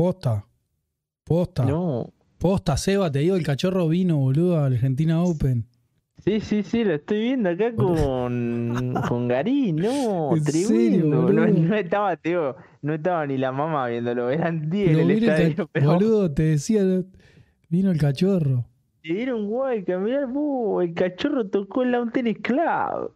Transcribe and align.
Posta. 0.00 0.46
Posta. 1.26 1.66
No. 1.66 2.10
Posta, 2.38 2.78
Seba, 2.78 3.12
te 3.12 3.18
digo, 3.18 3.36
el 3.36 3.44
cachorro 3.44 3.86
vino, 3.86 4.16
boludo, 4.16 4.56
a 4.56 4.64
Argentina 4.64 5.22
Open. 5.22 5.66
Sí, 6.24 6.40
sí, 6.40 6.62
sí, 6.62 6.84
lo 6.84 6.94
estoy 6.94 7.20
viendo 7.20 7.50
acá 7.50 7.74
con, 7.76 8.94
con 9.06 9.28
Garín, 9.28 9.76
no, 9.76 10.34
¿En 10.36 10.42
tremendo. 10.42 10.68
serio, 10.68 11.04
no, 11.06 11.46
no 11.48 11.74
estaba, 11.74 12.16
tío, 12.16 12.56
no 12.80 12.94
estaba 12.94 13.26
ni 13.26 13.36
la 13.36 13.52
mamá 13.52 13.88
viéndolo, 13.88 14.30
eran 14.30 14.70
10 14.70 14.90
en 14.90 14.98
el 15.00 15.10
estadio, 15.10 15.68
pero 15.72 15.92
Boludo, 15.92 16.32
te 16.32 16.44
decía, 16.44 16.80
vino 17.68 17.90
el 17.90 17.98
cachorro. 17.98 18.64
te 19.02 19.12
dieron 19.12 19.48
guay, 19.48 19.84
mirá 19.86 20.24
vos, 20.24 20.82
el 20.82 20.94
cachorro 20.94 21.46
tocó 21.48 21.82
el 21.82 21.92
Lawn 21.92 22.10
Tennis 22.10 22.38
Club. 22.38 23.12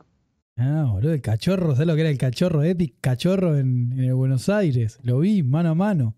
Ah, 0.58 0.86
boludo, 0.92 1.14
el 1.14 1.22
cachorro, 1.22 1.72
¿sabes 1.72 1.86
lo 1.86 1.94
que 1.94 2.02
era 2.02 2.10
el 2.10 2.18
cachorro? 2.18 2.62
Epic 2.62 2.96
cachorro 3.00 3.56
en, 3.56 3.94
en 3.94 4.00
el 4.04 4.14
Buenos 4.14 4.50
Aires. 4.50 4.98
Lo 5.02 5.20
vi 5.20 5.42
mano 5.42 5.70
a 5.70 5.74
mano. 5.74 6.14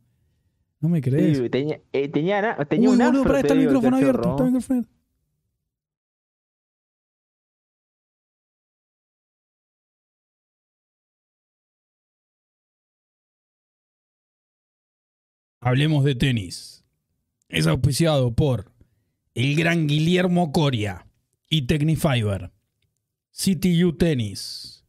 No 0.87 0.91
me 0.93 1.01
crees. 1.01 1.39
Sí, 1.39 1.51
tenía, 1.51 1.81
eh, 1.93 2.09
tenía, 2.09 2.41
na- 2.41 2.65
tenía 2.65 2.89
Uy, 2.91 2.95
un 2.95 2.99
boludo, 3.03 3.23
afro, 3.23 3.33
pará, 3.33 3.43
te 3.43 3.49
está 3.49 3.55
el 3.55 3.59
digo, 3.61 3.73
micrófono 3.73 3.97
abierto. 3.97 4.31
Está 4.31 4.45
el 4.45 4.53
micrófono 4.53 4.77
abierto. 4.79 4.91
Hablemos 15.61 16.05
de 16.05 16.15
tenis. 16.15 16.85
Es 17.49 17.67
auspiciado 17.67 18.35
por 18.35 18.73
el 19.35 19.57
gran 19.57 19.87
Guillermo 19.87 20.53
Coria 20.53 21.07
y 21.49 21.63
Technifiber, 21.63 22.53
CTU 23.33 23.93
Tennis 23.97 24.85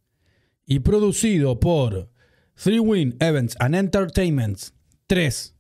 y 0.66 0.80
producido 0.80 1.60
por 1.60 2.12
Three 2.56 2.80
Win 2.80 3.16
Events 3.20 3.56
and 3.60 3.76
Entertainments. 3.76 4.74
3, 5.08 5.56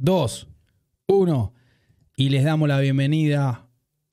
2, 0.00 0.48
1 1.08 1.54
y 2.16 2.30
les 2.30 2.42
damos 2.42 2.66
la 2.68 2.80
bienvenida 2.80 3.68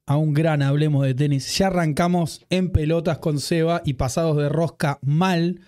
a 0.06 0.18
un 0.18 0.34
gran 0.34 0.62
Hablemos 0.62 1.06
de 1.06 1.14
Tenis. 1.14 1.58
Ya 1.58 1.68
arrancamos 1.68 2.46
en 2.50 2.74
pelotas 2.74 3.20
con 3.20 3.40
Seba 3.40 3.82
y 3.86 3.94
pasados 3.94 4.36
de 4.36 4.50
rosca 4.50 5.00
mal 5.02 5.62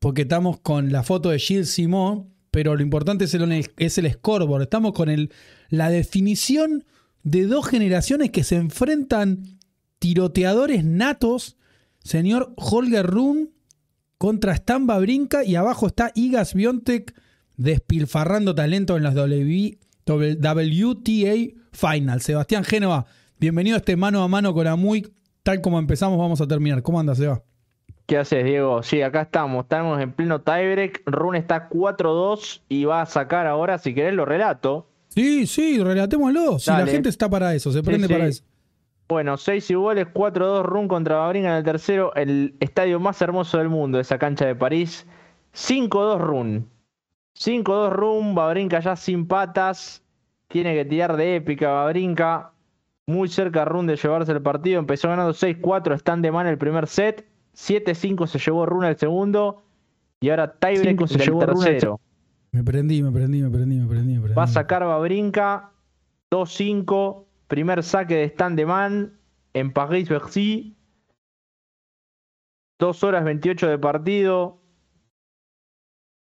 porque 0.00 0.22
estamos 0.22 0.58
con 0.58 0.90
la 0.90 1.04
foto 1.04 1.30
de 1.30 1.38
Gilles 1.38 1.70
Simon, 1.70 2.34
pero 2.50 2.74
lo 2.74 2.82
importante 2.82 3.26
es 3.26 3.34
el, 3.34 3.70
es 3.76 3.98
el 3.98 4.12
scoreboard. 4.12 4.62
Estamos 4.62 4.92
con 4.92 5.08
el, 5.08 5.32
la 5.68 5.88
definición 5.88 6.84
de 7.22 7.46
dos 7.46 7.68
generaciones 7.68 8.30
que 8.30 8.42
se 8.42 8.56
enfrentan 8.56 9.60
tiroteadores 10.00 10.84
natos. 10.84 11.56
Señor 12.02 12.54
Holger 12.56 13.06
Run 13.06 13.50
contra 14.18 14.52
Stan 14.54 14.84
Brinca 14.84 15.44
y 15.44 15.54
abajo 15.54 15.86
está 15.86 16.10
Igas 16.16 16.54
Biontek 16.54 17.14
despilfarrando 17.60 18.54
talento 18.54 18.96
en 18.96 19.02
las 19.02 19.14
W- 19.14 19.78
WTA 20.06 21.34
Final. 21.72 22.20
Sebastián 22.22 22.64
Génova, 22.64 23.04
bienvenido 23.38 23.76
a 23.76 23.78
este 23.78 23.96
mano 23.96 24.22
a 24.22 24.28
mano 24.28 24.54
con 24.54 24.66
Amuy. 24.66 25.06
Tal 25.42 25.60
como 25.60 25.78
empezamos, 25.78 26.18
vamos 26.18 26.40
a 26.40 26.46
terminar. 26.48 26.82
¿Cómo 26.82 26.98
andas, 26.98 27.18
Seba? 27.18 27.42
¿Qué 28.06 28.16
haces, 28.16 28.44
Diego? 28.44 28.82
Sí, 28.82 29.02
acá 29.02 29.22
estamos. 29.22 29.64
Estamos 29.64 30.00
en 30.00 30.12
pleno 30.12 30.40
tiebreak. 30.40 31.02
Rune 31.06 31.38
está 31.38 31.68
4-2 31.68 32.62
y 32.68 32.84
va 32.84 33.02
a 33.02 33.06
sacar 33.06 33.46
ahora, 33.46 33.78
si 33.78 33.94
querés, 33.94 34.14
lo 34.14 34.24
relato. 34.24 34.88
Sí, 35.08 35.46
sí, 35.46 35.82
relatémoslo. 35.82 36.58
Si 36.58 36.70
la 36.70 36.86
gente 36.86 37.08
está 37.08 37.28
para 37.28 37.54
eso, 37.54 37.70
se 37.72 37.82
prende 37.82 38.06
sí. 38.06 38.12
para 38.12 38.26
eso. 38.26 38.42
Bueno, 39.06 39.36
6 39.36 39.70
iguales, 39.70 40.06
4-2 40.14 40.62
Run 40.62 40.88
contra 40.88 41.16
Babringa 41.16 41.50
en 41.50 41.56
el 41.56 41.64
tercero. 41.64 42.14
El 42.14 42.56
estadio 42.60 43.00
más 43.00 43.20
hermoso 43.20 43.58
del 43.58 43.68
mundo, 43.68 44.00
esa 44.00 44.18
cancha 44.18 44.46
de 44.46 44.54
París. 44.56 45.06
5-2 45.54 46.18
Run. 46.18 46.68
5-2 47.40 47.90
Run, 47.90 48.34
Babrinca 48.34 48.80
ya 48.80 48.96
sin 48.96 49.26
patas. 49.26 50.02
Tiene 50.48 50.74
que 50.74 50.84
tirar 50.84 51.16
de 51.16 51.36
épica 51.36 51.70
Babrinca. 51.70 52.52
Muy 53.06 53.28
cerca 53.28 53.64
Run 53.64 53.86
de 53.86 53.96
llevarse 53.96 54.30
el 54.32 54.42
partido. 54.42 54.78
Empezó 54.78 55.08
ganando 55.08 55.32
6-4, 55.32 55.94
stand 55.94 56.22
de 56.22 56.32
man 56.32 56.46
el 56.46 56.58
primer 56.58 56.86
set. 56.86 57.26
7-5 57.54 58.26
se 58.26 58.38
llevó 58.38 58.66
Run 58.66 58.84
el 58.84 58.96
segundo. 58.96 59.62
Y 60.20 60.28
ahora 60.30 60.52
tiebreak 60.52 61.06
se 61.06 61.18
llevó 61.18 61.46
Run 61.46 61.66
el 61.66 61.72
tercero. 61.72 62.00
Me 62.52 62.62
prendí, 62.62 63.02
me 63.02 63.10
prendí, 63.10 63.42
me 63.42 63.50
prendí, 63.50 63.76
me 63.76 63.86
prendí. 63.86 64.14
Me 64.14 64.20
prendí. 64.20 64.34
Va 64.34 64.42
a 64.42 64.48
sacar 64.48 64.84
Babrinca 64.84 65.70
2-5. 66.30 67.24
Primer 67.48 67.82
saque 67.82 68.16
de 68.16 68.24
stand 68.24 68.56
de 68.56 68.66
man 68.66 69.18
en 69.54 69.72
París-Bercy. 69.72 70.76
2 72.78 73.04
horas 73.04 73.24
28 73.24 73.66
de 73.68 73.78
partido. 73.78 74.59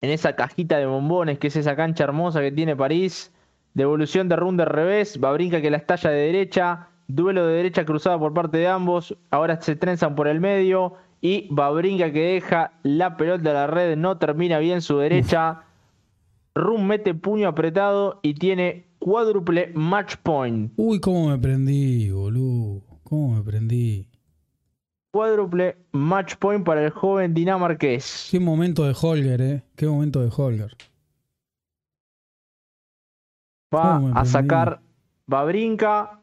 En 0.03 0.11
esa 0.11 0.35
cajita 0.35 0.79
de 0.79 0.87
bombones 0.87 1.39
que 1.39 1.47
es 1.47 1.57
esa 1.57 1.77
cancha 1.77 2.05
hermosa 2.05 2.41
que 2.41 2.53
tiene 2.53 2.77
París. 2.77 3.33
Devolución 3.75 4.29
de 4.29 4.37
run 4.37 4.57
de 4.57 4.65
revés. 4.65 5.19
Babrinca 5.19 5.63
que 5.63 5.71
la 5.71 5.77
estalla 5.79 6.11
de 6.11 6.27
derecha. 6.27 6.89
Duelo 7.07 7.47
de 7.47 7.55
derecha 7.55 7.85
cruzada 7.85 8.19
por 8.19 8.35
parte 8.35 8.59
de 8.59 8.67
ambos. 8.67 9.17
Ahora 9.31 9.61
se 9.61 9.77
trenzan 9.77 10.15
por 10.17 10.27
el 10.27 10.41
medio. 10.41 10.95
Y 11.21 11.47
Babrinca 11.51 12.13
que 12.13 12.35
deja 12.35 12.73
la 12.83 13.17
pelota 13.17 13.51
a 13.51 13.55
la 13.55 13.67
red. 13.69 13.97
No 13.97 14.19
termina 14.19 14.59
bien 14.59 14.83
su 14.83 14.99
derecha. 14.99 15.63
Rum 16.55 16.85
mete 16.85 17.15
puño 17.15 17.49
apretado 17.49 18.19
y 18.23 18.35
tiene 18.35 18.87
cuádruple 18.99 19.71
match 19.75 20.17
point. 20.23 20.73
Uy, 20.77 21.01
cómo 21.01 21.29
me 21.29 21.39
prendí, 21.39 22.11
boludo. 22.11 22.83
Cómo 23.05 23.37
me 23.37 23.43
prendí. 23.43 24.09
Cuádruple 25.13 25.77
match 25.93 26.37
point 26.37 26.65
para 26.65 26.83
el 26.83 26.91
joven 26.91 27.35
dinamarqués. 27.35 28.29
Qué 28.31 28.41
momento 28.41 28.85
de 28.85 28.95
Holger, 28.99 29.41
eh. 29.43 29.63
Qué 29.77 29.87
momento 29.87 30.23
de 30.23 30.31
Holger. 30.35 30.75
Va 33.75 34.01
a 34.15 34.25
sacar 34.25 34.81
Babrinka. 35.27 36.23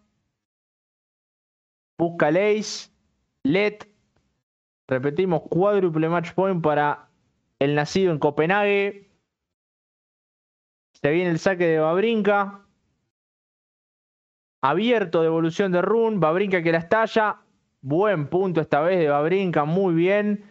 Busca 2.00 2.32
Leis. 2.32 2.92
Let. 3.44 3.88
Repetimos, 4.88 5.44
cuádruple 5.50 6.10
match 6.10 6.34
point 6.34 6.64
para 6.64 7.10
el 7.60 7.76
nacido 7.76 8.12
en 8.12 8.18
Copenhague. 8.18 9.08
Se 10.94 11.12
viene 11.12 11.30
el 11.30 11.38
saque 11.38 11.66
de 11.66 11.80
Babrinka. 11.80 12.66
Abierto, 14.62 15.22
devolución 15.22 15.72
de 15.72 15.84
Run. 15.84 16.20
Babrinka 16.20 16.64
que 16.64 16.72
la 16.72 16.80
estalla. 16.80 17.42
Buen 17.82 18.28
punto 18.28 18.60
esta 18.60 18.82
vez 18.82 19.00
de 19.00 19.08
Babrinka, 19.08 19.64
muy 19.66 19.94
bien. 19.94 20.44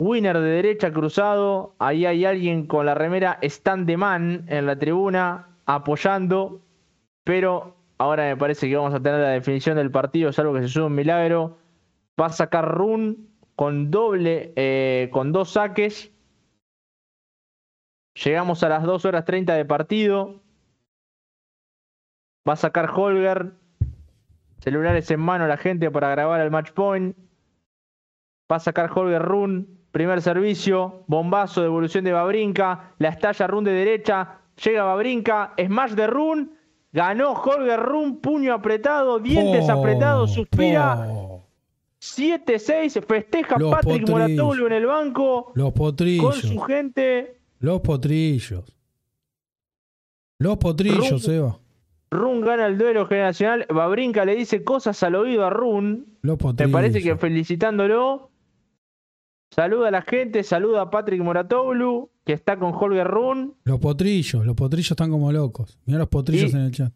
Winner 0.00 0.38
de 0.38 0.50
derecha 0.50 0.92
cruzado. 0.92 1.74
Ahí 1.78 2.06
hay 2.06 2.24
alguien 2.24 2.66
con 2.66 2.86
la 2.86 2.94
remera 2.94 3.38
stand 3.42 3.86
de 3.86 3.96
man 3.96 4.44
en 4.48 4.66
la 4.66 4.78
tribuna 4.78 5.56
apoyando. 5.66 6.60
Pero 7.24 7.76
ahora 7.98 8.24
me 8.24 8.36
parece 8.36 8.68
que 8.68 8.76
vamos 8.76 8.94
a 8.94 9.00
tener 9.00 9.20
la 9.20 9.28
definición 9.28 9.76
del 9.76 9.90
partido, 9.90 10.32
salvo 10.32 10.54
que 10.54 10.62
se 10.62 10.68
sube 10.68 10.86
un 10.86 10.94
milagro. 10.94 11.58
Va 12.20 12.26
a 12.26 12.32
sacar 12.32 12.66
Run 12.66 13.28
con 13.54 13.90
doble, 13.90 14.52
eh, 14.56 15.10
con 15.12 15.32
dos 15.32 15.50
saques. 15.50 16.10
Llegamos 18.24 18.62
a 18.62 18.68
las 18.68 18.82
2 18.82 19.04
horas 19.04 19.24
30 19.24 19.54
de 19.54 19.64
partido. 19.64 20.40
Va 22.48 22.54
a 22.54 22.56
sacar 22.56 22.90
Holger. 22.90 23.52
Celulares 24.60 25.10
en 25.10 25.20
mano 25.20 25.46
la 25.46 25.56
gente 25.56 25.90
para 25.90 26.10
grabar 26.10 26.40
el 26.40 26.50
match 26.50 26.70
point. 26.72 27.16
Va 28.50 28.56
a 28.56 28.60
sacar 28.60 28.90
Holger 28.94 29.22
Run. 29.22 29.78
Primer 29.90 30.20
servicio. 30.22 31.04
Bombazo, 31.06 31.62
devolución 31.62 32.04
de 32.04 32.12
Babrinka. 32.12 32.92
La 32.98 33.08
estalla 33.08 33.46
Run 33.46 33.64
de 33.64 33.72
derecha. 33.72 34.38
Llega 34.62 34.84
Babrinka. 34.84 35.54
Smash 35.58 35.92
de 35.92 36.06
Run. 36.06 36.52
Ganó 36.92 37.32
Holger 37.32 37.80
Run. 37.80 38.20
Puño 38.20 38.52
apretado. 38.54 39.18
Dientes 39.18 39.66
Po, 39.66 39.72
apretados. 39.72 40.34
Suspira. 40.34 41.06
po. 41.08 41.46
7-6. 42.00 43.04
Festeja 43.06 43.58
Los 43.58 43.70
Patrick. 43.72 44.08
Moratoglu 44.08 44.66
en 44.66 44.72
el 44.72 44.86
banco. 44.86 45.52
Los 45.54 45.66
Con 45.72 45.74
potrillos. 45.74 46.36
su 46.40 46.58
gente. 46.60 47.40
Los 47.60 47.80
potrillos. 47.80 48.64
Los 50.38 50.56
potrillos, 50.56 51.10
Rum- 51.10 51.18
Seba. 51.20 51.58
Run 52.10 52.40
gana 52.40 52.66
el 52.66 52.76
duelo 52.76 53.06
generacional. 53.06 53.66
Babrinka 53.72 54.24
le 54.24 54.34
dice 54.34 54.64
cosas 54.64 55.02
al 55.02 55.14
oído 55.14 55.44
a 55.44 55.50
Run. 55.50 56.06
Me 56.22 56.68
parece 56.68 57.02
que 57.02 57.16
felicitándolo. 57.16 58.30
Saluda 59.52 59.88
a 59.88 59.90
la 59.90 60.02
gente, 60.02 60.42
saluda 60.42 60.82
a 60.82 60.90
Patrick 60.90 61.20
Moratoglu, 61.22 62.10
que 62.24 62.32
está 62.32 62.56
con 62.58 62.72
Holger 62.74 63.06
Run. 63.06 63.54
Los 63.64 63.80
potrillos. 63.80 64.44
Los 64.46 64.54
potrillos 64.56 64.90
están 64.92 65.10
como 65.10 65.32
locos. 65.32 65.78
Mira 65.86 65.98
los 65.98 66.08
potrillos 66.08 66.52
Y- 66.52 66.56
en 66.56 66.62
el 66.62 66.70
chat. 66.72 66.92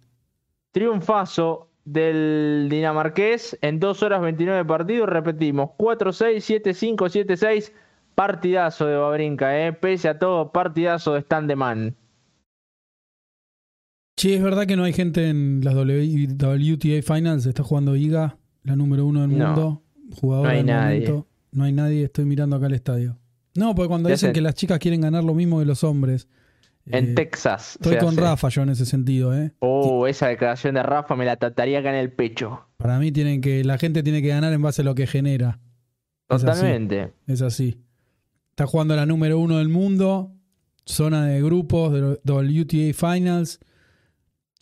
Triunfazo 0.72 1.69
del 1.84 2.69
dinamarqués 2.70 3.58
en 3.61 3.78
2 3.78 4.02
horas 4.02 4.20
29 4.20 4.58
de 4.58 4.64
partido. 4.64 5.06
Repetimos, 5.06 5.70
4-6, 5.76 6.43
7-5, 6.44 7.08
7-6. 7.08 7.72
Partidazo 8.14 8.87
de 8.87 8.96
Babrinka, 8.96 9.66
eh. 9.66 9.72
pese 9.72 10.08
a 10.08 10.19
todo, 10.20 10.52
partidazo 10.52 11.14
de 11.14 11.22
Standeman. 11.22 11.96
Che, 14.16 14.34
es 14.37 14.43
verdad 14.43 14.66
que 14.66 14.76
no 14.76 14.84
hay 14.84 14.93
gente 14.93 15.28
en 15.28 15.61
las 15.64 15.75
WTA 15.75 17.02
Finals. 17.02 17.46
Está 17.46 17.62
jugando 17.62 17.96
Iga, 17.96 18.37
la 18.62 18.76
número 18.76 19.05
uno 19.06 19.22
del 19.22 19.37
No. 19.37 19.46
mundo. 19.46 19.82
Jugadora 20.20 20.49
No 20.49 20.52
hay 20.52 20.56
del 20.58 20.66
nadie. 20.66 21.00
momento. 21.08 21.26
No 21.52 21.64
hay 21.64 21.72
nadie. 21.72 22.05
Estoy 22.05 22.25
mirando 22.25 22.56
acá 22.56 22.66
el 22.66 22.75
estadio. 22.75 23.19
No, 23.56 23.75
porque 23.75 23.88
cuando 23.88 24.08
¿Qué 24.08 24.14
dicen 24.14 24.32
que 24.32 24.40
las 24.40 24.55
chicas 24.55 24.78
quieren 24.78 25.00
ganar 25.00 25.25
lo 25.25 25.34
mismo 25.34 25.58
que 25.61 25.64
los 25.64 25.84
hombres 25.84 26.28
En 26.87 27.11
Eh, 27.11 27.14
Texas. 27.14 27.78
Estoy 27.81 27.96
con 27.96 28.11
hace. 28.11 28.20
Rafa 28.20 28.49
yo 28.50 28.62
en 28.62 28.69
ese 28.69 28.84
sentido, 28.84 29.34
¿eh? 29.34 29.52
Oh, 29.61 30.06
esa 30.06 30.28
declaración 30.28 30.75
de 30.75 30.82
Rafa 30.82 31.16
me 31.16 31.25
la 31.25 31.37
trataría 31.37 31.78
acá 31.78 31.88
en 31.88 31.96
el 31.96 32.12
pecho. 32.12 32.61
Para 32.76 32.99
mí 32.99 33.11
tienen 33.11 33.40
que, 33.40 33.64
la 33.64 33.78
gente 33.78 34.02
tiene 34.02 34.20
que 34.20 34.28
ganar 34.28 34.52
en 34.52 34.61
base 34.61 34.82
a 34.82 34.84
lo 34.84 34.94
que 34.94 35.06
genera. 35.06 35.61
Es 36.28 36.44
así. 36.44 36.44
Totalmente. 36.44 37.12
Es 37.26 37.40
así. 37.40 37.81
Está 38.50 38.66
jugando 38.66 38.94
la 38.96 39.06
número 39.06 39.38
uno 39.38 39.56
del 39.58 39.70
mundo. 39.70 40.32
Zona 40.84 41.25
de 41.25 41.40
grupos 41.43 41.93
de 42.22 42.61
UTA 42.61 42.93
Finals. 42.93 43.61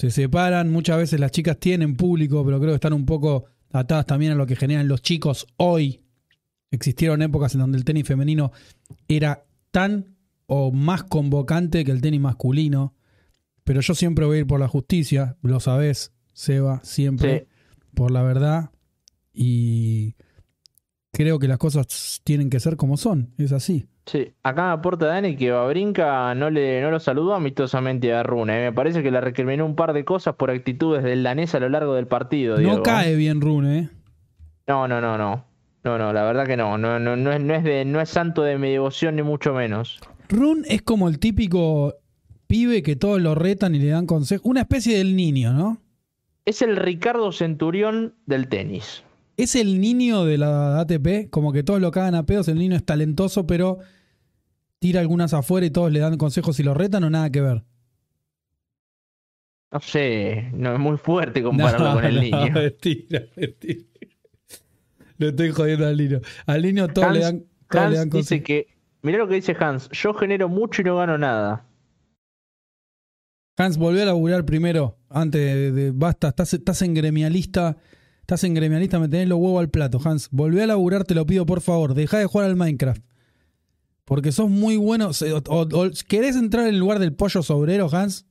Se 0.03 0.11
separan. 0.11 0.69
Muchas 0.69 0.99
veces 0.99 1.21
las 1.21 1.31
chicas 1.31 1.61
tienen 1.61 1.95
público, 1.95 2.45
pero 2.45 2.59
creo 2.59 2.73
que 2.73 2.75
están 2.75 2.93
un 2.93 3.07
poco 3.07 3.45
atadas 3.71 4.05
también 4.05 4.33
a 4.33 4.35
lo 4.35 4.49
que 4.49 4.57
generan 4.57 4.89
los 4.89 5.01
chicos 5.01 5.47
hoy. 5.59 6.03
Existieron 6.73 7.23
épocas 7.23 7.55
en 7.55 7.61
donde 7.61 7.79
el 7.79 7.85
tenis 7.85 8.05
femenino 8.05 8.51
era 9.07 9.45
tan 9.71 10.17
o 10.47 10.73
más 10.73 11.05
convocante 11.05 11.85
que 11.85 11.93
el 11.93 12.01
tenis 12.01 12.21
masculino. 12.21 12.97
Pero 13.63 13.81
yo 13.81 13.95
siempre 13.95 14.27
voy 14.27 14.39
a 14.39 14.41
ir 14.41 14.47
por 14.49 14.59
la 14.59 14.67
justicia. 14.67 15.37
Lo 15.41 15.61
sabés, 15.61 16.11
Seba, 16.33 16.81
siempre. 16.83 17.47
Por 17.95 18.11
la 18.11 18.25
verdad. 18.25 18.71
Y 19.33 20.17
creo 21.13 21.39
que 21.39 21.47
las 21.47 21.59
cosas 21.59 22.23
tienen 22.25 22.51
que 22.51 22.59
ser 22.59 22.77
como 22.77 22.97
son. 22.97 23.35
Es 23.39 23.53
así. 23.53 23.87
Sí, 24.05 24.33
acá 24.43 24.67
me 24.67 24.73
aporta 24.73 25.07
Dani 25.07 25.37
que 25.37 25.53
Babrinka 25.53 26.35
no, 26.35 26.51
le, 26.51 26.81
no 26.83 26.91
lo 26.91 26.99
saludó 26.99 27.35
amistosamente 27.35 28.13
a 28.13 28.23
Rune. 28.25 28.61
Me 28.61 28.73
parece 28.73 29.03
que 29.03 29.11
le 29.13 29.21
recriminó 29.21 29.65
un 29.65 29.77
par 29.77 29.93
de 29.93 30.05
cosas 30.05 30.35
por 30.35 30.51
actitudes 30.51 31.05
del 31.05 31.23
danés 31.23 31.55
a 31.55 31.61
lo 31.61 31.69
largo 31.69 31.95
del 31.95 32.09
partido. 32.09 32.57
No 32.57 32.61
Diego. 32.61 32.83
cae 32.83 33.15
bien 33.15 33.41
Rune, 33.41 33.79
¿eh? 33.79 33.89
No, 34.67 34.89
no, 34.89 35.01
no, 35.01 35.17
no. 35.17 35.45
No, 35.85 35.99
no, 35.99 36.13
la 36.13 36.23
verdad 36.25 36.47
que 36.47 36.57
no. 36.57 36.79
No, 36.79 36.99
no, 36.99 37.17
no, 37.17 37.33
es, 37.33 37.41
no, 37.41 37.55
es 37.55 37.65
de, 37.65 37.85
no 37.85 38.01
es 38.01 38.09
santo 38.09 38.43
de 38.43 38.59
mi 38.59 38.71
devoción 38.71 39.17
ni 39.17 39.23
mucho 39.23 39.53
menos. 39.53 40.01
Rune 40.29 40.63
es 40.69 40.83
como 40.83 41.09
el 41.09 41.19
típico 41.19 41.95
pibe 42.49 42.83
que 42.83 42.97
todos 42.97 43.21
lo 43.21 43.35
retan 43.35 43.75
y 43.75 43.79
le 43.79 43.89
dan 43.89 44.07
consejos. 44.07 44.45
Una 44.45 44.61
especie 44.63 44.99
del 44.99 45.15
niño, 45.17 45.53
¿no? 45.53 45.79
Es 46.45 46.61
el 46.63 46.77
Ricardo 46.77 47.31
Centurión 47.33 48.15
del 48.27 48.49
tenis. 48.49 49.05
Es 49.37 49.55
el 49.57 49.81
niño 49.81 50.25
de 50.25 50.39
la 50.39 50.81
ATP, 50.81 51.31
como 51.31 51.53
que 51.53 51.63
todos 51.63 51.81
lo 51.81 51.91
cagan 51.91 52.15
a 52.15 52.27
pedos. 52.27 52.49
El 52.49 52.59
niño 52.59 52.77
es 52.77 52.85
talentoso, 52.85 53.47
pero 53.47 53.79
tira 54.79 55.01
algunas 55.01 55.33
afuera 55.35 55.67
y 55.67 55.71
todos 55.71 55.91
le 55.93 56.01
dan 56.01 56.19
consejos 56.19 56.59
y 56.61 56.63
lo 56.63 56.75
retan 56.75 57.05
o 57.05 57.11
nada 57.11 57.31
que 57.31 57.41
ver. 57.41 57.65
No 59.73 59.81
sé, 59.81 60.51
no 60.53 60.75
es 60.75 60.79
muy 60.79 60.99
fuerte 60.99 61.43
compararlo 61.43 61.89
No, 61.89 61.95
con 61.95 62.05
el 62.05 62.15
no, 62.17 62.21
niño. 62.21 62.53
Mentira, 62.55 63.23
mentira. 63.37 63.83
Lo 65.19 65.29
estoy 65.29 65.51
jodiendo 65.51 65.87
al 65.87 65.97
niño. 65.97 66.21
Al 66.47 66.63
niño 66.63 66.89
todos 66.89 67.13
le 67.13 67.25
Hans, 67.25 67.39
dan, 67.41 67.45
todos 67.71 67.91
le 67.91 67.97
dan 67.97 68.03
Hans 68.09 68.13
dice 68.13 68.37
consejos. 68.37 68.45
que, 68.47 68.67
mirá 69.03 69.19
lo 69.19 69.29
que 69.29 69.37
dice 69.37 69.57
Hans, 69.59 69.89
yo 69.93 70.13
genero 70.15 70.49
mucho 70.49 70.83
y 70.83 70.85
no 70.85 70.97
gano 70.97 71.17
nada. 71.17 71.65
Hans, 73.57 73.79
volví 73.79 74.01
a 74.01 74.05
laburar 74.07 74.45
primero. 74.45 74.99
Antes 75.09 75.41
de, 75.41 75.73
de- 75.73 75.91
basta, 75.93 76.29
estás, 76.29 76.53
estás 76.55 76.83
en 76.83 76.95
gremialista. 76.95 77.77
Estás 78.33 78.45
en 78.45 78.55
gremialista, 78.55 78.99
me 78.99 79.11
tenés 79.11 79.29
los 79.29 79.39
huevos 79.39 79.61
al 79.61 79.69
plato, 79.69 80.01
Hans. 80.03 80.31
Volví 80.31 80.59
a 80.59 80.67
laburar, 80.67 81.05
te 81.05 81.15
lo 81.15 81.27
pido 81.27 81.45
por 81.45 81.61
favor. 81.61 81.93
Deja 81.93 82.19
de 82.19 82.25
jugar 82.25 82.47
al 82.47 82.57
Minecraft. 82.57 83.05
Porque 84.07 84.33
sos 84.33 84.49
muy 84.49 84.79
bueno. 84.79 85.11
¿Querés 86.09 86.37
entrar 86.37 86.67
en 86.67 86.73
el 86.73 86.81
lugar 86.81 86.99
del 86.99 87.13
pollo 87.13 87.43
sobrero, 87.43 87.95
Hans? 87.95 88.25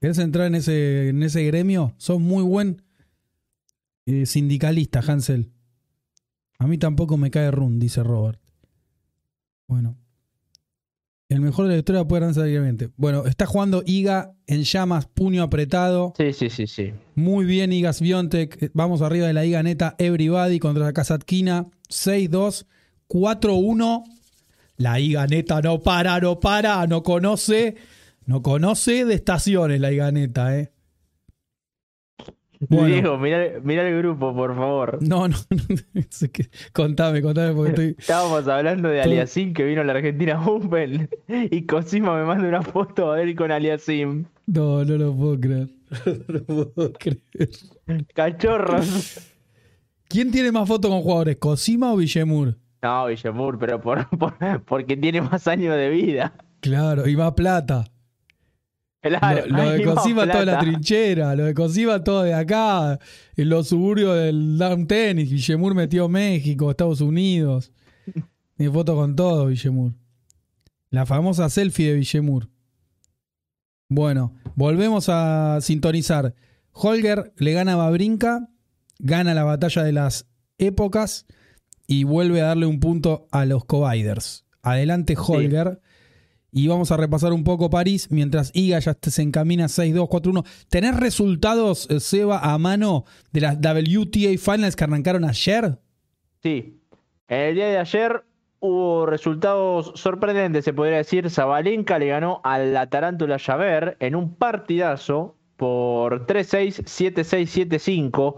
¿Querés 0.00 0.16
entrar 0.16 0.46
en 0.46 0.54
ese, 0.54 1.10
en 1.10 1.22
ese 1.22 1.44
gremio? 1.44 1.92
Sos 1.98 2.18
muy 2.18 2.42
buen 2.44 2.80
eh, 4.06 4.24
sindicalista, 4.24 5.00
Hansel. 5.06 5.52
A 6.58 6.66
mí 6.66 6.78
tampoco 6.78 7.18
me 7.18 7.30
cae 7.30 7.50
run, 7.50 7.78
dice 7.78 8.02
Robert. 8.02 8.40
Bueno. 9.66 9.98
El 11.28 11.40
mejor 11.40 11.66
de 11.66 11.72
la 11.72 11.78
historia 11.78 12.04
puede 12.04 12.20
lanzar 12.20 12.44
directamente. 12.44 12.90
Bueno, 12.96 13.26
está 13.26 13.46
jugando 13.46 13.82
Iga 13.84 14.32
en 14.46 14.62
llamas, 14.62 15.06
puño 15.06 15.42
apretado. 15.42 16.14
Sí, 16.16 16.32
sí, 16.32 16.50
sí, 16.50 16.68
sí. 16.68 16.92
Muy 17.16 17.44
bien, 17.44 17.72
Igas 17.72 18.00
Biontek. 18.00 18.70
Vamos 18.74 19.02
arriba 19.02 19.26
de 19.26 19.32
la 19.32 19.44
Iga 19.44 19.62
neta. 19.64 19.96
Everybody 19.98 20.60
contra 20.60 20.84
la 20.84 20.92
Kazatkina. 20.92 21.66
6-2, 21.88 22.66
4-1. 23.08 24.04
La 24.76 25.00
Iga 25.00 25.26
neta 25.26 25.60
no 25.62 25.82
para, 25.82 26.20
no 26.20 26.38
para, 26.38 26.86
no 26.86 27.02
conoce. 27.02 27.74
No 28.24 28.42
conoce 28.42 29.04
de 29.04 29.14
estaciones 29.14 29.80
la 29.80 29.90
Iga 29.90 30.12
neta, 30.12 30.56
¿eh? 30.56 30.70
Bueno. 32.68 32.86
Diego, 32.86 33.18
mirá, 33.18 33.44
mirá 33.62 33.86
el 33.88 33.98
grupo, 33.98 34.34
por 34.34 34.54
favor. 34.56 34.98
No, 35.02 35.28
no, 35.28 35.36
no. 35.50 36.02
Contame, 36.72 37.22
contame 37.22 37.52
porque 37.54 37.70
estoy. 37.70 37.96
Estábamos 37.98 38.48
hablando 38.48 38.88
de 38.88 39.02
Aliasim 39.02 39.52
que 39.52 39.64
vino 39.64 39.82
a 39.82 39.84
la 39.84 39.92
Argentina 39.92 40.44
Open 40.46 41.08
y 41.50 41.62
Cosima 41.66 42.16
me 42.18 42.24
manda 42.24 42.48
una 42.48 42.62
foto 42.62 43.12
a 43.12 43.20
él 43.22 43.34
con 43.36 43.50
Aliasim. 43.52 44.24
No, 44.46 44.84
no 44.84 44.96
lo 44.96 45.14
puedo 45.14 45.40
creer. 45.40 45.68
No 46.28 46.34
lo 46.34 46.44
puedo 46.72 46.92
creer. 46.94 47.20
Cachorros. 48.14 49.32
¿Quién 50.08 50.30
tiene 50.30 50.52
más 50.52 50.68
fotos 50.68 50.90
con 50.90 51.02
jugadores, 51.02 51.36
Cosima 51.36 51.92
o 51.92 51.96
Villemur? 51.96 52.56
No, 52.82 53.06
Villemur, 53.06 53.58
pero 53.58 53.80
por, 53.80 54.08
por- 54.18 54.36
porque 54.64 54.96
tiene 54.96 55.20
más 55.20 55.46
años 55.48 55.74
de 55.76 55.90
vida. 55.90 56.32
Claro, 56.60 57.08
y 57.08 57.16
más 57.16 57.32
plata. 57.32 57.84
Claro, 59.08 59.46
lo, 59.46 59.56
lo 59.56 59.70
de 59.70 59.84
va 59.84 59.94
Cosima 59.94 60.22
toda 60.22 60.44
la 60.44 60.58
plata. 60.58 60.60
trinchera, 60.60 61.34
lo 61.34 61.44
de 61.44 61.54
Cosima 61.54 62.02
todo 62.02 62.22
de 62.22 62.34
acá, 62.34 62.98
en 63.36 63.48
los 63.48 63.68
suburbios 63.68 64.16
del 64.16 64.58
down 64.58 64.86
tenis. 64.86 65.30
Villemur 65.30 65.74
metió 65.74 66.08
México, 66.08 66.70
Estados 66.70 67.00
Unidos. 67.00 67.72
Tiene 68.56 68.72
foto 68.72 68.94
con 68.96 69.16
todo, 69.16 69.46
Villemur. 69.46 69.92
La 70.90 71.06
famosa 71.06 71.48
selfie 71.50 71.92
de 71.92 71.94
Villemur. 71.94 72.48
Bueno, 73.88 74.34
volvemos 74.54 75.08
a 75.08 75.58
sintonizar. 75.60 76.34
Holger 76.72 77.32
le 77.36 77.52
gana 77.52 77.74
a 77.74 77.76
Babrinka, 77.76 78.48
gana 78.98 79.34
la 79.34 79.44
batalla 79.44 79.82
de 79.82 79.92
las 79.92 80.26
épocas 80.58 81.26
y 81.86 82.04
vuelve 82.04 82.40
a 82.40 82.46
darle 82.46 82.66
un 82.66 82.80
punto 82.80 83.28
a 83.30 83.44
los 83.44 83.64
Coviders. 83.64 84.44
Adelante, 84.62 85.14
Holger. 85.16 85.80
Y 86.52 86.68
vamos 86.68 86.90
a 86.90 86.96
repasar 86.96 87.32
un 87.32 87.44
poco 87.44 87.70
París, 87.70 88.08
mientras 88.10 88.50
Iga 88.54 88.78
ya 88.78 88.96
se 89.00 89.22
encamina 89.22 89.66
6-2, 89.66 90.08
4-1. 90.08 90.46
¿Tenés 90.68 90.96
resultados, 90.96 91.90
eh, 91.90 92.00
Seba, 92.00 92.38
a 92.38 92.56
mano 92.58 93.04
de 93.32 93.40
las 93.42 93.56
WTA 93.56 94.38
Finals 94.38 94.76
que 94.76 94.84
arrancaron 94.84 95.24
ayer? 95.24 95.78
Sí. 96.42 96.80
El 97.28 97.56
día 97.56 97.66
de 97.66 97.78
ayer 97.78 98.24
hubo 98.60 99.06
resultados 99.06 99.92
sorprendentes, 99.96 100.64
se 100.64 100.72
podría 100.72 100.98
decir. 100.98 101.28
Zabalenka 101.30 101.98
le 101.98 102.06
ganó 102.06 102.40
a 102.44 102.58
la 102.58 102.88
Tarántula 102.88 103.38
Javert 103.38 104.00
en 104.00 104.14
un 104.14 104.34
partidazo 104.34 105.36
por 105.56 106.26
3-6, 106.26 106.84
7-6, 106.84 107.68
7-5. 107.68 108.36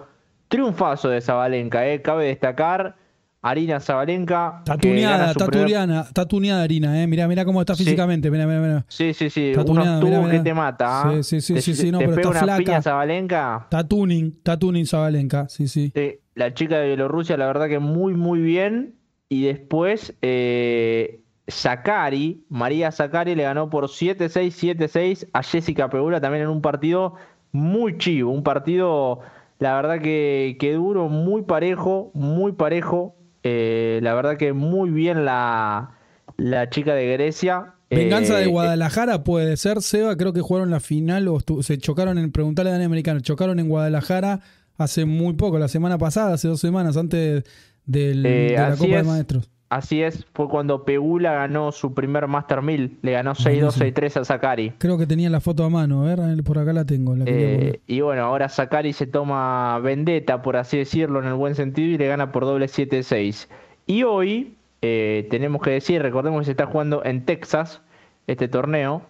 Triunfazo 0.49 1.11
de 1.11 1.21
Zabalenka, 1.21 1.87
eh. 1.87 2.01
cabe 2.03 2.27
destacar. 2.27 2.97
Arina 3.41 3.79
Zabalenka. 3.81 4.57
Está 4.59 4.77
que 4.77 4.89
gana 4.89 4.95
tuneada, 5.01 5.25
su 5.27 5.31
está 5.33 5.47
primer- 5.47 5.67
tuneada, 5.67 6.01
está 6.03 6.27
tuneada 6.27 6.63
Harina, 6.63 7.03
eh. 7.03 7.07
Mirá, 7.07 7.29
mirá 7.29 7.45
cómo 7.45 7.61
está 7.61 7.75
Sí. 7.75 7.85
físicamente. 7.85 8.31
Mirá, 8.31 8.47
mirá, 8.47 8.61
mirá. 8.61 8.85
Sí, 8.89 9.15
sí, 9.15 9.31
sí. 9.31 9.51
Está 9.51 9.63
Unos 9.63 9.85
tubos 10.01 10.05
mirá, 10.05 10.21
mirá. 10.21 10.33
que 10.33 10.41
te 10.41 10.55
mata. 10.55 11.03
¿ah? 11.03 11.13
Sí, 11.23 11.23
sí, 11.23 11.41
sí, 11.41 11.55
Te- 11.55 11.63
sí, 11.63 11.75
sí, 11.75 11.91
no, 11.93 11.99
te 11.99 12.05
pero 12.07 12.17
pega 12.17 12.29
está 12.31 12.45
una 12.45 12.55
flaca. 12.55 12.59
piña 12.65 12.83
Zabalenka. 12.83 13.61
Está 13.65 13.87
tuning, 13.87 14.35
está 14.39 14.59
tuning 14.59 14.87
Zabalenka, 14.87 15.49
sí, 15.49 15.69
sí. 15.69 15.93
Sí, 15.95 16.19
la 16.35 16.53
chica 16.55 16.79
de 16.79 16.89
Bielorrusia, 16.89 17.37
la 17.37 17.47
verdad 17.47 17.69
que 17.69 17.79
muy, 17.79 18.15
muy 18.15 18.41
bien. 18.41 18.95
Y 19.29 19.45
después, 19.45 20.15
eh, 20.23 21.21
Sakari, 21.47 22.45
María 22.49 22.91
Sakari 22.91 23.35
le 23.35 23.43
ganó 23.45 23.71
por 23.71 23.89
7-6, 23.89 24.55
7-6 24.55 25.27
a 25.33 25.43
Jessica 25.43 25.89
Pegula 25.91 26.21
también 26.21 26.45
en 26.45 26.51
un 26.51 26.61
partido 26.63 27.15
muy 27.53 27.99
chivo. 27.99 28.31
Un 28.33 28.43
partido, 28.43 29.21
la 29.59 29.75
verdad 29.77 30.01
que, 30.01 30.57
que 30.61 30.73
duro, 30.75 31.09
muy 31.09 31.43
parejo, 31.43 32.11
muy 32.15 32.53
parejo. 32.53 33.15
Eh, 33.43 34.01
la 34.03 34.15
verdad 34.15 34.37
que 34.37 34.53
muy 34.53 34.91
bien 34.91 35.25
la, 35.25 35.93
la 36.37 36.69
chica 36.71 36.95
de 36.95 37.13
Grecia. 37.13 37.75
Venganza 37.91 38.37
de 38.37 38.45
Eh, 38.45 38.49
Guadalajara 38.49 39.25
puede 39.25 39.57
ser, 39.57 39.81
Seba. 39.81 40.17
Creo 40.17 40.33
que 40.33 40.41
jugaron 40.43 40.71
la 40.71 40.81
final 40.81 41.29
o 41.29 41.41
se 41.63 41.79
chocaron 41.79 42.19
en. 42.19 42.33
Preguntarle 42.33 42.71
a 42.71 42.73
Dani 42.75 42.85
Americano. 42.85 43.21
Chocaron 43.21 43.59
en 43.61 43.69
Guadalajara 43.69 44.41
hace 44.77 45.05
muy 45.07 45.33
poco, 45.35 45.59
la 45.59 45.69
semana 45.69 45.97
pasada, 45.99 46.35
hace 46.35 46.49
dos 46.49 46.61
semanas, 46.61 46.97
antes 46.97 47.45
del- 47.87 48.27
Eh, 48.27 48.31
de 48.51 48.57
la 48.57 48.77
Copa 48.77 48.87
de 48.91 48.99
es. 49.01 49.07
Maestros. 49.07 49.51
Así 49.71 50.03
es, 50.03 50.27
fue 50.33 50.49
cuando 50.49 50.85
Pegula 50.85 51.35
ganó 51.35 51.73
su 51.73 51.93
primer 51.93 52.27
Master 52.27 52.63
1000. 52.63 53.01
Le 53.03 53.13
ganó 53.13 53.35
6-2, 53.35 53.43
Buenísimo. 53.45 53.87
6-3 53.87 54.21
a 54.21 54.25
Sakari. 54.25 54.71
Creo 54.79 54.97
que 54.97 55.07
tenía 55.07 55.29
la 55.29 55.41
foto 55.41 55.63
a 55.65 55.69
mano. 55.69 56.03
A 56.07 56.15
ver, 56.15 56.43
por 56.43 56.59
acá 56.59 56.73
la 56.73 56.87
tengo. 56.87 57.15
La. 57.15 57.25
Eh, 57.27 57.81
y 57.87 58.01
bueno, 58.01 58.23
ahora 58.23 58.49
Sakari 58.49 58.95
se 58.95 59.07
toma 59.07 59.79
vendetta, 59.81 60.41
por 60.41 60.57
así 60.57 60.79
decirlo, 60.79 61.21
en 61.21 61.27
el 61.27 61.35
buen 61.35 61.55
sentido, 61.55 61.89
y 61.91 61.99
le 61.99 62.07
gana 62.07 62.33
por 62.33 62.47
doble 62.47 62.67
7-6. 62.67 63.49
Y 63.87 64.05
hoy, 64.05 64.57
eh, 64.81 65.27
tenemos 65.31 65.61
que 65.61 65.71
decir, 65.71 66.01
recordemos 66.01 66.41
que 66.41 66.45
se 66.47 66.51
está 66.53 66.65
jugando 66.65 67.05
en 67.05 67.27
Texas 67.27 67.83
este 68.27 68.49
torneo, 68.49 69.03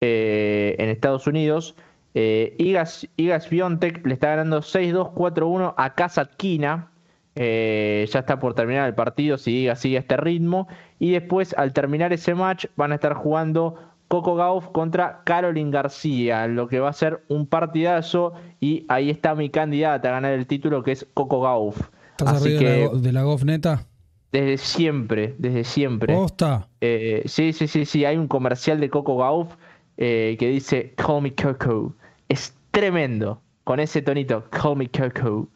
eh, 0.00 0.74
en 0.78 0.88
Estados 0.88 1.28
Unidos. 1.28 1.76
Igas, 2.14 3.08
Igas 3.16 3.48
Biontech 3.48 4.04
le 4.04 4.14
está 4.14 4.30
ganando 4.30 4.62
6-2, 4.62 5.14
4-1 5.14 5.74
a 5.76 5.94
Kazatkina. 5.94 6.91
Eh, 7.34 8.06
ya 8.10 8.20
está 8.20 8.38
por 8.38 8.54
terminar 8.54 8.86
el 8.86 8.94
partido, 8.94 9.38
si 9.38 9.68
sigue 9.76 9.98
este 9.98 10.16
ritmo. 10.16 10.68
Y 10.98 11.12
después, 11.12 11.54
al 11.56 11.72
terminar 11.72 12.12
ese 12.12 12.34
match, 12.34 12.66
van 12.76 12.92
a 12.92 12.96
estar 12.96 13.14
jugando 13.14 13.76
Coco 14.08 14.34
Gauff 14.34 14.68
contra 14.68 15.22
Caroline 15.24 15.70
García, 15.70 16.46
lo 16.46 16.68
que 16.68 16.80
va 16.80 16.90
a 16.90 16.92
ser 16.92 17.22
un 17.28 17.46
partidazo 17.46 18.34
y 18.60 18.84
ahí 18.88 19.08
está 19.08 19.34
mi 19.34 19.48
candidata 19.48 20.10
a 20.10 20.12
ganar 20.12 20.34
el 20.34 20.46
título 20.46 20.82
que 20.82 20.92
es 20.92 21.06
Coco 21.14 21.40
Gauff. 21.40 21.80
¿Estás 22.10 22.34
Así 22.34 22.56
arriba 22.56 22.60
que 22.60 22.66
de, 22.66 22.88
la, 22.92 23.00
de 23.00 23.12
la 23.12 23.22
Goff 23.22 23.44
neta? 23.44 23.86
desde 24.32 24.56
siempre, 24.56 25.34
desde 25.38 25.62
siempre. 25.62 26.14
¿Posta? 26.14 26.66
Eh, 26.80 27.22
sí, 27.26 27.52
sí, 27.52 27.68
sí, 27.68 27.84
sí, 27.84 28.04
hay 28.04 28.16
un 28.16 28.28
comercial 28.28 28.80
de 28.80 28.88
Coco 28.88 29.18
Gauff 29.18 29.54
eh, 29.98 30.36
que 30.38 30.48
dice 30.48 30.94
Call 30.96 31.22
me 31.22 31.34
Coco. 31.34 31.94
Es 32.28 32.54
tremendo, 32.70 33.40
con 33.64 33.78
ese 33.78 34.00
tonito, 34.00 34.44
Call 34.50 34.76
me 34.76 34.88
Coco. 34.88 35.48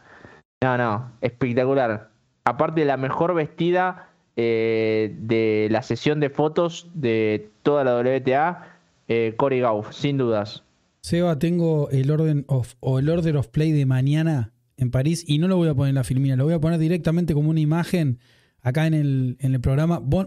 No, 0.63 0.79
no, 0.79 1.13
espectacular. 1.21 2.11
Aparte 2.45 2.81
de 2.81 2.87
la 2.87 2.97
mejor 2.97 3.35
vestida 3.35 4.11
eh, 4.37 5.15
de 5.19 5.69
la 5.71 5.83
sesión 5.83 6.21
de 6.21 6.31
fotos 6.31 6.89
de 6.95 7.51
toda 7.63 7.85
la 7.85 7.97
WTA, 7.99 8.77
eh, 9.09 9.35
Corey 9.37 9.61
Gauff, 9.61 9.93
sin 9.93 10.19
dudas. 10.19 10.63
Seba, 11.01 11.39
tengo 11.39 11.89
el 11.91 12.11
orden 12.11 12.45
of, 12.49 12.75
o 12.81 12.99
el 12.99 13.09
order 13.09 13.37
of 13.37 13.49
play 13.49 13.73
de 13.73 13.87
mañana 13.87 14.53
en 14.77 14.91
París 14.91 15.25
y 15.27 15.39
no 15.39 15.49
lo 15.49 15.57
voy 15.57 15.69
a 15.69 15.75
poner 15.75 15.91
en 15.91 15.95
la 15.95 16.05
filmina, 16.05 16.37
lo 16.37 16.45
voy 16.45 16.55
a 16.55 16.61
poner 16.61 16.79
directamente 16.79 17.33
como 17.33 17.51
una 17.51 17.61
imagen 17.61 18.19
acá 18.61 18.87
en 18.87 18.95
el, 18.95 19.37
en 19.41 19.55
el 19.55 19.61
programa. 19.61 20.01
Vos, 20.01 20.27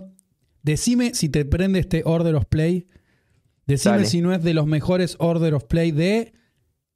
decime 0.63 1.13
si 1.13 1.29
te 1.29 1.43
prende 1.45 1.79
este 1.79 2.03
order 2.05 2.35
of 2.35 2.45
play. 2.45 2.87
Decime 3.65 3.97
Dale. 3.97 4.05
si 4.05 4.21
no 4.21 4.33
es 4.33 4.41
de 4.41 4.53
los 4.53 4.65
mejores 4.65 5.15
order 5.19 5.53
of 5.53 5.65
play 5.65 5.91
de 5.91 6.33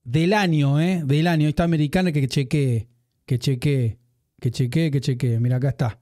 del 0.03 0.33
año, 0.33 0.79
¿eh? 0.79 1.03
Del 1.05 1.27
año. 1.27 1.45
Ahí 1.45 1.49
está 1.49 1.63
americana 1.65 2.11
que 2.11 2.27
chequee, 2.27 2.87
que 3.33 3.39
chequee, 3.39 3.97
que 4.39 4.51
chequee, 4.51 4.91
que 4.91 5.01
chequee. 5.01 5.39
Mira, 5.39 5.55
acá 5.57 5.69
está. 5.69 5.99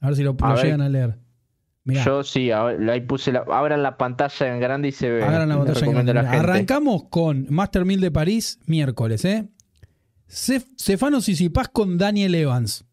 A 0.00 0.06
ver 0.06 0.16
si 0.16 0.22
lo, 0.22 0.34
A 0.40 0.48
lo 0.48 0.54
ver. 0.54 0.64
llegan 0.64 0.80
a 0.80 0.88
leer. 0.88 1.18
Yo 1.84 2.22
sí, 2.22 2.50
ahí 2.50 3.00
puse 3.02 3.32
la, 3.32 3.40
abran 3.40 3.82
la 3.82 3.98
pantalla 3.98 4.54
en 4.54 4.60
grande 4.60 4.88
y 4.88 4.92
se 4.92 5.10
ve. 5.10 5.22
Abran 5.22 5.48
la 5.48 5.56
Le 5.56 5.64
batalla 5.64 5.86
en 6.00 6.06
grande. 6.06 6.28
Arrancamos 6.36 7.04
con 7.10 7.46
Master 7.50 7.84
1000 7.84 8.00
de 8.00 8.10
París, 8.10 8.58
miércoles, 8.66 9.24
¿eh? 9.24 9.48
Cef- 10.28 10.66
Stefano 10.80 11.20
Sisipas 11.20 11.68
con 11.68 11.98
Daniel 11.98 12.34
Evans. 12.34 12.84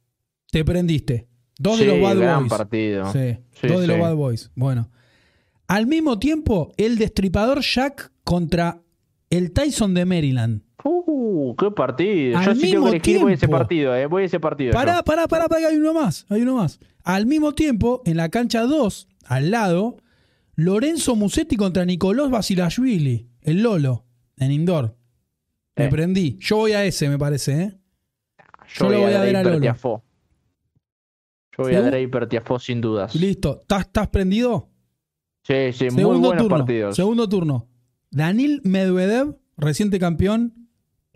Te 0.51 0.65
prendiste. 0.65 1.27
Dos 1.57 1.77
Sí, 1.77 1.85
de 1.85 1.91
los 1.91 2.01
Bad 2.01 2.17
gran 2.17 2.39
Boys. 2.39 2.49
partido. 2.49 3.11
Sí, 3.13 3.37
Sí, 3.61 3.67
dos 3.67 3.81
de 3.81 3.87
los. 3.87 3.99
Bad 3.99 4.15
Boys. 4.15 4.51
Bueno. 4.55 4.89
Al 5.67 5.85
mismo 5.87 6.17
tiempo, 6.19 6.73
el 6.77 6.97
destripador 6.97 7.61
Jack 7.61 8.11
contra 8.23 8.81
el 9.29 9.51
Tyson 9.53 9.93
de 9.93 10.05
Maryland. 10.05 10.63
Uh, 10.83 11.55
qué 11.57 11.71
partido. 11.71 12.37
Al 12.37 12.45
Yo 12.45 12.55
sí 12.55 12.61
tengo 12.71 12.85
mismo 12.85 12.91
que 12.91 12.97
elegir, 12.97 13.21
voy 13.21 13.31
a 13.31 13.35
ese 13.35 13.47
partido, 13.47 13.95
eh. 13.95 14.05
Voy 14.05 14.23
a 14.23 14.25
ese 14.25 14.39
partido. 14.39 14.73
Pará, 14.73 14.97
yo. 14.97 15.03
pará, 15.03 15.27
pará, 15.27 15.47
pará, 15.47 15.67
hay 15.67 15.75
uno 15.75 15.93
más. 15.93 16.25
Hay 16.29 16.41
uno 16.41 16.55
más. 16.55 16.79
Al 17.03 17.25
mismo 17.25 17.53
tiempo, 17.53 18.01
en 18.05 18.17
la 18.17 18.29
cancha 18.29 18.61
2, 18.61 19.07
al 19.25 19.51
lado, 19.51 19.97
Lorenzo 20.55 21.15
Musetti 21.15 21.57
contra 21.57 21.85
Nicolás 21.85 22.29
Basilashvili, 22.29 23.29
el 23.41 23.61
Lolo, 23.61 24.05
en 24.37 24.51
indoor. 24.51 24.95
Me 25.75 25.87
prendí. 25.89 26.37
Yo 26.39 26.57
voy 26.57 26.73
a 26.73 26.83
ese, 26.85 27.09
me 27.09 27.17
parece, 27.17 27.61
¿eh? 27.61 27.79
Yo, 28.67 28.85
yo 28.85 28.89
lo 28.89 28.99
voy 29.01 29.13
a 29.13 29.21
ver 29.21 29.35
a 29.35 29.43
Lolo. 29.43 29.59
Yo 29.59 30.03
voy 31.57 31.75
a 31.75 31.81
Draper 31.81 32.27
Tiafoe 32.27 32.59
sin 32.59 32.79
dudas. 32.79 33.15
Listo. 33.15 33.61
¿Estás, 33.61 34.07
prendido? 34.07 34.69
Sí, 35.43 35.73
sí, 35.73 35.85
muy 35.85 36.01
Segundo 36.01 36.27
buenos 36.27 36.43
turno. 36.43 36.57
partidos. 36.57 36.95
Segundo 36.95 37.27
turno. 37.27 37.67
Danil 38.11 38.61
Medvedev, 38.63 39.37
reciente 39.57 39.99
campeón 39.99 40.58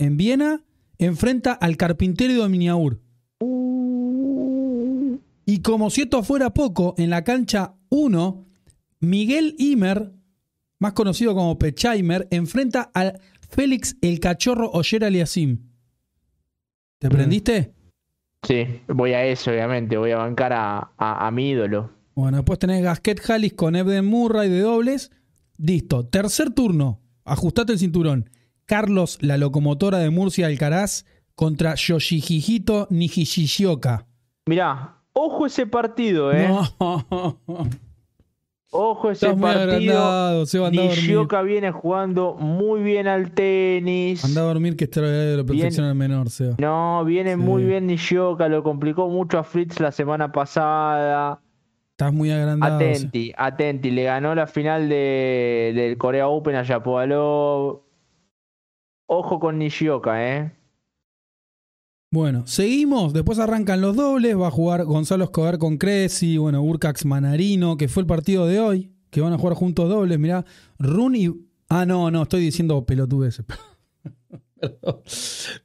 en 0.03 0.17
Viena, 0.17 0.63
enfrenta 0.97 1.53
al 1.53 1.77
carpintero 1.77 2.43
de 2.43 2.49
Miniaur. 2.49 2.99
Y 5.45 5.59
como 5.61 5.89
si 5.89 6.01
esto 6.01 6.23
fuera 6.23 6.53
poco, 6.53 6.95
en 6.97 7.09
la 7.09 7.23
cancha 7.23 7.73
1, 7.89 8.45
Miguel 9.01 9.55
Imer, 9.59 10.11
más 10.79 10.93
conocido 10.93 11.35
como 11.35 11.57
Pechaimer, 11.59 12.27
enfrenta 12.31 12.89
al 12.93 13.19
Félix 13.49 13.97
el 14.01 14.19
Cachorro 14.19 14.71
Oyer 14.71 15.03
Aliasim. 15.03 15.59
¿Te 16.99 17.07
Mm. 17.09 17.11
prendiste? 17.11 17.73
Sí, 18.43 18.65
voy 18.87 19.11
a 19.13 19.25
eso, 19.25 19.51
obviamente. 19.51 19.97
Voy 19.97 20.11
a 20.11 20.17
bancar 20.17 20.53
a, 20.53 20.91
a- 20.97 21.27
a 21.27 21.31
mi 21.31 21.49
ídolo. 21.49 21.91
Bueno, 22.15 22.37
después 22.37 22.59
tenés 22.59 22.83
Gasquet 22.83 23.19
Hallis 23.29 23.53
con 23.53 23.75
Ebden 23.75 24.05
Murray 24.05 24.49
de 24.49 24.59
dobles. 24.61 25.11
Listo. 25.57 26.05
Tercer 26.05 26.49
turno. 26.51 26.99
Ajustate 27.25 27.73
el 27.73 27.79
cinturón. 27.79 28.29
Carlos, 28.65 29.17
la 29.21 29.37
locomotora 29.37 29.97
de 29.99 30.09
Murcia 30.09 30.47
Alcaraz, 30.47 31.05
contra 31.35 31.75
Yoshihito 31.75 32.87
Nijishioka. 32.89 34.05
Mirá, 34.45 34.97
ojo 35.13 35.45
ese 35.45 35.65
partido, 35.67 36.31
eh. 36.31 36.47
No. 36.47 37.39
Ojo 38.75 39.11
ese 39.11 39.27
Estás 39.27 39.39
partido. 39.39 40.45
dormir. 40.45 40.81
Nishioka 40.89 41.43
viene 41.43 41.69
jugando 41.71 42.33
muy 42.39 42.81
bien 42.81 43.07
al 43.07 43.29
tenis. 43.31 44.25
Anda 44.25 44.41
a 44.41 44.45
dormir 44.45 44.75
que 44.75 44.85
está 44.85 45.01
de 45.01 45.37
la 45.37 45.43
protección 45.43 45.85
al 45.85 45.93
menor, 45.93 46.31
Seba. 46.31 46.55
No, 46.57 47.05
viene 47.05 47.31
Sí. 47.33 47.37
muy 47.37 47.65
bien 47.65 47.85
Nishioka, 47.85 48.47
lo 48.47 48.63
complicó 48.63 49.09
mucho 49.09 49.37
a 49.37 49.43
Fritz 49.43 49.79
la 49.79 49.91
semana 49.91 50.31
pasada. 50.31 51.39
Estás 51.91 52.11
muy 52.13 52.31
agrandado. 52.31 52.75
Atenti, 52.77 53.31
atenti, 53.37 53.91
le 53.91 54.05
ganó 54.05 54.33
la 54.33 54.47
final 54.47 54.89
de, 54.89 55.71
del 55.75 55.95
Corea 55.99 56.27
Open 56.27 56.55
a 56.55 56.63
Yapovalov. 56.63 57.81
Ojo 59.13 59.39
con 59.39 59.57
Nishioka, 59.59 60.27
eh. 60.37 60.51
Bueno, 62.11 62.45
seguimos. 62.45 63.13
Después 63.13 63.39
arrancan 63.39 63.81
los 63.81 63.95
dobles. 63.95 64.37
Va 64.39 64.47
a 64.47 64.51
jugar 64.51 64.85
Gonzalo 64.85 65.23
Escobar 65.25 65.57
con 65.57 65.77
Cresi. 65.77 66.37
Bueno, 66.37 66.61
Urcax 66.61 67.05
Manarino, 67.05 67.75
que 67.77 67.87
fue 67.87 68.01
el 68.01 68.07
partido 68.07 68.45
de 68.45 68.59
hoy. 68.59 68.91
Que 69.09 69.21
van 69.21 69.33
a 69.33 69.37
jugar 69.37 69.55
juntos 69.55 69.89
dobles. 69.89 70.19
Mirá, 70.19 70.45
Run 70.79 71.15
y. 71.15 71.29
Ah, 71.69 71.85
no, 71.85 72.11
no, 72.11 72.23
estoy 72.23 72.41
diciendo 72.41 72.85
pelotudeces. 72.85 73.45
Perdón, 74.59 75.01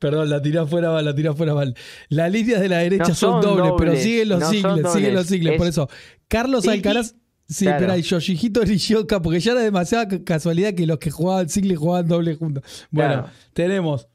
Perdón, 0.01 0.31
la 0.31 0.43
tiré 0.43 0.59
afuera 0.59 0.91
mal, 0.91 1.05
la 1.05 1.15
tiré 1.15 1.29
afuera 1.29 1.55
mal. 1.55 1.75
Las 2.09 2.33
líneas 2.33 2.61
de 2.61 2.69
la 2.69 2.79
derecha 2.79 3.09
No 3.09 3.15
son, 3.15 3.43
son 3.43 3.57
dobles, 3.57 3.73
pero 3.79 3.95
siguen 3.97 4.29
los 4.31 4.41
no 4.41 4.51
sigles, 4.51 4.93
siguen 4.93 5.15
los 5.15 5.27
sigles. 5.27 5.57
Por 5.57 5.67
Es- 5.67 5.75
eso, 5.75 5.89
Carlos 6.29 6.65
y- 6.67 6.71
Alcaraz. 6.71 7.15
Sí, 7.49 7.65
claro. 7.65 7.79
espera, 7.79 7.99
y 7.99 8.03
Yoshihito 8.03 8.63
Nishioka, 8.65 9.23
porque 9.23 9.41
ya 9.41 9.53
era 9.53 9.63
demasiada 9.63 10.07
ca- 10.07 10.23
casualidad 10.23 10.75
que 10.75 10.87
los 10.87 10.99
que 10.99 11.11
jugaban 11.11 11.49
single 11.49 11.77
jugaban 11.77 12.07
doble 12.07 12.35
juntos. 12.35 12.63
Bueno, 12.91 13.13
Claro. 13.23 13.29
tenemos 13.55 14.07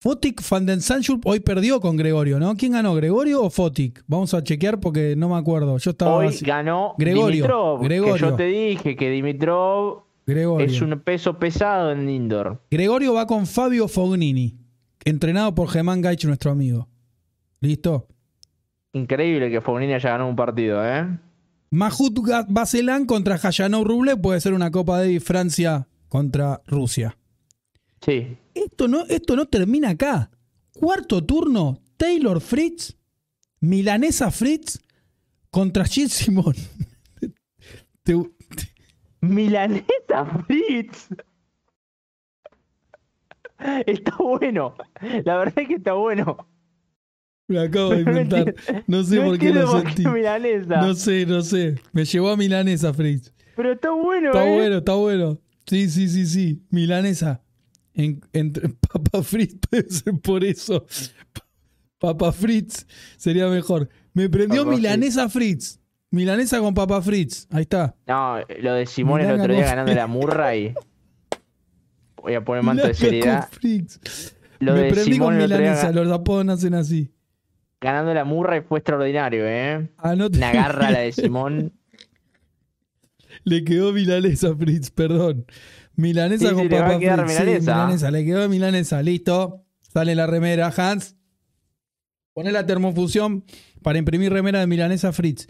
Fotic 0.00 0.40
van 0.50 0.66
den 0.66 0.80
hoy 1.24 1.40
perdió 1.40 1.80
con 1.80 1.96
Gregorio, 1.96 2.38
¿no? 2.38 2.54
¿Quién 2.54 2.72
ganó, 2.72 2.94
Gregorio 2.94 3.42
o 3.42 3.50
Fotic? 3.50 4.04
Vamos 4.06 4.34
a 4.34 4.42
chequear 4.42 4.78
porque 4.78 5.16
no 5.16 5.28
me 5.28 5.36
acuerdo. 5.36 5.78
Yo 5.78 5.90
estaba 5.90 6.16
Hoy 6.16 6.26
así- 6.28 6.44
ganó 6.44 6.94
Gregorio, 6.98 7.28
Dimitrov. 7.44 7.80
Que 7.80 7.84
Gregorio. 7.86 8.16
yo 8.30 8.36
te 8.36 8.44
dije 8.46 8.94
que 8.94 9.10
Dimitrov 9.10 10.04
Gregorio. 10.26 10.66
es 10.66 10.80
un 10.80 11.00
peso 11.00 11.38
pesado 11.38 11.90
en 11.92 12.08
indoor. 12.08 12.62
Gregorio 12.70 13.14
va 13.14 13.26
con 13.26 13.46
Fabio 13.46 13.88
Fognini, 13.88 14.54
entrenado 15.04 15.54
por 15.54 15.68
Germán 15.68 16.00
Gaich, 16.02 16.24
nuestro 16.26 16.50
amigo. 16.52 16.88
¿Listo? 17.60 18.06
Increíble 18.92 19.50
que 19.50 19.60
Fognini 19.60 19.94
haya 19.94 20.10
ganado 20.10 20.28
un 20.30 20.36
partido, 20.36 20.86
¿eh? 20.86 21.06
Mahut 21.70 22.18
Baselán 22.48 23.06
contra 23.06 23.36
Hayanov 23.36 23.84
Rublev 23.84 24.20
puede 24.20 24.40
ser 24.40 24.54
una 24.54 24.70
Copa 24.70 24.98
Davis 24.98 25.24
Francia 25.24 25.88
contra 26.08 26.62
Rusia. 26.66 27.16
Sí. 28.00 28.36
Esto 28.54 28.88
no, 28.88 29.04
esto 29.06 29.36
no 29.36 29.46
termina 29.46 29.90
acá. 29.90 30.30
Cuarto 30.72 31.24
turno, 31.24 31.80
Taylor 31.96 32.40
Fritz, 32.40 32.96
Milanesa 33.60 34.30
Fritz 34.30 34.80
contra 35.50 35.84
Gilles 35.84 36.12
Simón. 36.12 36.54
Milanesa 39.20 40.44
Fritz. 40.46 41.08
Está 43.86 44.16
bueno. 44.18 44.76
La 45.24 45.38
verdad 45.38 45.58
es 45.58 45.68
que 45.68 45.74
está 45.74 45.94
bueno. 45.94 46.36
Me 47.48 47.58
acabo 47.60 47.90
de 47.90 48.00
inventar. 48.00 48.54
No 48.86 49.02
sé 49.04 49.16
no 49.16 49.24
por 49.26 49.38
qué 49.38 49.52
lo 49.52 49.80
sentí. 49.80 50.06
milanesa. 50.06 50.76
No 50.80 50.94
sé, 50.94 51.26
no 51.26 51.42
sé. 51.42 51.76
Me 51.92 52.04
llevó 52.04 52.30
a 52.30 52.36
Milanesa 52.36 52.92
Fritz. 52.92 53.32
Pero 53.56 53.72
está 53.72 53.90
bueno, 53.92 54.28
Está 54.28 54.46
¿eh? 54.46 54.54
bueno, 54.56 54.76
está 54.78 54.94
bueno. 54.94 55.38
Sí, 55.66 55.88
sí, 55.88 56.08
sí, 56.08 56.26
sí. 56.26 56.62
Milanesa. 56.70 57.42
En- 57.94 58.20
entre 58.32 58.68
Papa 58.92 59.22
Fritz 59.22 59.56
puede 59.70 59.88
ser 59.90 60.14
por 60.20 60.44
eso. 60.44 60.84
Papa 61.98 62.30
Fritz 62.32 62.86
sería 63.16 63.48
mejor. 63.48 63.88
Me 64.12 64.28
prendió 64.28 64.64
Papa 64.64 64.76
Milanesa 64.76 65.28
Fritz. 65.28 65.80
Milanesa 66.10 66.60
con 66.60 66.74
Papa 66.74 67.00
Fritz. 67.02 67.46
Ahí 67.50 67.62
está. 67.62 67.94
No, 68.06 68.38
lo 68.60 68.74
de 68.74 68.86
Simón 68.86 69.20
el 69.20 69.26
Milanga 69.26 69.42
otro 69.44 69.54
día 69.54 69.62
con 69.64 69.70
ganando 69.70 69.94
la 69.94 70.06
Murray. 70.06 70.74
Voy 72.22 72.34
a 72.34 72.44
poner 72.44 72.62
manto 72.62 72.82
de 72.86 72.88
Milanga 72.88 73.00
con 73.00 73.10
seriedad. 73.10 73.48
Fritz. 73.50 74.34
Lo 74.58 74.74
Me 74.74 74.80
de 74.82 74.90
prendí 74.90 75.12
Simón 75.14 75.28
con 75.34 75.36
el 75.40 75.42
Milanesa. 75.48 75.92
Los 75.92 76.10
apodos 76.12 76.44
nacen 76.44 76.74
así. 76.74 77.10
Ganando 77.80 78.12
la 78.14 78.24
Murray 78.24 78.62
fue 78.62 78.78
extraordinario, 78.78 79.44
¿eh? 79.46 79.90
Ah, 79.98 80.14
no 80.16 80.30
te- 80.30 80.38
Una 80.38 80.52
garra 80.52 80.90
la 80.90 81.00
de 81.00 81.12
Simón. 81.12 81.72
Le 83.44 83.64
quedó 83.64 83.92
Milanesa 83.92 84.54
Fritz, 84.56 84.90
perdón. 84.90 85.46
Milanesa 85.94 86.48
Sí, 86.48 86.54
con 86.54 86.62
sí, 86.64 86.68
le 86.68 86.78
va 86.80 86.86
a 86.86 86.88
Papa 86.88 87.00
quedar 87.00 87.20
Fritz. 87.20 87.32
Sí, 87.36 87.42
milanesa. 87.44 87.74
milanesa. 87.74 88.10
Le 88.10 88.24
quedó 88.24 88.48
Milanesa. 88.48 89.02
Listo. 89.02 89.64
Sale 89.80 90.14
la 90.14 90.26
remera, 90.26 90.72
Hans. 90.76 91.16
Poné 92.34 92.52
la 92.52 92.66
termofusión 92.66 93.44
para 93.82 93.98
imprimir 93.98 94.32
remera 94.32 94.60
de 94.60 94.66
Milanesa 94.66 95.12
Fritz. 95.12 95.46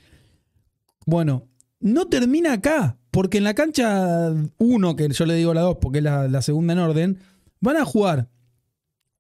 Bueno, 1.04 1.48
no 1.80 2.06
termina 2.06 2.52
acá, 2.52 2.98
porque 3.10 3.38
en 3.38 3.44
la 3.44 3.54
cancha 3.54 4.32
1, 4.58 4.96
que 4.96 5.08
yo 5.08 5.26
le 5.26 5.34
digo 5.34 5.52
la 5.54 5.62
2 5.62 5.78
porque 5.80 5.98
es 5.98 6.04
la, 6.04 6.28
la 6.28 6.42
segunda 6.42 6.74
en 6.74 6.78
orden, 6.80 7.18
van 7.60 7.76
a 7.76 7.84
jugar 7.84 8.28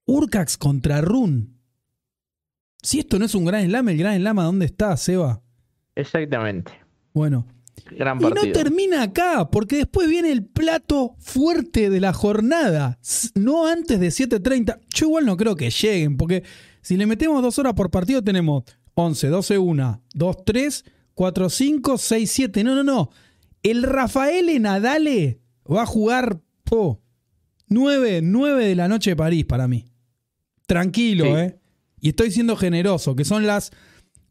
Urcax 0.04 0.58
contra 0.58 1.00
Run. 1.00 1.55
Si 2.86 3.00
esto 3.00 3.18
no 3.18 3.24
es 3.24 3.34
un 3.34 3.44
gran 3.44 3.66
slam, 3.66 3.88
el 3.88 3.98
gran 3.98 4.16
slam, 4.16 4.38
¿a 4.38 4.44
dónde 4.44 4.64
está, 4.64 4.96
Seba? 4.96 5.42
Exactamente. 5.96 6.70
Bueno. 7.12 7.44
Gran 7.90 8.20
Y 8.20 8.26
no 8.26 8.52
termina 8.52 9.02
acá, 9.02 9.50
porque 9.50 9.78
después 9.78 10.08
viene 10.08 10.30
el 10.30 10.44
plato 10.44 11.16
fuerte 11.18 11.90
de 11.90 11.98
la 11.98 12.12
jornada. 12.12 12.96
No 13.34 13.66
antes 13.66 13.98
de 13.98 14.06
7.30. 14.06 14.78
Yo 14.94 15.06
igual 15.06 15.26
no 15.26 15.36
creo 15.36 15.56
que 15.56 15.68
lleguen, 15.68 16.16
porque 16.16 16.44
si 16.80 16.96
le 16.96 17.06
metemos 17.06 17.42
dos 17.42 17.58
horas 17.58 17.74
por 17.74 17.90
partido, 17.90 18.22
tenemos 18.22 18.62
11, 18.94 19.30
12, 19.30 19.58
1, 19.58 20.02
2, 20.14 20.44
3, 20.44 20.84
4, 21.14 21.50
5, 21.50 21.98
6, 21.98 22.30
7. 22.30 22.62
No, 22.62 22.76
no, 22.76 22.84
no. 22.84 23.10
El 23.64 23.82
Rafael 23.82 24.62
Nadale 24.62 25.40
va 25.68 25.82
a 25.82 25.86
jugar 25.86 26.40
po, 26.62 27.02
9, 27.66 28.20
9 28.22 28.64
de 28.64 28.76
la 28.76 28.86
noche 28.86 29.10
de 29.10 29.16
París 29.16 29.44
para 29.44 29.66
mí. 29.66 29.86
Tranquilo, 30.68 31.24
Sí. 31.24 31.30
¿eh? 31.32 31.58
Y 32.06 32.10
estoy 32.10 32.30
siendo 32.30 32.54
generoso, 32.54 33.16
que 33.16 33.24
son 33.24 33.48
las 33.48 33.72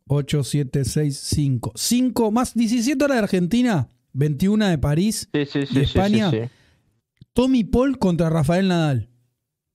8, 0.07 0.45
7, 0.45 0.85
6, 0.85 1.19
5. 1.21 1.73
5 1.75 2.31
más 2.31 2.53
17 2.53 3.03
horas 3.03 3.17
de 3.17 3.23
Argentina, 3.23 3.89
21 4.13 4.67
de 4.67 4.77
París. 4.77 5.27
Sí, 5.33 5.45
sí, 5.45 5.51
sí, 5.51 5.59
¿Y 5.59 5.65
sí, 5.65 5.73
sí, 5.73 5.79
España? 5.81 6.31
Tommy 7.33 7.65
Paul 7.65 7.99
contra 7.99 8.29
Rafael 8.29 8.69
Nadal. 8.69 9.09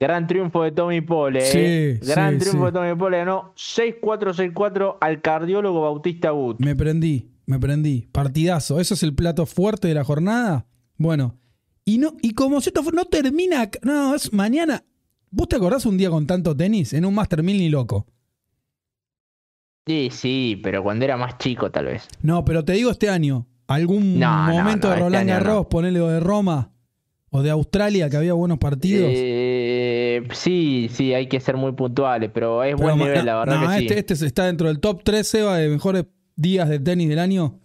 Gran 0.00 0.26
triunfo 0.26 0.62
de 0.62 0.72
Tommy 0.72 1.02
Pole. 1.02 1.40
¿eh? 1.40 1.98
Sí, 2.00 2.08
Gran 2.10 2.40
sí, 2.40 2.46
triunfo 2.46 2.68
sí. 2.68 2.72
de 2.72 2.72
Tommy 2.72 2.98
Pole. 2.98 3.18
Ganó 3.18 3.52
6-4, 3.54 4.54
6-4 4.54 4.96
al 4.98 5.20
cardiólogo 5.20 5.82
Bautista 5.82 6.32
Wood. 6.32 6.56
Me 6.58 6.74
prendí, 6.74 7.28
me 7.44 7.58
prendí. 7.58 8.08
Partidazo. 8.12 8.80
¿Eso 8.80 8.94
es 8.94 9.02
el 9.02 9.14
plato 9.14 9.44
fuerte 9.44 9.88
de 9.88 9.94
la 9.94 10.04
jornada? 10.04 10.64
Bueno. 10.96 11.36
Y 11.84 11.98
no 11.98 12.16
y 12.22 12.32
como 12.32 12.62
si 12.62 12.70
esto 12.70 12.80
no 12.94 13.04
termina... 13.04 13.68
No, 13.82 14.14
es 14.14 14.32
mañana. 14.32 14.84
¿Vos 15.30 15.48
te 15.48 15.56
acordás 15.56 15.86
un 15.86 15.96
día 15.96 16.10
con 16.10 16.26
tanto 16.26 16.56
tenis? 16.56 16.92
En 16.92 17.04
un 17.04 17.14
Master 17.14 17.42
1000 17.42 17.58
ni 17.58 17.68
loco. 17.68 18.06
Sí, 19.86 20.08
sí, 20.10 20.60
pero 20.62 20.82
cuando 20.82 21.04
era 21.04 21.16
más 21.16 21.38
chico 21.38 21.70
tal 21.70 21.86
vez. 21.86 22.06
No, 22.22 22.44
pero 22.44 22.64
te 22.64 22.72
digo 22.72 22.90
este 22.90 23.08
año. 23.08 23.46
¿Algún 23.66 24.18
No, 24.18 24.28
momento 24.48 24.88
no, 24.88 24.94
de 24.94 24.98
este 25.00 25.04
Roland. 25.04 25.28
Garros, 25.28 25.66
ponele 25.66 26.00
o 26.00 26.08
de 26.08 26.20
Roma 26.20 26.72
o 27.30 27.42
de 27.42 27.50
Australia 27.50 28.10
que 28.10 28.16
había 28.16 28.32
buenos 28.32 28.58
partidos? 28.58 29.08
Eh, 29.14 30.26
sí, 30.32 30.88
sí, 30.92 31.14
hay 31.14 31.28
que 31.28 31.38
ser 31.40 31.56
muy 31.56 31.72
puntuales, 31.72 32.30
pero 32.34 32.64
es 32.64 32.74
Pero 32.74 32.82
buen 32.96 32.98
nivel, 32.98 33.24
la 33.24 33.36
verdad 33.38 33.60
que 33.76 33.82
este, 33.84 33.94
sí. 33.94 34.14
este 34.14 34.26
está 34.26 34.46
dentro 34.46 34.66
del 34.66 34.80
top 34.80 35.02
3, 35.04 35.26
Seba, 35.26 35.56
de 35.56 35.68
mejores 35.68 36.06
días 36.34 36.68
de 36.68 36.80
tenis 36.80 37.08
del 37.08 37.20
año. 37.20 37.60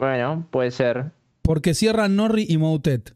Bueno, 0.00 0.46
puede 0.50 0.72
ser. 0.72 1.12
Porque 1.42 1.74
cierran 1.74 2.16
Norri 2.16 2.44
y 2.48 2.58
Moutet. 2.58 3.14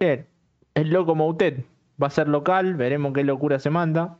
Bien. 0.00 0.26
Es 0.74 0.86
loco 0.86 1.14
Moutet. 1.14 1.64
Va 2.02 2.06
a 2.06 2.10
ser 2.10 2.28
local, 2.28 2.74
veremos 2.74 3.12
qué 3.12 3.22
locura 3.24 3.58
se 3.58 3.70
manda. 3.70 4.18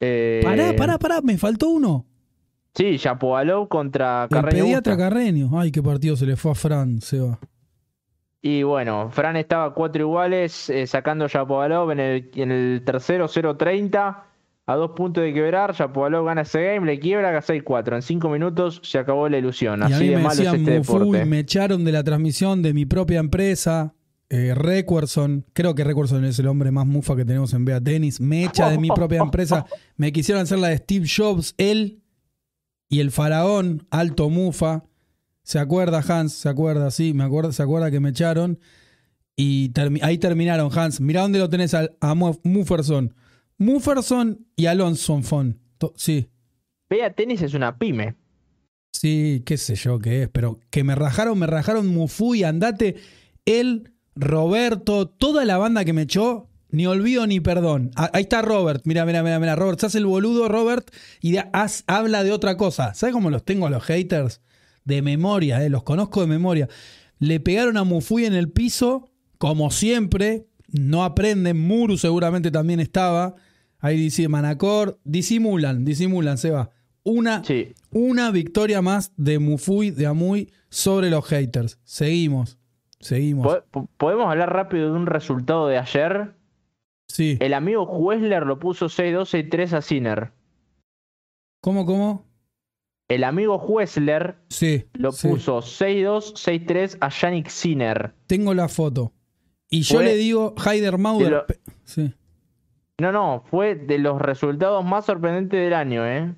Eh, 0.00 0.40
Pará, 0.44 0.74
pará, 0.76 0.98
pará, 0.98 1.20
me 1.22 1.38
faltó 1.38 1.68
uno. 1.70 2.06
Sí, 2.74 2.96
Yapovalov 2.98 3.68
contra 3.68 4.24
El 4.24 4.28
Carreño 4.30 4.64
pediatra 4.64 4.94
Busta. 4.94 5.08
Carreño. 5.08 5.50
Ay, 5.58 5.70
qué 5.70 5.82
partido 5.82 6.16
se 6.16 6.26
le 6.26 6.36
fue 6.36 6.52
a 6.52 6.54
Fran, 6.54 7.00
Seba. 7.00 7.38
Y 8.42 8.62
bueno, 8.62 9.08
Fran 9.10 9.36
estaba 9.36 9.66
a 9.66 9.70
cuatro 9.70 10.02
iguales, 10.02 10.68
eh, 10.68 10.86
sacando 10.86 11.24
a 11.24 11.28
Yapovalov 11.28 11.92
en 11.92 12.00
el, 12.00 12.30
en 12.34 12.50
el 12.50 12.82
tercero 12.84 13.26
0-30, 13.26 14.22
a 14.66 14.74
dos 14.74 14.90
puntos 14.90 15.24
de 15.24 15.32
quebrar. 15.32 15.72
Yapovalov 15.72 16.26
gana 16.26 16.42
ese 16.42 16.62
game, 16.62 16.84
le 16.86 16.98
quiebra 16.98 17.30
a 17.36 17.40
6-4. 17.40 17.94
En 17.94 18.02
cinco 18.02 18.28
minutos 18.28 18.80
se 18.82 18.98
acabó 18.98 19.28
la 19.28 19.38
ilusión. 19.38 19.80
y 19.80 19.82
a 19.84 19.86
Así 19.86 20.04
mí 20.04 20.10
de 20.10 20.16
me 20.16 20.22
malo 20.22 20.32
es 20.32 20.38
decían 20.38 20.56
este 20.56 20.78
Mufu 20.78 20.96
y 20.96 20.98
deporte. 20.98 21.24
me 21.24 21.38
echaron 21.38 21.84
de 21.84 21.92
la 21.92 22.04
transmisión 22.04 22.60
de 22.62 22.74
mi 22.74 22.84
propia 22.84 23.20
empresa. 23.20 23.94
Eh, 24.36 24.52
Recuerson, 24.52 25.44
creo 25.52 25.76
que 25.76 25.84
Recuerson 25.84 26.24
es 26.24 26.38
el 26.40 26.48
hombre 26.48 26.72
más 26.72 26.86
mufa 26.86 27.14
que 27.14 27.24
tenemos 27.24 27.52
en 27.54 27.64
Bea 27.64 27.80
Tenis. 27.80 28.20
Me 28.20 28.44
echa 28.44 28.68
de 28.68 28.78
mi 28.78 28.88
propia 28.88 29.20
empresa. 29.20 29.64
Me 29.96 30.12
quisieron 30.12 30.42
hacer 30.42 30.58
la 30.58 30.68
de 30.68 30.78
Steve 30.78 31.06
Jobs, 31.08 31.54
él 31.56 32.00
y 32.88 32.98
el 32.98 33.12
faraón, 33.12 33.86
alto 33.90 34.30
mufa. 34.30 34.84
¿Se 35.44 35.60
acuerda, 35.60 36.02
Hans? 36.08 36.32
¿Se 36.32 36.48
acuerda? 36.48 36.90
Sí, 36.90 37.14
me 37.14 37.22
acuerdo, 37.22 37.52
se 37.52 37.62
acuerda 37.62 37.92
que 37.92 38.00
me 38.00 38.08
echaron. 38.10 38.58
Y 39.36 39.70
termi- 39.70 40.00
ahí 40.02 40.18
terminaron, 40.18 40.68
Hans. 40.76 41.00
Mirá 41.00 41.20
dónde 41.22 41.38
lo 41.38 41.48
tenés 41.48 41.72
al- 41.74 41.96
a, 42.00 42.14
Mu- 42.16 42.40
Mufferson. 42.42 43.14
Mufferson 43.58 44.46
y 44.56 44.66
Alonso 44.66 45.22
Fon. 45.22 45.60
Sí, 45.94 46.28
Vea 46.90 47.12
Tenis 47.12 47.40
es 47.42 47.54
una 47.54 47.78
pyme. 47.78 48.16
sí, 48.92 49.42
qué 49.46 49.56
sé 49.58 49.76
yo 49.76 50.00
qué 50.00 50.22
es. 50.22 50.28
Pero 50.28 50.58
que 50.70 50.82
me 50.82 50.96
rajaron, 50.96 51.38
me 51.38 51.46
rajaron 51.46 51.86
Mufu 51.86 52.34
y 52.34 52.42
andate. 52.42 52.96
Él, 53.44 53.92
Roberto, 54.16 55.06
toda 55.08 55.44
la 55.44 55.58
banda 55.58 55.84
que 55.84 55.92
me 55.92 56.02
echó. 56.02 56.48
Ni 56.70 56.86
olvido 56.86 57.24
ni 57.28 57.38
perdón. 57.38 57.92
Ah, 57.94 58.10
Ahí 58.12 58.22
está 58.22 58.42
Robert. 58.42 58.82
Mira, 58.84 59.04
mira, 59.06 59.22
mira, 59.22 59.38
mira. 59.38 59.54
Robert, 59.54 59.78
se 59.78 59.86
hace 59.86 59.98
el 59.98 60.06
boludo, 60.06 60.48
Robert, 60.48 60.90
y 61.20 61.36
habla 61.86 62.24
de 62.24 62.32
otra 62.32 62.56
cosa. 62.56 62.94
¿Sabes 62.94 63.12
cómo 63.12 63.30
los 63.30 63.44
tengo 63.44 63.68
a 63.68 63.70
los 63.70 63.84
haters? 63.84 64.40
De 64.84 65.00
memoria, 65.00 65.64
eh, 65.64 65.70
los 65.70 65.84
conozco 65.84 66.20
de 66.20 66.26
memoria. 66.26 66.68
Le 67.20 67.38
pegaron 67.38 67.76
a 67.76 67.84
Mufui 67.84 68.24
en 68.24 68.34
el 68.34 68.50
piso, 68.50 69.08
como 69.38 69.70
siempre. 69.70 70.46
No 70.68 71.04
aprenden. 71.04 71.60
Muru 71.60 71.96
seguramente 71.96 72.50
también 72.50 72.80
estaba. 72.80 73.36
Ahí 73.78 73.96
dice 73.96 74.26
Manacor. 74.28 74.98
Disimulan, 75.04 75.84
disimulan, 75.84 76.38
se 76.38 76.50
va. 76.50 76.70
Una, 77.04 77.44
Sí. 77.44 77.68
una 77.92 78.32
victoria 78.32 78.82
más 78.82 79.12
de 79.16 79.38
Mufui, 79.38 79.90
de 79.92 80.06
Amuy, 80.06 80.50
sobre 80.70 81.08
los 81.08 81.24
haters. 81.26 81.78
Seguimos. 81.84 82.58
Seguimos. 83.04 83.46
Po- 83.46 83.64
po- 83.70 83.88
¿Podemos 83.98 84.26
hablar 84.26 84.52
rápido 84.52 84.86
de 84.92 84.98
un 84.98 85.06
resultado 85.06 85.68
de 85.68 85.76
ayer? 85.78 86.34
Sí. 87.08 87.36
El 87.40 87.52
amigo 87.54 87.84
Huesler 87.84 88.46
lo 88.46 88.58
puso 88.58 88.86
6-2, 88.88 89.26
6-3 89.28 89.72
a 89.74 89.82
Sinner. 89.82 90.32
¿Cómo, 91.60 91.84
cómo? 91.86 92.24
El 93.08 93.24
amigo 93.24 93.56
Huesler 93.58 94.36
Sí. 94.48 94.86
lo 94.94 95.12
sí. 95.12 95.28
puso 95.28 95.58
6-2, 95.60 96.32
6-3 96.34 96.96
a 97.00 97.10
Yannick 97.10 97.48
Sinner. 97.48 98.14
Tengo 98.26 98.54
la 98.54 98.68
foto. 98.68 99.12
Y 99.70 99.82
yo 99.82 99.96
Fue 99.96 100.04
le 100.04 100.16
digo, 100.16 100.54
Heider 100.64 100.98
Mauder. 100.98 101.26
de 101.26 101.30
lo- 101.30 101.44
Sí. 101.84 102.14
No, 103.00 103.12
no, 103.12 103.42
fue 103.50 103.74
de 103.74 103.98
los 103.98 104.20
resultados 104.20 104.84
más 104.84 105.04
sorprendentes 105.04 105.60
del 105.60 105.74
año, 105.74 106.06
¿eh? 106.06 106.34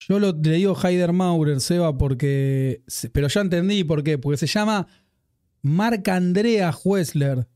Yo 0.00 0.18
lo, 0.18 0.32
le 0.32 0.52
digo 0.52 0.74
Heider 0.82 1.12
Maurer, 1.12 1.60
Seba, 1.60 1.96
porque. 1.98 2.82
Pero 3.12 3.28
ya 3.28 3.40
entendí 3.40 3.84
por 3.84 4.02
qué. 4.02 4.16
Porque 4.18 4.36
se 4.36 4.46
llama 4.46 4.86
Marc 5.64 6.06
Andrea 6.08 6.72
Huesler. 6.84 7.48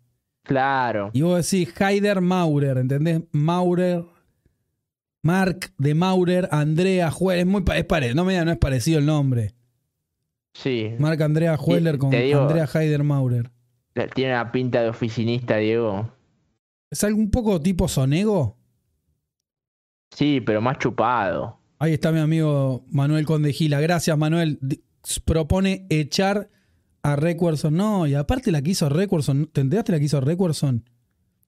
Claro. 0.42 1.10
Y 1.12 1.20
vos 1.20 1.48
decís 1.50 1.74
Heider 1.78 2.22
Maurer, 2.22 2.78
¿entendés? 2.78 3.22
Maurer. 3.32 4.02
Marc 5.22 5.72
de 5.76 5.94
Maurer, 5.94 6.48
Andrea 6.50 7.10
Huesler. 7.10 7.40
Es 7.40 7.46
muy 7.46 7.62
es 7.76 7.84
pare- 7.84 8.14
no 8.14 8.24
me 8.24 8.42
no 8.44 8.50
es 8.50 8.56
parecido 8.56 8.98
el 8.98 9.04
nombre. 9.06 9.52
Sí. 10.54 10.90
Marc 10.98 11.20
Andrea 11.20 11.54
Huesler 11.56 11.98
con 11.98 12.10
digo- 12.10 12.40
Andrea 12.40 12.66
Heider 12.72 13.04
Maurer. 13.04 13.50
Tiene 14.14 14.32
una 14.32 14.50
pinta 14.52 14.80
de 14.80 14.88
oficinista, 14.88 15.56
Diego. 15.56 16.08
¿Es 16.90 17.04
algo 17.04 17.18
un 17.18 17.30
poco 17.30 17.60
tipo 17.60 17.88
Sonego? 17.88 18.56
Sí, 20.12 20.40
pero 20.40 20.60
más 20.62 20.78
chupado. 20.78 21.58
Ahí 21.78 21.92
está 21.92 22.10
mi 22.10 22.20
amigo 22.20 22.84
Manuel 22.90 23.26
Conde 23.26 23.52
Gila. 23.52 23.80
Gracias, 23.80 24.16
Manuel. 24.16 24.58
Propone 25.24 25.86
echar 25.90 26.48
a 27.12 27.16
Recuerson. 27.16 27.74
No, 27.74 28.06
y 28.06 28.14
aparte 28.14 28.50
la 28.52 28.62
que 28.62 28.70
hizo 28.70 28.88
Recuerson. 28.88 29.46
¿Te 29.52 29.60
enteraste 29.60 29.92
la 29.92 29.98
que 29.98 30.04
hizo 30.06 30.20
Recuerson? 30.20 30.84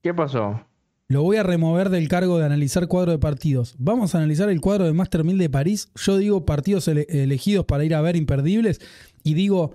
¿Qué 0.03 0.14
pasó? 0.14 0.61
Lo 1.09 1.23
voy 1.23 1.38
a 1.38 1.42
remover 1.42 1.90
del 1.90 2.07
cargo 2.09 2.38
de 2.38 2.44
analizar 2.46 2.87
cuadro 2.87 3.11
de 3.11 3.18
partidos. 3.18 3.75
Vamos 3.79 4.14
a 4.14 4.18
analizar 4.18 4.49
el 4.49 4.61
cuadro 4.61 4.85
de 4.85 4.92
Master 4.92 5.25
1000 5.25 5.38
de 5.38 5.51
París. 5.51 5.90
Yo 5.96 6.18
digo 6.18 6.46
partidos 6.46 6.87
ele- 6.88 7.07
elegidos 7.11 7.64
para 7.66 7.85
ir 7.85 7.94
a 7.94 8.01
ver 8.01 8.14
imperdibles. 8.16 8.81
Y 9.25 9.35
digo 9.35 9.75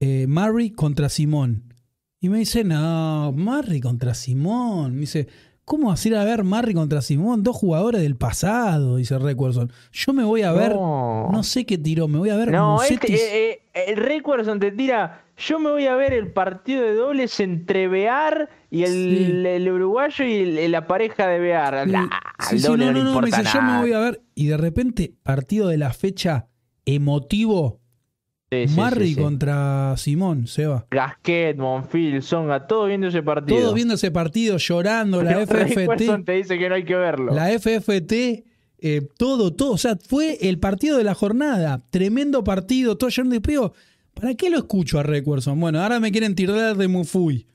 eh, 0.00 0.26
Murray 0.28 0.70
contra 0.70 1.08
Simón. 1.08 1.74
Y 2.20 2.28
me 2.28 2.38
dice, 2.38 2.62
no, 2.64 3.32
Murray 3.32 3.80
contra 3.80 4.14
Simón. 4.14 4.94
Me 4.94 5.00
dice, 5.00 5.26
¿cómo 5.66 5.88
vas 5.88 6.06
a 6.06 6.24
ver 6.24 6.44
Murray 6.44 6.72
contra 6.72 7.02
Simón? 7.02 7.42
Dos 7.42 7.56
jugadores 7.56 8.00
del 8.00 8.16
pasado, 8.16 8.96
dice 8.96 9.18
Recuerson. 9.18 9.70
Yo 9.92 10.14
me 10.14 10.24
voy 10.24 10.40
a 10.42 10.52
ver, 10.52 10.72
No, 10.74 11.28
no 11.30 11.42
sé 11.42 11.66
qué 11.66 11.76
tiró, 11.76 12.08
me 12.08 12.18
voy 12.18 12.30
a 12.30 12.36
ver 12.36 12.50
No, 12.50 12.82
este, 12.82 13.14
eh, 13.52 13.60
eh, 13.74 13.94
Recuerson 13.96 14.58
te 14.58 14.70
tira. 14.72 15.24
Yo 15.36 15.58
me 15.58 15.70
voy 15.70 15.86
a 15.86 15.94
ver 15.96 16.14
el 16.14 16.32
partido 16.32 16.82
de 16.82 16.94
dobles 16.94 17.38
entre 17.40 17.88
Bear 17.88 18.48
y 18.70 18.84
el, 18.84 18.90
Sí. 19.42 19.46
el 19.46 19.70
uruguayo 19.70 20.24
y 20.24 20.58
el- 20.58 20.72
la 20.72 20.86
pareja 20.86 21.26
de 21.26 21.40
Bear. 21.40 21.84
Sí, 21.84 21.90
Nah, 21.92 22.08
no, 22.68 22.76
no, 22.78 22.92
no, 22.92 23.04
no, 23.04 23.20
me 23.20 23.26
dice, 23.26 23.42
yo 23.52 23.60
me 23.60 23.80
voy 23.80 23.92
a 23.92 23.98
ver. 23.98 24.22
Y 24.34 24.46
de 24.46 24.56
repente, 24.56 25.14
partido 25.22 25.68
de 25.68 25.76
la 25.76 25.92
fecha 25.92 26.46
emotivo, 26.86 27.80
Sí, 28.50 28.66
sí. 28.68 29.16
contra 29.16 29.96
Simón, 29.96 30.46
Seba. 30.46 30.86
Gasquet, 30.90 31.56
Monfil, 31.56 32.22
Songa, 32.22 32.66
todo 32.66 32.86
viendo 32.86 33.08
ese 33.08 33.22
partido. 33.22 33.58
Todos 33.58 33.74
viendo 33.74 33.94
ese 33.94 34.10
partido, 34.12 34.56
llorando, 34.56 35.22
la 35.22 35.40
FFT. 35.46 36.24
Te 36.24 36.32
dice 36.32 36.58
que 36.58 36.68
no 36.68 36.76
hay 36.76 36.84
que 36.84 36.94
verlo. 36.94 37.34
La 37.34 37.48
FFT 37.58 38.44
eh, 38.78 39.08
todo, 39.16 39.52
todo. 39.52 39.72
O 39.72 39.78
sea, 39.78 39.96
fue 39.96 40.38
el 40.48 40.58
partido 40.58 40.98
de 40.98 41.04
la 41.04 41.14
jornada. 41.14 41.82
Tremendo 41.90 42.44
partido, 42.44 42.96
todo 42.96 43.10
lleno 43.10 43.30
de 43.30 43.40
peo. 43.40 43.72
¿Para 44.14 44.34
qué 44.34 44.50
lo 44.50 44.58
escucho 44.58 44.98
a 44.98 45.02
Recuerson? 45.02 45.58
Bueno, 45.58 45.82
ahora 45.82 46.00
me 46.00 46.12
quieren 46.12 46.34
tirar 46.34 46.76
de 46.76 46.88
Mufui 46.88 47.46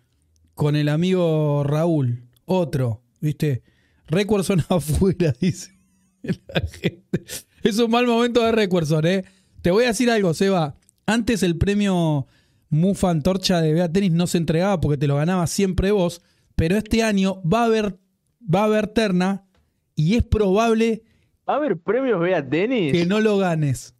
con 0.53 0.75
el 0.75 0.89
amigo 0.89 1.63
Raúl. 1.63 2.23
Otro, 2.45 3.01
¿viste? 3.19 3.63
Recuerson 4.07 4.61
afuera, 4.69 5.33
dice 5.39 5.77
la 6.21 6.61
gente. 6.61 7.23
Es 7.63 7.79
un 7.79 7.89
mal 7.89 8.05
momento 8.05 8.43
de 8.43 8.51
Recuerson, 8.51 9.05
¿eh? 9.05 9.23
Te 9.61 9.71
voy 9.71 9.85
a 9.85 9.87
decir 9.87 10.09
algo, 10.09 10.33
Seba. 10.33 10.75
Antes 11.11 11.43
el 11.43 11.57
premio 11.57 12.27
Mufa 12.69 13.09
Antorcha 13.09 13.61
de 13.61 13.73
Bea 13.73 13.91
Tenis 13.91 14.11
no 14.11 14.27
se 14.27 14.37
entregaba 14.37 14.79
porque 14.79 14.97
te 14.97 15.07
lo 15.07 15.17
ganaba 15.17 15.45
siempre 15.47 15.91
vos, 15.91 16.21
pero 16.55 16.77
este 16.77 17.03
año 17.03 17.41
va 17.43 17.63
a 17.63 17.65
haber, 17.65 17.99
va 18.41 18.61
a 18.61 18.65
haber 18.65 18.87
terna 18.87 19.45
y 19.95 20.15
es 20.15 20.23
probable 20.23 21.03
¿Va 21.47 21.55
a 21.55 21.57
haber 21.57 21.77
premios 21.77 22.19
Bea 22.19 22.47
Tenis? 22.47 22.93
que 22.93 23.05
no 23.05 23.19
lo 23.19 23.37
ganes. 23.37 23.93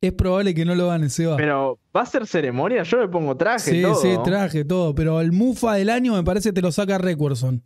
Es 0.00 0.12
probable 0.12 0.54
que 0.54 0.64
no 0.64 0.74
lo 0.74 0.88
ganes, 0.88 1.14
Seba. 1.14 1.36
Pero, 1.36 1.80
¿va 1.96 2.02
a 2.02 2.06
ser 2.06 2.26
ceremonia? 2.26 2.82
Yo 2.82 2.98
me 2.98 3.08
pongo 3.08 3.36
traje, 3.36 3.70
sí, 3.70 3.82
todo. 3.82 3.94
sí, 3.94 4.10
traje, 4.22 4.64
todo. 4.64 4.94
Pero 4.94 5.20
el 5.20 5.32
Mufa 5.32 5.74
del 5.74 5.88
año 5.88 6.12
me 6.12 6.22
parece 6.22 6.50
que 6.50 6.52
te 6.52 6.60
lo 6.60 6.70
saca 6.70 6.98
Recuerson. 6.98 7.64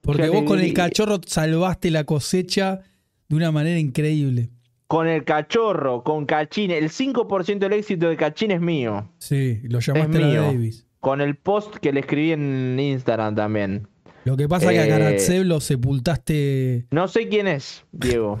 Porque 0.00 0.28
vos 0.28 0.44
con 0.44 0.60
el 0.60 0.72
cachorro 0.72 1.20
salvaste 1.26 1.90
la 1.90 2.04
cosecha 2.04 2.80
de 3.28 3.36
una 3.36 3.50
manera 3.50 3.78
increíble. 3.78 4.50
Con 4.94 5.08
el 5.08 5.24
cachorro, 5.24 6.04
con 6.04 6.24
Cachín. 6.24 6.70
El 6.70 6.88
5% 6.88 7.58
del 7.58 7.72
éxito 7.72 8.08
de 8.08 8.16
Cachín 8.16 8.52
es 8.52 8.60
mío. 8.60 9.10
Sí, 9.18 9.58
lo 9.64 9.80
llamaste 9.80 10.18
a 10.18 10.20
la 10.20 10.26
mío. 10.28 10.42
Davis. 10.42 10.86
Con 11.00 11.20
el 11.20 11.34
post 11.34 11.78
que 11.78 11.92
le 11.92 11.98
escribí 11.98 12.30
en 12.30 12.78
Instagram 12.78 13.34
también. 13.34 13.88
Lo 14.24 14.36
que 14.36 14.48
pasa 14.48 14.66
es 14.66 14.70
que 14.74 14.78
a 14.78 14.86
Eh, 14.86 14.88
Karatsev 14.88 15.46
lo 15.46 15.58
sepultaste. 15.60 16.86
No 16.92 17.08
sé 17.08 17.26
quién 17.26 17.48
es, 17.48 17.84
Diego. 17.90 18.40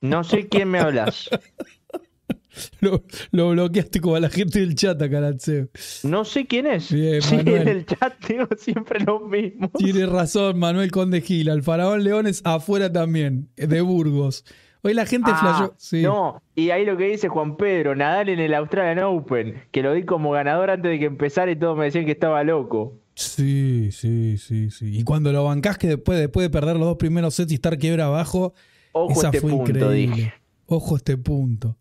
No 0.00 0.24
sé 0.24 0.48
quién 0.48 0.70
me 0.70 0.78
hablas. 0.78 1.28
Lo, 2.80 3.02
lo 3.32 3.50
bloqueaste 3.50 4.00
como 4.00 4.14
a 4.14 4.20
la 4.20 4.30
gente 4.30 4.60
del 4.60 4.76
chat 4.76 5.02
a 5.02 5.10
Karatsev. 5.10 5.68
No 6.04 6.24
sé 6.24 6.46
quién 6.46 6.66
es. 6.66 6.90
Bien, 6.90 7.20
sí, 7.20 7.34
en 7.34 7.68
el 7.68 7.84
chat 7.84 8.14
digo 8.26 8.46
siempre 8.56 9.00
lo 9.04 9.20
mismo. 9.20 9.70
Tiene 9.76 10.06
razón, 10.06 10.58
Manuel 10.58 10.90
Conde 10.92 11.20
Gil. 11.20 11.50
Al 11.50 11.62
Faraón 11.62 12.04
Leones 12.04 12.40
afuera 12.44 12.90
también, 12.90 13.50
de 13.56 13.80
Burgos. 13.82 14.44
Hoy 14.84 14.92
la 14.94 15.06
gente 15.06 15.30
Ah. 15.32 15.70
Sí. 15.78 16.02
No, 16.02 16.42
y 16.54 16.68
ahí 16.70 16.84
lo 16.84 16.96
que 16.98 17.04
dice 17.08 17.28
Juan 17.28 17.56
Pedro, 17.56 17.96
Nadal 17.96 18.28
en 18.28 18.38
el 18.38 18.52
Australian 18.54 19.02
Open, 19.04 19.62
que 19.72 19.82
lo 19.82 19.94
di 19.94 20.04
como 20.04 20.30
ganador 20.30 20.68
antes 20.70 20.90
de 20.90 20.98
que 20.98 21.06
empezara 21.06 21.50
y 21.50 21.56
todos 21.56 21.76
me 21.76 21.86
decían 21.86 22.04
que 22.04 22.12
estaba 22.12 22.44
loco. 22.44 23.00
Sí, 23.14 23.90
sí, 23.92 24.36
sí, 24.36 24.70
sí. 24.70 24.98
Y 24.98 25.02
cuando 25.04 25.32
lo 25.32 25.42
bancás 25.44 25.78
que 25.78 25.86
después, 25.88 26.18
después 26.18 26.44
de 26.44 26.50
perder 26.50 26.76
los 26.76 26.86
dos 26.86 26.96
primeros 26.96 27.34
sets 27.34 27.50
y 27.52 27.54
estar 27.54 27.78
quiebra 27.78 28.06
abajo, 28.06 28.52
Ojo 28.92 29.12
esa 29.12 29.28
este 29.28 29.40
fue 29.40 29.50
punto, 29.52 29.70
increíble. 29.70 29.96
dije. 30.16 30.34
Ojo 30.66 30.94
a 30.94 30.98
este 30.98 31.16
punto. 31.16 31.76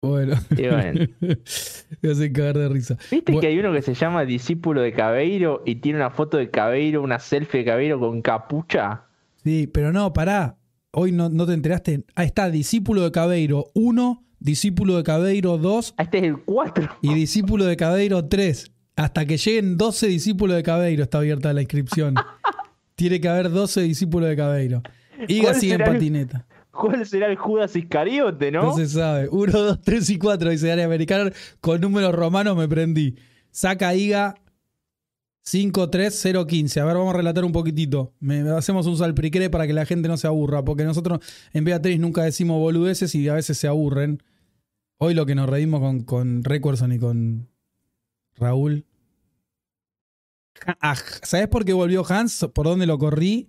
Bueno. 0.00 0.34
Me 2.00 2.10
hacen 2.10 2.32
cagar 2.32 2.56
de 2.58 2.68
risa. 2.68 2.96
¿Viste 3.10 3.38
que 3.38 3.46
hay 3.46 3.58
uno 3.58 3.72
que 3.72 3.82
se 3.82 3.94
llama 3.94 4.24
discípulo 4.24 4.80
de 4.80 4.92
Cabeiro 4.92 5.62
y 5.66 5.76
tiene 5.76 5.98
una 5.98 6.10
foto 6.10 6.38
de 6.38 6.50
Cabeiro, 6.50 7.02
una 7.02 7.18
selfie 7.18 7.60
de 7.60 7.66
Cabeiro 7.66 8.00
con 8.00 8.22
capucha? 8.22 9.04
Sí, 9.44 9.66
pero 9.66 9.92
no, 9.92 10.12
pará. 10.12 10.56
Hoy 10.92 11.10
no, 11.12 11.28
no 11.30 11.46
te 11.46 11.54
enteraste. 11.54 12.04
Ahí 12.14 12.26
está, 12.26 12.50
discípulo 12.50 13.02
de 13.02 13.10
Cabeiro 13.12 13.66
1, 13.74 14.24
discípulo 14.40 14.96
de 14.98 15.02
Cabeiro 15.02 15.56
2 15.56 15.94
Ah, 15.96 16.02
Este 16.02 16.18
es 16.18 16.24
el 16.24 16.38
4. 16.38 16.88
y 17.00 17.14
discípulo 17.14 17.64
de 17.64 17.76
Cabeiro 17.76 18.26
3. 18.26 18.70
Hasta 18.96 19.24
que 19.24 19.38
lleguen 19.38 19.78
12 19.78 20.06
discípulos 20.08 20.54
de 20.54 20.62
Cabeiro 20.62 21.02
está 21.02 21.18
abierta 21.18 21.52
la 21.54 21.62
inscripción. 21.62 22.14
Tiene 22.94 23.20
que 23.22 23.28
haber 23.28 23.50
12 23.50 23.80
discípulos 23.80 24.28
de 24.28 24.36
Cabeiro. 24.36 24.82
Iga 25.28 25.44
¿Cuál 25.50 25.54
sigue 25.60 25.72
en 25.74 25.78
será 25.78 25.90
el- 25.90 25.96
patineta. 25.96 26.46
¿Cuál 26.72 27.06
será 27.06 27.26
el 27.28 27.36
Judas 27.36 27.74
Iscariote, 27.76 28.50
no? 28.50 28.62
No 28.62 28.76
se 28.76 28.86
sabe. 28.86 29.28
1, 29.30 29.52
2, 29.52 29.80
3 29.82 30.10
y 30.10 30.18
4 30.18 30.50
dice 30.50 30.72
área 30.72 30.84
americana. 30.86 31.30
Con 31.60 31.80
números 31.80 32.14
romanos 32.14 32.56
me 32.56 32.66
prendí. 32.68 33.14
Saca 33.50 33.94
Iga 33.94 34.34
5, 35.44 35.90
3, 35.90 36.14
0, 36.16 36.46
15. 36.46 36.80
A 36.80 36.84
ver, 36.84 36.96
vamos 36.96 37.14
a 37.14 37.16
relatar 37.16 37.44
un 37.44 37.52
poquitito. 37.52 38.14
Me, 38.20 38.40
hacemos 38.50 38.86
un 38.86 38.96
salpricre 38.96 39.50
para 39.50 39.66
que 39.66 39.72
la 39.72 39.86
gente 39.86 40.08
no 40.08 40.16
se 40.16 40.26
aburra. 40.26 40.64
Porque 40.64 40.84
nosotros 40.84 41.20
en 41.52 41.64
Beatriz 41.64 41.98
nunca 41.98 42.22
decimos 42.22 42.58
boludeces 42.58 43.14
y 43.14 43.28
a 43.28 43.34
veces 43.34 43.58
se 43.58 43.66
aburren. 43.66 44.22
Hoy 44.98 45.14
lo 45.14 45.26
que 45.26 45.34
nos 45.34 45.48
reímos 45.48 45.80
con, 45.80 46.04
con 46.04 46.44
Recuerson 46.44 46.92
y 46.92 46.98
con 46.98 47.48
Raúl. 48.36 48.86
Ah, 50.80 50.94
¿Sabes 51.22 51.48
por 51.48 51.64
qué 51.64 51.72
volvió 51.72 52.04
Hans? 52.08 52.46
¿Por 52.54 52.66
dónde 52.66 52.86
lo 52.86 52.98
corrí? 52.98 53.48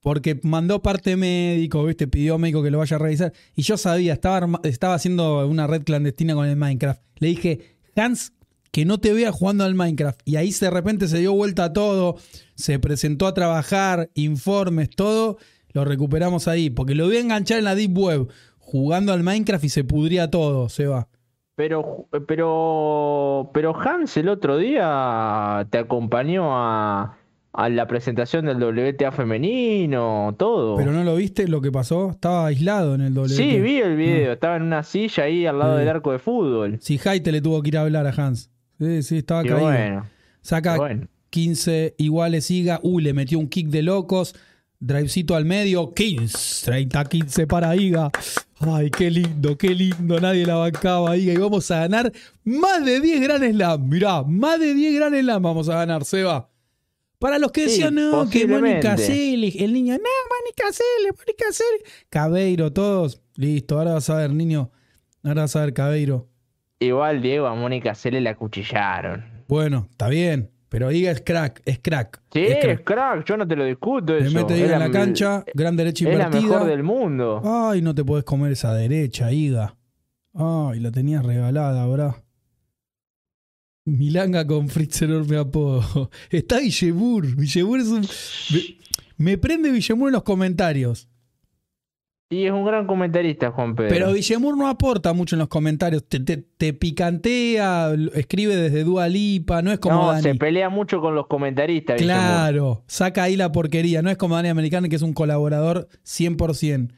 Porque 0.00 0.40
mandó 0.42 0.82
parte 0.82 1.16
médico, 1.16 1.84
¿viste? 1.84 2.08
Pidió 2.08 2.38
médico 2.38 2.62
que 2.62 2.70
lo 2.70 2.78
vaya 2.78 2.96
a 2.96 2.98
revisar. 2.98 3.32
Y 3.54 3.62
yo 3.62 3.76
sabía, 3.76 4.14
estaba, 4.14 4.60
estaba 4.64 4.94
haciendo 4.94 5.46
una 5.46 5.66
red 5.66 5.84
clandestina 5.84 6.34
con 6.34 6.48
el 6.48 6.56
Minecraft. 6.56 7.02
Le 7.18 7.28
dije, 7.28 7.78
Hans, 7.94 8.32
que 8.72 8.84
no 8.84 8.98
te 8.98 9.12
vea 9.12 9.30
jugando 9.30 9.62
al 9.64 9.74
Minecraft. 9.76 10.20
Y 10.24 10.36
ahí 10.36 10.50
de 10.50 10.70
repente 10.70 11.06
se 11.06 11.18
dio 11.18 11.32
vuelta 11.34 11.72
todo, 11.72 12.16
se 12.56 12.78
presentó 12.80 13.26
a 13.28 13.34
trabajar, 13.34 14.10
informes, 14.14 14.90
todo. 14.90 15.36
Lo 15.72 15.84
recuperamos 15.84 16.48
ahí, 16.48 16.68
porque 16.70 16.94
lo 16.94 17.06
voy 17.06 17.16
a 17.18 17.20
enganchar 17.20 17.58
en 17.58 17.64
la 17.64 17.74
Deep 17.74 17.96
Web, 17.96 18.28
jugando 18.58 19.12
al 19.12 19.22
Minecraft 19.22 19.64
y 19.64 19.68
se 19.68 19.84
pudría 19.84 20.30
todo, 20.30 20.68
se 20.68 20.86
va. 20.86 21.08
Pero, 21.54 22.08
pero, 22.26 23.50
pero 23.52 23.74
Hans 23.78 24.16
el 24.16 24.28
otro 24.28 24.56
día 24.56 25.66
te 25.70 25.78
acompañó 25.78 26.56
a, 26.56 27.18
a 27.52 27.68
la 27.68 27.86
presentación 27.86 28.46
del 28.46 28.56
WTA 28.62 29.12
femenino, 29.12 30.34
todo. 30.38 30.76
Pero 30.76 30.92
no 30.92 31.04
lo 31.04 31.14
viste 31.16 31.46
lo 31.48 31.60
que 31.60 31.70
pasó, 31.72 32.10
estaba 32.10 32.46
aislado 32.46 32.94
en 32.94 33.02
el 33.02 33.14
doble. 33.14 33.34
sí, 33.34 33.60
vi 33.60 33.76
el 33.78 33.96
video, 33.96 34.32
estaba 34.32 34.56
en 34.56 34.62
una 34.62 34.82
silla 34.82 35.24
ahí 35.24 35.46
al 35.46 35.58
lado 35.58 35.74
Sí. 35.74 35.80
del 35.80 35.88
arco 35.88 36.12
de 36.12 36.18
fútbol. 36.18 36.78
Si 36.80 36.98
Haite 37.04 37.32
le 37.32 37.40
tuvo 37.40 37.62
que 37.62 37.68
ir 37.68 37.78
a 37.78 37.82
hablar 37.82 38.06
a 38.06 38.10
Hans. 38.10 38.50
Sí, 38.82 39.02
sí, 39.02 39.16
estaba 39.18 39.42
caído. 39.42 39.60
bueno, 39.60 40.06
Saca 40.40 40.76
bueno. 40.76 41.08
15 41.30 41.94
iguales 41.98 42.50
Iga. 42.50 42.80
Uy, 42.82 43.02
le 43.02 43.12
metió 43.14 43.38
un 43.38 43.48
kick 43.48 43.68
de 43.68 43.82
locos. 43.82 44.34
Drivecito 44.80 45.36
al 45.36 45.44
medio. 45.44 45.94
15. 45.94 46.64
30, 46.66 47.04
15 47.04 47.46
para 47.46 47.76
Iga. 47.76 48.10
Ay, 48.58 48.90
qué 48.90 49.10
lindo, 49.10 49.56
qué 49.56 49.68
lindo. 49.70 50.20
Nadie 50.20 50.44
la 50.44 50.56
bancaba 50.56 51.16
Iga. 51.16 51.32
Y 51.32 51.36
vamos 51.36 51.70
a 51.70 51.80
ganar 51.80 52.12
más 52.44 52.84
de 52.84 53.00
10 53.00 53.20
Grand 53.20 53.50
Slam. 53.50 53.88
Mirá, 53.88 54.22
más 54.24 54.58
de 54.58 54.74
10 54.74 54.94
Grand 54.96 55.14
Slam 55.20 55.42
vamos 55.42 55.68
a 55.68 55.74
ganar, 55.76 56.04
Seba. 56.04 56.48
Para 57.18 57.38
los 57.38 57.52
que 57.52 57.62
Sí, 57.68 57.70
decían, 57.82 57.94
no, 57.94 58.28
que. 58.28 58.48
Mónica 58.48 58.96
Celes, 58.96 59.54
el 59.56 59.72
niño, 59.72 59.94
no, 59.94 60.00
Mónica 60.00 60.72
Celes, 60.72 61.12
Mónica 61.16 61.44
Celes. 61.52 61.82
Cabeiro, 62.10 62.72
todos. 62.72 63.20
Listo, 63.36 63.78
ahora 63.78 63.92
vas 63.94 64.10
a 64.10 64.16
ver, 64.16 64.32
niño. 64.32 64.72
Ahora 65.22 65.42
vas 65.42 65.54
a 65.54 65.60
ver, 65.60 65.72
Cabeiro. 65.72 66.28
Igual 66.82 67.22
Diego 67.22 67.46
a 67.46 67.54
Mónica 67.54 67.94
se 67.94 68.10
le 68.10 68.20
la 68.20 68.30
acuchillaron. 68.30 69.24
Bueno, 69.48 69.86
está 69.90 70.08
bien. 70.08 70.50
Pero 70.68 70.90
Iga 70.90 71.10
es 71.10 71.20
crack, 71.20 71.60
es 71.66 71.78
crack. 71.80 72.22
Sí, 72.32 72.40
es 72.40 72.64
es 72.64 72.80
crack. 72.80 73.26
yo 73.26 73.36
no 73.36 73.46
te 73.46 73.56
lo 73.56 73.64
discuto 73.66 74.14
Le 74.14 74.26
eso. 74.26 74.34
mete 74.34 74.54
Es 74.54 74.60
Iga 74.60 74.72
en 74.74 74.78
la 74.80 74.90
cancha, 74.90 75.44
gran 75.52 75.76
derecha 75.76 76.08
Es 76.10 76.16
la 76.16 76.24
invertida. 76.24 76.50
mejor 76.50 76.66
del 76.66 76.82
mundo. 76.82 77.42
Ay, 77.44 77.82
no 77.82 77.94
te 77.94 78.02
podés 78.04 78.24
comer 78.24 78.52
esa 78.52 78.72
derecha, 78.72 79.30
Iga. 79.30 79.76
Ay, 80.32 80.80
la 80.80 80.90
tenías 80.90 81.26
regalada, 81.26 81.86
bro. 81.86 82.16
Milanga 83.84 84.46
con 84.46 84.68
Fritz 84.68 85.02
enorme 85.02 85.36
apodo. 85.36 86.10
Está 86.30 86.60
Villemur. 86.60 87.26
Villemur 87.36 87.80
es 87.80 87.88
un. 87.88 88.00
Me, 89.18 89.30
me 89.32 89.38
prende 89.38 89.70
Villemur 89.70 90.08
en 90.08 90.12
los 90.14 90.22
comentarios. 90.22 91.08
Y 92.32 92.46
es 92.46 92.52
un 92.52 92.64
gran 92.64 92.86
comentarista, 92.86 93.50
Juan 93.50 93.74
Pedro. 93.74 93.90
Pero 93.90 94.12
Villemur 94.14 94.56
no 94.56 94.66
aporta 94.66 95.12
mucho 95.12 95.34
en 95.36 95.40
los 95.40 95.48
comentarios. 95.48 96.02
Te, 96.08 96.18
te- 96.20 96.38
te 96.56 96.72
picantea, 96.72 97.92
escribe 98.14 98.56
desde 98.56 98.84
Dua 98.84 99.06
Lipa, 99.08 99.60
no 99.60 99.70
es 99.70 99.78
como 99.78 99.96
no, 99.96 100.06
Dani. 100.08 100.22
se 100.22 100.34
pelea 100.36 100.70
mucho 100.70 101.00
con 101.02 101.14
los 101.14 101.26
comentaristas. 101.26 102.00
Claro, 102.00 102.84
saca 102.86 103.24
ahí 103.24 103.36
la 103.36 103.52
porquería. 103.52 104.00
No 104.00 104.08
es 104.08 104.16
como 104.16 104.34
Dani 104.36 104.48
Americano, 104.48 104.88
que 104.88 104.96
es 104.96 105.02
un 105.02 105.12
colaborador 105.12 105.88
100%. 106.06 106.92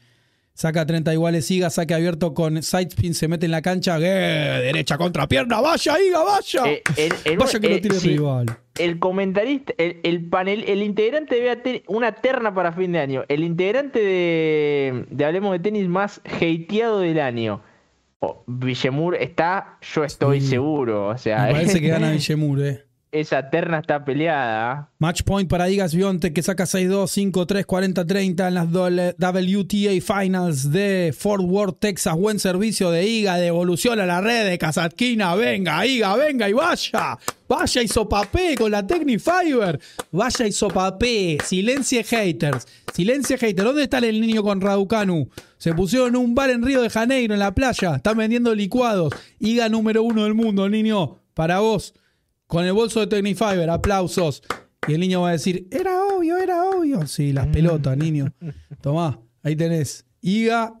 Saca 0.57 0.85
30 0.85 1.11
iguales, 1.11 1.45
siga, 1.45 1.69
saque 1.69 1.93
abierto 1.93 2.33
con 2.33 2.63
sidespin, 2.63 3.13
se 3.13 3.27
mete 3.27 3.45
en 3.45 3.51
la 3.51 3.61
cancha. 3.61 3.97
¡Eh! 3.99 4.61
Derecha 4.63 4.97
contra 4.97 5.27
pierna, 5.27 5.59
vaya, 5.59 5.99
Iga, 5.99 6.23
vaya. 6.23 6.63
Eh, 6.71 6.81
el, 6.95 7.13
el- 7.25 7.37
vaya 7.37 7.59
que 7.59 7.67
eh, 7.67 7.69
lo 7.71 7.81
tiene 7.81 7.95
sí, 7.99 8.07
rival. 8.07 8.45
el 8.79 8.97
comentarista, 8.99 9.73
el, 9.77 9.99
el 10.03 10.23
panel, 10.29 10.63
el 10.65 10.81
integrante 10.81 11.35
de 11.35 11.45
BAT 11.55 11.67
una 11.87 12.13
terna 12.13 12.55
para 12.55 12.71
fin 12.71 12.93
de 12.93 12.99
año. 12.99 13.25
El 13.27 13.43
integrante 13.43 13.99
de, 13.99 15.05
de 15.11 15.25
Hablemos 15.25 15.51
de 15.51 15.59
Tenis 15.59 15.89
más 15.89 16.21
hateado 16.23 17.01
del 17.01 17.19
año. 17.19 17.61
Oh, 18.19 18.45
Villemur 18.47 19.15
está, 19.15 19.77
yo 19.93 20.05
estoy 20.05 20.39
Sí. 20.39 20.47
seguro. 20.47 21.09
O 21.09 21.17
sea, 21.17 21.47
Me 21.47 21.51
parece 21.51 21.81
que 21.81 21.87
gana 21.89 22.11
Villemur, 22.11 22.61
eh. 22.61 22.84
Esa 23.19 23.49
terna 23.49 23.79
está 23.79 24.03
peleada. 24.03 24.89
Match 24.99 25.21
point 25.23 25.49
para 25.49 25.69
Igas 25.69 25.95
Bionte 25.95 26.33
que 26.33 26.43
saca 26.43 26.65
6-2, 26.65 27.31
5-3, 27.31 27.65
40-30 27.65 28.47
en 28.47 28.53
las 28.53 28.67
WTA 28.67 30.01
Finals 30.01 30.71
de 30.71 31.15
Fort 31.17 31.43
Worth, 31.43 31.79
Texas. 31.79 32.15
Buen 32.15 32.39
servicio 32.39 32.91
de 32.91 33.07
Iga, 33.07 33.37
devolución 33.37 33.99
a 34.01 34.05
la 34.05 34.19
red 34.19 34.49
de 34.49 34.57
Kazatkina. 34.57 35.33
Venga, 35.35 35.85
Iga, 35.85 36.15
venga 36.17 36.49
y 36.49 36.53
vaya. 36.53 37.17
Vaya 37.47 37.81
y 37.81 37.87
sopapé 37.87 38.55
con 38.57 38.71
la 38.71 38.85
Technifiber. 38.85 39.79
Vaya 40.11 40.47
y 40.47 40.51
sopapé. 40.51 41.37
Silencie 41.43 42.03
haters. 42.03 42.67
Silencie 42.93 43.37
haters. 43.37 43.63
¿Dónde 43.65 43.83
está 43.83 43.99
el 43.99 44.19
niño 44.19 44.43
con 44.43 44.59
Raducanu? 44.59 45.29
Se 45.57 45.73
pusieron 45.73 46.17
un 46.17 46.35
bar 46.35 46.49
en 46.49 46.63
Río 46.63 46.81
de 46.81 46.89
Janeiro, 46.89 47.33
en 47.33 47.39
la 47.39 47.53
playa. 47.53 47.95
Están 47.95 48.17
vendiendo 48.17 48.53
licuados. 48.53 49.13
Iga 49.39 49.69
número 49.69 50.03
uno 50.03 50.23
del 50.23 50.33
mundo, 50.33 50.67
niño. 50.67 51.21
Para 51.33 51.59
vos. 51.59 51.93
Con 52.47 52.65
el 52.65 52.73
bolso 52.73 52.99
de 52.99 53.07
Technifiber. 53.07 53.69
Aplausos. 53.69 54.41
Y 54.87 54.93
el 54.93 54.99
niño 54.99 55.21
va 55.21 55.29
a 55.29 55.33
decir, 55.33 55.67
era 55.71 56.03
obvio, 56.05 56.37
era 56.37 56.63
obvio. 56.69 57.07
Sí, 57.07 57.33
las 57.33 57.47
pelotas, 57.47 57.97
niño. 57.97 58.33
Tomá, 58.81 59.19
ahí 59.41 59.55
tenés. 59.55 60.05
Iga 60.21 60.73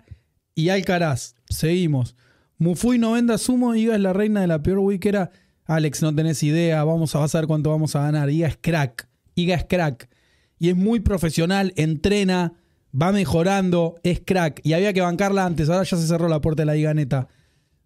y 0.53 0.69
Alcaraz. 0.69 1.35
Seguimos. 1.49 2.15
Mufui 2.57 2.97
no 2.97 3.13
venda 3.13 3.37
sumo. 3.37 3.73
Iga 3.75 3.95
es 3.95 4.01
la 4.01 4.13
reina 4.13 4.41
de 4.41 4.47
la 4.47 4.61
peor 4.61 4.79
wickera. 4.79 5.31
Alex, 5.65 6.03
no 6.03 6.13
tenés 6.13 6.43
idea, 6.43 6.83
vamos 6.83 7.15
a, 7.15 7.25
ver 7.25 7.47
cuánto 7.47 7.71
vamos 7.71 7.95
a 7.95 8.01
ganar. 8.01 8.29
Iga 8.29 8.47
es 8.47 8.57
crack, 8.57 9.09
Iga 9.33 9.55
es 9.55 9.65
crack. 9.65 10.09
Y 10.59 10.69
es 10.69 10.75
muy 10.75 10.99
profesional, 10.99 11.73
entrena, 11.75 12.53
va 12.93 13.11
mejorando, 13.11 13.95
es 14.03 14.21
crack. 14.23 14.61
Y 14.63 14.73
había 14.73 14.93
que 14.93 15.01
bancarla 15.01 15.45
antes, 15.45 15.69
ahora 15.69 15.83
ya 15.83 15.97
se 15.97 16.07
cerró 16.07 16.27
la 16.27 16.39
puerta 16.39 16.61
de 16.61 16.67
la 16.67 16.77
Iga 16.77 16.93
neta. 16.93 17.27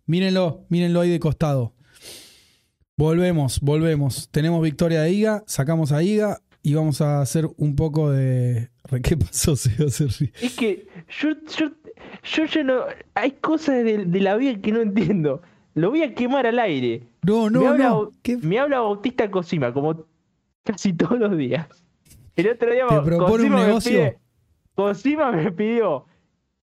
Mírenlo, 0.06 0.66
mírenlo 0.70 1.02
ahí 1.02 1.10
de 1.10 1.20
costado. 1.20 1.74
Volvemos, 3.00 3.62
volvemos. 3.62 4.28
Tenemos 4.30 4.62
victoria 4.62 5.04
de 5.04 5.14
Iga, 5.14 5.42
sacamos 5.48 5.94
a 5.94 6.04
Iga 6.04 6.42
y 6.62 6.74
vamos 6.74 7.00
a 7.00 7.22
hacer 7.22 7.48
un 7.56 7.78
poco 7.78 8.12
de... 8.12 8.72
¿Qué 9.02 9.16
pasó? 9.16 9.54
Es 10.42 10.58
que 10.58 10.86
yo, 11.08 11.30
yo, 11.58 12.46
yo, 12.46 12.64
no... 12.66 12.82
Hay 13.16 13.32
cosas 13.32 13.86
de 13.86 14.20
la 14.20 14.36
vida 14.36 14.60
que 14.60 14.74
no 14.74 14.82
entiendo. 14.82 15.42
Lo 15.76 15.92
voy 15.92 16.04
a 16.04 16.14
quemar 16.14 16.46
al 16.46 16.60
aire. 16.60 17.04
No, 17.22 17.50
no, 17.50 17.62
me 17.62 17.68
habla, 17.68 17.88
no. 17.88 18.12
Me 18.42 18.60
habla 18.60 18.82
Bautista 18.82 19.32
Cosima, 19.32 19.74
como 19.74 20.06
casi 20.66 20.92
todos 20.92 21.18
los 21.18 21.38
días. 21.38 21.70
El 22.36 22.50
otro 22.50 22.70
día 22.70 22.86
¿Te 22.86 23.00
propone 23.00 23.46
un 23.46 23.56
negocio? 23.56 23.98
Me 23.98 24.18
Cosima 24.76 25.32
me 25.32 25.54
pidió 25.54 26.06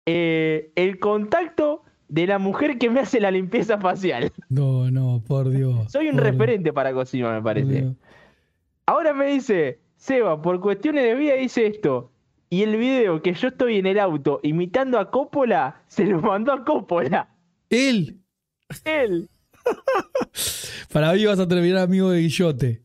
eh, 0.08 0.72
el 0.74 0.98
contacto 0.98 1.84
de 2.14 2.28
la 2.28 2.38
mujer 2.38 2.78
que 2.78 2.92
me 2.92 3.00
hace 3.00 3.20
la 3.20 3.32
limpieza 3.32 3.80
facial. 3.80 4.32
No, 4.48 4.92
no, 4.92 5.24
por 5.26 5.50
Dios. 5.50 5.92
Soy 5.92 6.10
un 6.10 6.20
referente 6.20 6.72
para 6.72 6.94
Cosima, 6.94 7.34
me 7.34 7.42
parece. 7.42 7.96
Ahora 8.86 9.14
me 9.14 9.26
dice, 9.26 9.80
Seba, 9.96 10.40
por 10.40 10.60
cuestiones 10.62 11.06
de 11.06 11.16
vida 11.16 11.38
hice 11.38 11.66
esto. 11.66 12.12
Y 12.52 12.62
el 12.62 12.78
video 12.78 13.24
que 13.24 13.34
yo 13.34 13.48
estoy 13.48 13.78
en 13.78 13.88
el 13.88 13.98
auto 13.98 14.40
imitando 14.44 15.00
a 15.00 15.10
Coppola, 15.10 15.82
se 15.88 16.06
lo 16.06 16.22
mandó 16.22 16.54
a 16.54 16.64
Coppola. 16.64 17.30
Él. 17.72 18.20
Él. 18.86 19.28
Para 20.94 21.14
mí 21.14 21.26
vas 21.26 21.40
a 21.40 21.48
terminar 21.48 21.80
amigo 21.80 22.12
de 22.12 22.20
Guillote. 22.20 22.84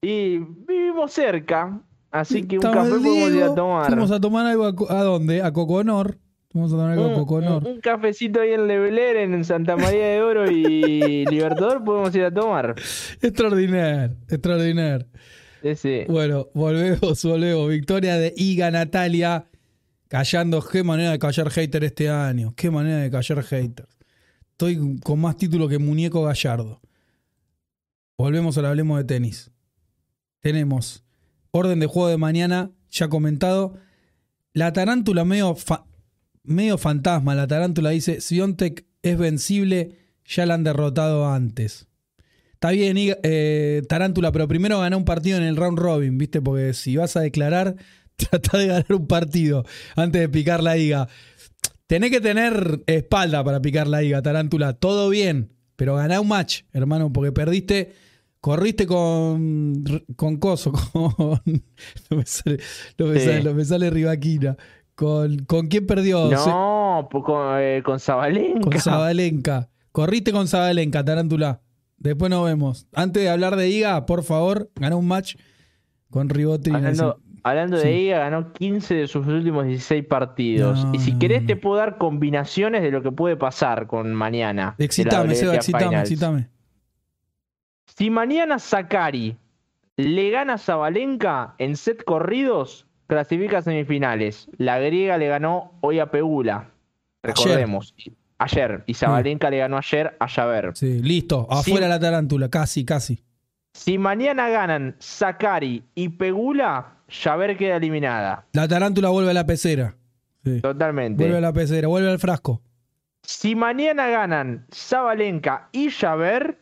Y 0.00 0.38
vivimos 0.38 1.12
cerca, 1.12 1.78
así 2.10 2.48
que 2.48 2.56
un 2.56 2.62
café 2.62 2.88
podemos 2.88 3.32
ir 3.32 3.42
a 3.42 3.54
tomar. 3.54 3.90
Vamos 3.90 4.10
a 4.10 4.18
tomar 4.18 4.46
algo 4.46 4.64
a, 4.90 5.02
dónde? 5.02 5.42
A 5.42 5.52
Coconor. 5.52 6.16
Vamos 6.54 6.72
a 6.72 6.76
tomar 6.76 6.92
algo 6.92 7.06
a 7.06 7.14
Coconor. 7.14 7.66
Un, 7.66 7.80
cafecito 7.80 8.40
ahí 8.40 8.52
en 8.52 8.66
Leveler, 8.66 9.16
en 9.16 9.44
Santa 9.44 9.76
María 9.76 10.06
de 10.08 10.22
Oro 10.22 10.50
y 10.50 11.24
Libertador, 11.30 11.82
podemos 11.82 12.14
ir 12.14 12.24
a 12.24 12.30
tomar. 12.32 12.74
Extraordinario, 13.22 14.16
extraordinario. 14.28 15.06
Sí, 15.76 16.04
Bueno, 16.08 16.48
volvemos, 16.54 17.22
volvemos. 17.22 17.68
Victoria 17.68 18.16
de 18.16 18.34
Iga 18.36 18.70
Natalia. 18.70 19.46
Callando, 20.08 20.60
qué 20.60 20.82
manera 20.82 21.12
de 21.12 21.18
callar 21.18 21.48
hater 21.50 21.84
este 21.84 22.10
año. 22.10 22.52
Qué 22.54 22.70
manera 22.70 22.98
de 22.98 23.10
callar 23.10 23.42
haters. 23.42 23.88
Estoy 24.50 24.98
con 25.02 25.20
más 25.20 25.36
título 25.36 25.68
que 25.68 25.78
Muñeco 25.78 26.22
Gallardo. 26.24 26.80
Volvemos 28.18 28.58
a 28.58 28.68
Hablemos 28.68 28.98
de 28.98 29.04
Tenis. 29.04 29.50
Tenemos 30.40 31.04
orden 31.50 31.80
de 31.80 31.86
juego 31.86 32.08
de 32.08 32.18
mañana, 32.18 32.72
ya 32.90 33.08
comentado. 33.08 33.78
La 34.52 34.72
tarántula 34.72 35.24
medio, 35.24 35.56
medio 36.44 36.78
fantasma. 36.78 37.34
La 37.34 37.46
tarántula 37.46 37.90
dice, 37.90 38.20
Siontek 38.20 38.84
es 39.02 39.18
vencible, 39.18 39.98
ya 40.24 40.46
la 40.46 40.54
han 40.54 40.64
derrotado 40.64 41.28
antes. 41.28 41.86
Está 42.62 42.70
bien, 42.70 42.96
eh, 42.96 43.82
Tarántula, 43.88 44.30
pero 44.30 44.46
primero 44.46 44.78
gana 44.78 44.96
un 44.96 45.04
partido 45.04 45.36
en 45.36 45.42
el 45.42 45.56
round 45.56 45.78
robin, 45.78 46.16
¿viste? 46.16 46.40
Porque 46.40 46.74
si 46.74 46.96
vas 46.96 47.16
a 47.16 47.20
declarar, 47.20 47.74
trata 48.16 48.56
de 48.56 48.68
ganar 48.68 48.92
un 48.92 49.08
partido 49.08 49.64
antes 49.96 50.20
de 50.20 50.28
picar 50.28 50.62
la 50.62 50.76
higa. 50.76 51.08
Tenés 51.88 52.10
que 52.10 52.20
tener 52.20 52.84
espalda 52.86 53.42
para 53.42 53.60
picar 53.60 53.88
la 53.88 54.02
higa, 54.02 54.22
Tarántula. 54.22 54.74
Todo 54.74 55.08
bien, 55.08 55.52
pero 55.74 55.96
ganá 55.96 56.20
un 56.20 56.28
match, 56.28 56.62
hermano, 56.72 57.12
porque 57.12 57.32
perdiste. 57.32 57.92
Corriste 58.40 58.86
con, 58.86 59.84
con 60.16 60.36
Coso, 60.38 60.72
con. 60.92 61.40
No 62.10 62.16
me 62.16 62.26
sale, 62.26 62.58
no 62.98 63.06
me 63.06 63.20
sale, 63.20 63.42
no 63.42 63.54
me 63.54 63.64
sale 63.64 63.90
Rivaquina. 63.90 64.56
¿Con, 65.02 65.38
¿Con 65.46 65.66
quién 65.66 65.84
perdió? 65.84 66.30
No, 66.30 67.08
con, 67.10 67.58
eh, 67.58 67.82
con 67.84 67.98
Zabalenka. 67.98 68.60
Con 68.60 68.78
Zabalenka. 68.78 69.68
Corriste 69.90 70.30
con 70.30 70.46
Zabalenka, 70.46 71.04
Tarántula. 71.04 71.60
Después 71.96 72.30
nos 72.30 72.44
vemos. 72.44 72.86
Antes 72.94 73.24
de 73.24 73.28
hablar 73.28 73.56
de 73.56 73.68
Iga, 73.68 74.06
por 74.06 74.22
favor, 74.22 74.70
ganó 74.76 74.98
un 74.98 75.08
match 75.08 75.34
con 76.08 76.28
Ribotti. 76.28 76.70
Hablando 77.42 77.78
de 77.78 77.96
ella, 77.96 78.20
ganó 78.20 78.52
15 78.52 78.94
de 78.94 79.08
sus 79.08 79.26
últimos 79.26 79.66
16 79.66 80.06
partidos. 80.06 80.86
y 80.92 81.00
si 81.00 81.18
querés, 81.18 81.46
te 81.46 81.56
puedo 81.56 81.78
dar 81.78 81.98
combinaciones 81.98 82.82
de 82.82 82.92
lo 82.92 83.02
que 83.02 83.10
puede 83.10 83.36
pasar 83.36 83.88
con 83.88 84.14
mañana. 84.14 84.76
Excitame, 84.78 85.34
Seba, 85.34 85.56
excitame, 85.56 85.98
excitame. 85.98 86.48
Si 87.96 88.08
mañana 88.08 88.60
Sakari 88.60 89.36
le 89.96 90.30
gana 90.30 90.54
a 90.54 90.58
Zabalenka 90.58 91.56
en 91.58 91.74
set 91.74 92.04
corridos, 92.04 92.86
clasifica 93.06 93.58
a 93.58 93.62
semifinales. 93.62 94.48
La 94.56 94.78
griega 94.78 95.18
le 95.18 95.28
ganó 95.28 95.72
hoy 95.80 95.98
a 95.98 96.10
Pegula. 96.10 96.70
Recordemos. 97.22 97.94
Ayer. 98.38 98.82
Y 98.86 98.94
Zabalenka 98.94 99.50
le 99.50 99.58
ganó 99.58 99.78
ayer 99.78 100.16
a 100.18 100.28
Javer. 100.28 100.72
Sí, 100.74 101.00
listo. 101.00 101.46
Afuera 101.50 101.88
la 101.88 102.00
tarántula. 102.00 102.48
Casi, 102.48 102.84
casi. 102.84 103.22
Si 103.72 103.98
mañana 103.98 104.48
ganan 104.48 104.96
Sakari 104.98 105.84
y 105.94 106.08
Pegula, 106.10 106.96
Javer 107.08 107.56
queda 107.56 107.76
eliminada. 107.76 108.46
La 108.52 108.66
tarántula 108.66 109.10
vuelve 109.10 109.30
a 109.30 109.34
la 109.34 109.46
pecera. 109.46 109.94
Totalmente. 110.60 111.22
Vuelve 111.22 111.38
a 111.38 111.40
la 111.40 111.52
pecera, 111.52 111.88
vuelve 111.88 112.10
al 112.10 112.18
frasco. 112.18 112.60
Si 113.22 113.54
mañana 113.54 114.08
ganan 114.08 114.66
Zabalenka 114.74 115.68
y 115.70 115.90
Javer, 115.90 116.58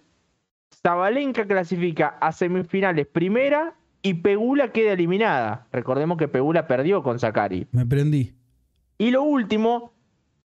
Zabalenka 0.82 1.46
clasifica 1.46 2.18
a 2.20 2.32
semifinales 2.32 3.06
primera 3.06 3.74
y 4.02 4.14
Pegula 4.14 4.72
queda 4.72 4.92
eliminada. 4.92 5.66
Recordemos 5.72 6.18
que 6.18 6.28
Pegula 6.28 6.66
perdió 6.66 7.02
con 7.02 7.18
Sakari. 7.18 7.66
Me 7.72 7.86
prendí. 7.86 8.32
Y 8.98 9.10
lo 9.10 9.22
último, 9.22 9.92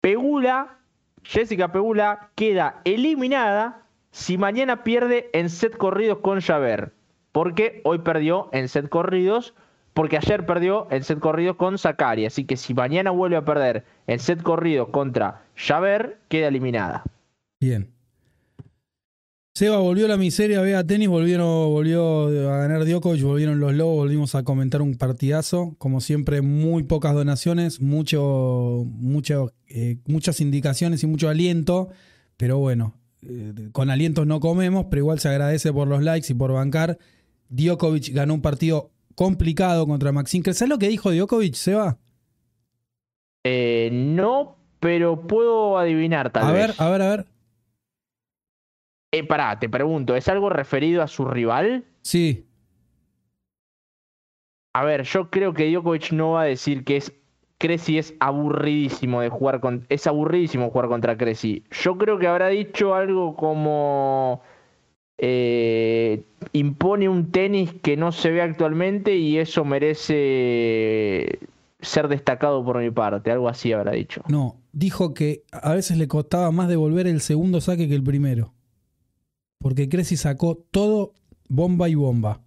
Pegula, 0.01 0.79
Jessica 1.23 1.71
Pegula 1.71 2.29
queda 2.35 2.81
eliminada 2.85 3.83
si 4.11 4.37
mañana 4.37 4.83
pierde 4.83 5.29
en 5.33 5.49
set 5.49 5.77
corridos 5.77 6.19
con 6.19 6.41
Javer. 6.41 6.93
Porque 7.31 7.81
hoy 7.83 7.99
perdió 7.99 8.49
en 8.51 8.67
set 8.67 8.89
corridos 8.89 9.53
porque 9.97 10.17
ayer 10.17 10.45
perdió 10.45 10.87
en 10.91 11.03
set 11.03 11.19
corrido 11.19 11.57
con 11.57 11.79
Sakari. 11.79 12.27
Así 12.27 12.45
que 12.45 12.55
si 12.55 12.75
mañana 12.75 13.09
vuelve 13.09 13.35
a 13.35 13.45
perder 13.45 13.83
en 14.05 14.19
set 14.19 14.43
corrido 14.43 14.91
contra 14.91 15.41
Javer, 15.55 16.19
queda 16.29 16.49
eliminada. 16.49 17.03
Bien. 17.59 17.96
Seba 19.57 19.79
volvió 19.79 20.07
la 20.07 20.17
miseria, 20.17 20.61
vea 20.61 20.83
tenis, 20.83 21.07
volvieron, 21.07 21.47
volvió 21.47 22.27
a 22.53 22.57
ganar 22.59 22.85
Djokovic, 22.85 23.23
volvieron 23.23 23.59
los 23.59 23.73
Lobos, 23.73 23.95
volvimos 23.95 24.35
a 24.35 24.43
comentar 24.43 24.83
un 24.83 24.93
partidazo. 24.93 25.73
Como 25.79 25.99
siempre, 25.99 26.43
muy 26.43 26.83
pocas 26.83 27.15
donaciones, 27.15 27.81
mucho, 27.81 28.83
mucho, 28.85 29.53
eh, 29.67 29.97
muchas 30.05 30.41
indicaciones 30.41 31.01
y 31.01 31.07
mucho 31.07 31.27
aliento. 31.27 31.89
Pero 32.37 32.59
bueno, 32.59 32.93
eh, 33.23 33.69
con 33.71 33.89
alientos 33.89 34.27
no 34.27 34.39
comemos, 34.39 34.85
pero 34.91 34.99
igual 34.99 35.19
se 35.19 35.29
agradece 35.29 35.73
por 35.73 35.87
los 35.87 36.03
likes 36.03 36.31
y 36.31 36.35
por 36.35 36.53
bancar. 36.53 36.99
Djokovic 37.49 38.13
ganó 38.13 38.35
un 38.35 38.43
partido 38.43 38.91
complicado 39.15 39.87
contra 39.87 40.11
Maxine. 40.11 40.53
¿Sabes 40.53 40.69
lo 40.69 40.77
que 40.77 40.87
dijo 40.87 41.11
Djokovic, 41.11 41.55
Seba? 41.55 41.97
Eh, 43.43 43.89
no, 43.91 44.55
pero 44.79 45.25
puedo 45.25 45.79
adivinar 45.79 46.31
tal 46.31 46.43
a 46.43 46.51
vez. 46.51 46.63
A 46.63 46.67
ver, 46.67 46.75
a 46.77 46.89
ver, 46.91 47.01
a 47.01 47.09
ver. 47.09 47.36
Eh, 49.11 49.23
pará, 49.23 49.57
te 49.59 49.69
pregunto, 49.69 50.15
¿es 50.15 50.27
algo 50.27 50.49
referido 50.49 51.01
a 51.01 51.07
su 51.07 51.25
rival? 51.25 51.85
Sí. 52.01 52.45
A 54.73 54.83
ver, 54.83 55.03
yo 55.03 55.29
creo 55.29 55.53
que 55.53 55.71
Djokovic 55.71 56.11
no 56.11 56.31
va 56.31 56.41
a 56.41 56.45
decir 56.45 56.83
que 56.83 56.97
es 56.97 57.13
Cressy 57.57 57.97
es 57.97 58.13
aburridísimo 58.19 59.21
de 59.21 59.29
jugar 59.29 59.59
con 59.59 59.85
es 59.89 60.05
aburridísimo 60.05 60.69
jugar 60.69 60.89
contra 60.89 61.17
Cressy. 61.17 61.63
Yo 61.71 61.97
creo 61.97 62.19
que 62.19 62.27
habrá 62.27 62.49
dicho 62.49 62.93
algo 62.93 63.35
como 63.35 64.41
eh, 65.17 66.21
impone 66.53 67.09
un 67.09 67.31
tenis 67.31 67.73
que 67.81 67.97
no 67.97 68.11
se 68.11 68.29
ve 68.29 68.41
actualmente 68.41 69.15
y 69.15 69.39
eso 69.39 69.65
merece 69.65 71.39
ser 71.79 72.07
destacado 72.07 72.63
por 72.63 72.79
mi 72.79 72.91
parte, 72.91 73.31
algo 73.31 73.49
así 73.49 73.73
habrá 73.73 73.93
dicho. 73.93 74.21
No, 74.27 74.57
dijo 74.71 75.13
que 75.13 75.43
a 75.51 75.73
veces 75.73 75.97
le 75.97 76.07
costaba 76.07 76.51
más 76.51 76.67
devolver 76.67 77.07
el 77.07 77.21
segundo 77.21 77.61
saque 77.61 77.87
que 77.87 77.95
el 77.95 78.03
primero. 78.03 78.53
Porque 79.59 79.89
Cressy 79.89 80.17
sacó 80.17 80.55
todo 80.71 81.13
bomba 81.49 81.89
y 81.89 81.95
bomba. 81.95 82.41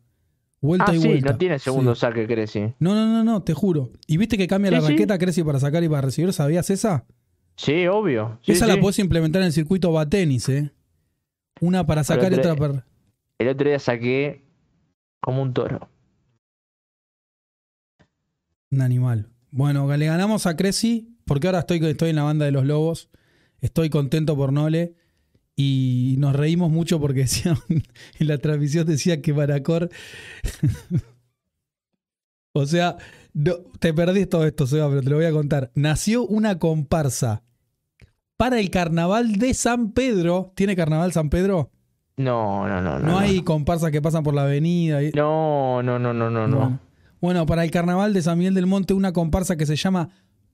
Vuelta 0.60 0.86
ah, 0.88 0.94
y 0.94 1.00
sí, 1.00 1.08
vuelta. 1.08 1.32
no 1.32 1.38
tiene 1.38 1.58
segundo 1.58 1.94
Sí. 1.94 2.02
saque, 2.02 2.26
Cressy. 2.26 2.74
No, 2.78 2.94
no, 2.94 3.06
no, 3.06 3.24
no, 3.24 3.42
te 3.42 3.54
juro. 3.54 3.90
¿Y 4.06 4.18
viste 4.18 4.36
que 4.36 4.46
cambia 4.46 4.70
la 4.70 4.80
Sí, 4.82 4.92
raqueta 4.92 5.18
Cressy 5.18 5.42
para 5.42 5.58
sacar 5.58 5.82
y 5.82 5.88
para 5.88 6.02
recibir? 6.02 6.32
¿Sabías 6.32 6.68
esa? 6.70 7.06
Sí, 7.56 7.86
obvio. 7.86 8.38
Esa 8.46 8.66
la 8.66 8.78
podés 8.78 8.98
implementar 8.98 9.42
en 9.42 9.46
el 9.46 9.52
circuito 9.52 9.90
batenis, 9.92 10.48
¿eh? 10.48 10.72
Una 11.60 11.86
para 11.86 12.04
sacar 12.04 12.32
y 12.32 12.36
otra 12.36 12.56
para... 12.56 12.86
El 13.38 13.48
otro 13.48 13.68
día 13.68 13.78
saqué 13.78 14.44
como 15.20 15.42
un 15.42 15.52
toro. 15.54 15.88
Un 18.70 18.82
animal. 18.82 19.28
Bueno, 19.50 19.94
le 19.96 20.06
ganamos 20.06 20.46
a 20.46 20.56
Cressy 20.56 21.16
porque 21.24 21.48
ahora 21.48 21.60
estoy, 21.60 21.84
estoy 21.84 22.10
en 22.10 22.16
la 22.16 22.22
banda 22.22 22.44
de 22.44 22.52
los 22.52 22.64
Lobos. 22.64 23.10
Estoy 23.60 23.90
contento 23.90 24.36
por 24.36 24.52
Nole. 24.52 24.94
Y 25.62 26.14
nos 26.16 26.34
reímos 26.34 26.70
mucho 26.70 26.98
porque 26.98 27.20
decía, 27.24 27.54
en 27.68 28.26
la 28.26 28.38
transmisión 28.38 28.86
decía 28.86 29.20
que 29.20 29.34
Maracor. 29.34 29.90
o 32.54 32.64
sea, 32.64 32.96
no, 33.34 33.56
te 33.78 33.92
perdí 33.92 34.24
todo 34.24 34.46
esto, 34.46 34.66
Seba, 34.66 34.88
pero 34.88 35.02
te 35.02 35.10
lo 35.10 35.16
voy 35.16 35.26
a 35.26 35.32
contar. 35.32 35.70
Nació 35.74 36.24
una 36.26 36.58
comparsa 36.58 37.42
para 38.38 38.58
el 38.58 38.70
carnaval 38.70 39.32
de 39.32 39.52
San 39.52 39.92
Pedro. 39.92 40.50
¿Tiene 40.56 40.74
carnaval 40.76 41.12
San 41.12 41.28
Pedro? 41.28 41.70
No, 42.16 42.66
no, 42.66 42.80
no, 42.80 42.98
no. 42.98 43.06
No, 43.06 43.18
hay 43.18 43.42
comparsas 43.42 43.90
que 43.90 44.00
pasan 44.00 44.22
por 44.22 44.32
la 44.34 44.44
avenida. 44.44 45.02
y- 45.02 45.10
No, 45.12 45.82
no, 45.82 45.98
no, 45.98 46.14
no, 46.14 46.30
no, 46.30 46.48
no. 46.48 46.80
Bueno, 47.20 47.44
para 47.44 47.64
el 47.64 47.70
carnaval 47.70 48.14
de 48.14 48.22
San 48.22 48.38
Miguel 48.38 48.54
del 48.54 48.66
Monte, 48.66 48.94
una 48.94 49.12
comparsa 49.12 49.56
que 49.56 49.66
se 49.66 49.76
llama 49.76 50.08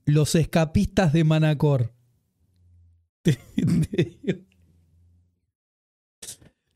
Los 0.05 0.35
Escapistas 0.35 1.12
de 1.12 1.23
Manacor. 1.23 1.92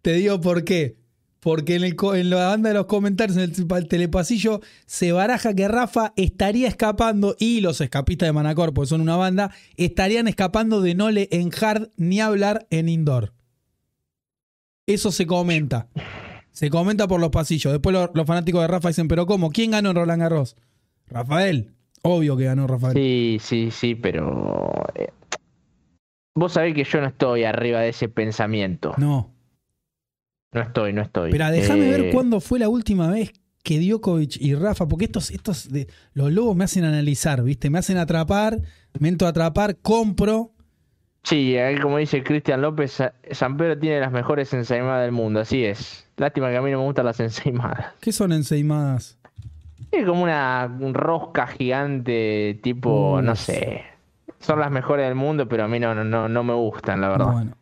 Te, 0.02 0.12
digo, 0.14 0.40
por 0.40 0.64
qué. 0.64 0.96
Porque 1.40 1.76
en, 1.76 1.84
el, 1.84 1.96
co- 1.96 2.14
en 2.14 2.28
la 2.28 2.48
banda 2.48 2.68
de 2.68 2.74
los 2.74 2.84
comentarios, 2.86 3.38
en 3.38 3.44
el, 3.50 3.66
el 3.78 3.88
telepasillo, 3.88 4.60
se 4.84 5.12
baraja 5.12 5.54
que 5.54 5.68
Rafa 5.68 6.12
estaría 6.16 6.68
escapando 6.68 7.34
y 7.38 7.62
los 7.62 7.80
escapistas 7.80 8.26
de 8.28 8.32
Manacor, 8.34 8.74
porque 8.74 8.88
son 8.88 9.00
una 9.00 9.16
banda, 9.16 9.50
estarían 9.78 10.28
escapando 10.28 10.82
de 10.82 10.94
Nole 10.94 11.28
en 11.32 11.50
hard 11.58 11.88
ni 11.96 12.20
hablar 12.20 12.66
en 12.70 12.90
indoor. 12.90 13.32
Eso 14.86 15.10
se 15.12 15.26
comenta. 15.26 15.88
Se 16.50 16.68
comenta 16.68 17.06
por 17.08 17.20
los 17.20 17.30
pasillos. 17.30 17.72
Después 17.72 17.94
los, 17.94 18.10
los 18.12 18.26
fanáticos 18.26 18.60
de 18.60 18.68
Rafa 18.68 18.88
dicen, 18.88 19.08
pero 19.08 19.24
¿cómo? 19.24 19.50
¿Quién 19.50 19.70
ganó 19.70 19.90
en 19.90 19.96
Roland 19.96 20.20
Garros? 20.20 20.56
Rafael. 21.06 21.72
Obvio 22.02 22.36
que 22.36 22.44
ganó 22.44 22.66
Rafael. 22.66 22.94
Sí, 22.94 23.38
sí, 23.40 23.70
sí, 23.70 23.94
pero. 23.94 24.72
eh, 24.94 25.08
Vos 26.34 26.52
sabés 26.54 26.74
que 26.74 26.84
yo 26.84 27.00
no 27.00 27.06
estoy 27.08 27.44
arriba 27.44 27.80
de 27.80 27.90
ese 27.90 28.08
pensamiento. 28.08 28.94
No, 28.98 29.32
No. 30.52 30.60
estoy, 30.62 30.92
no 30.92 31.02
estoy. 31.02 31.30
Pero 31.30 31.50
déjame 31.50 31.88
Eh, 31.88 31.90
ver 31.90 32.10
cuándo 32.12 32.40
fue 32.40 32.58
la 32.58 32.68
última 32.68 33.08
vez 33.08 33.32
que 33.62 33.78
Djokovic 33.78 34.36
y 34.40 34.54
Rafa, 34.54 34.88
porque 34.88 35.04
estos, 35.04 35.30
estos 35.30 35.70
de, 35.70 35.86
los 36.14 36.32
lobos 36.32 36.56
me 36.56 36.64
hacen 36.64 36.84
analizar, 36.84 37.42
¿viste? 37.42 37.70
Me 37.70 37.78
hacen 37.78 37.98
atrapar, 37.98 38.58
me 38.98 39.08
entro 39.08 39.26
a 39.26 39.30
atrapar, 39.30 39.76
compro. 39.76 40.52
Sí, 41.22 41.54
como 41.82 41.98
dice 41.98 42.22
Cristian 42.24 42.62
López, 42.62 42.92
Sa- 42.92 43.12
San 43.30 43.56
Pedro 43.58 43.78
tiene 43.78 44.00
las 44.00 44.10
mejores 44.10 44.52
ensaimadas 44.54 45.02
del 45.02 45.12
mundo, 45.12 45.40
así 45.40 45.64
es. 45.64 46.06
Lástima 46.16 46.50
que 46.50 46.56
a 46.56 46.62
mí 46.62 46.70
no 46.70 46.78
me 46.78 46.84
gustan 46.84 47.04
las 47.04 47.20
ensaimadas. 47.20 47.92
¿Qué 48.00 48.10
son 48.12 48.32
enseimadas? 48.32 49.18
Es 49.92 50.06
como 50.06 50.22
una 50.22 50.66
rosca 50.92 51.46
gigante, 51.46 52.58
tipo, 52.62 53.16
Uf. 53.18 53.22
no 53.22 53.36
sé. 53.36 53.82
Son 54.38 54.58
las 54.58 54.70
mejores 54.70 55.04
del 55.06 55.14
mundo, 55.16 55.46
pero 55.48 55.64
a 55.64 55.68
mí 55.68 55.78
no, 55.78 55.94
no, 55.94 56.04
no, 56.04 56.28
no 56.28 56.42
me 56.44 56.54
gustan, 56.54 57.02
la 57.02 57.08
verdad. 57.10 57.32
Bueno. 57.32 57.56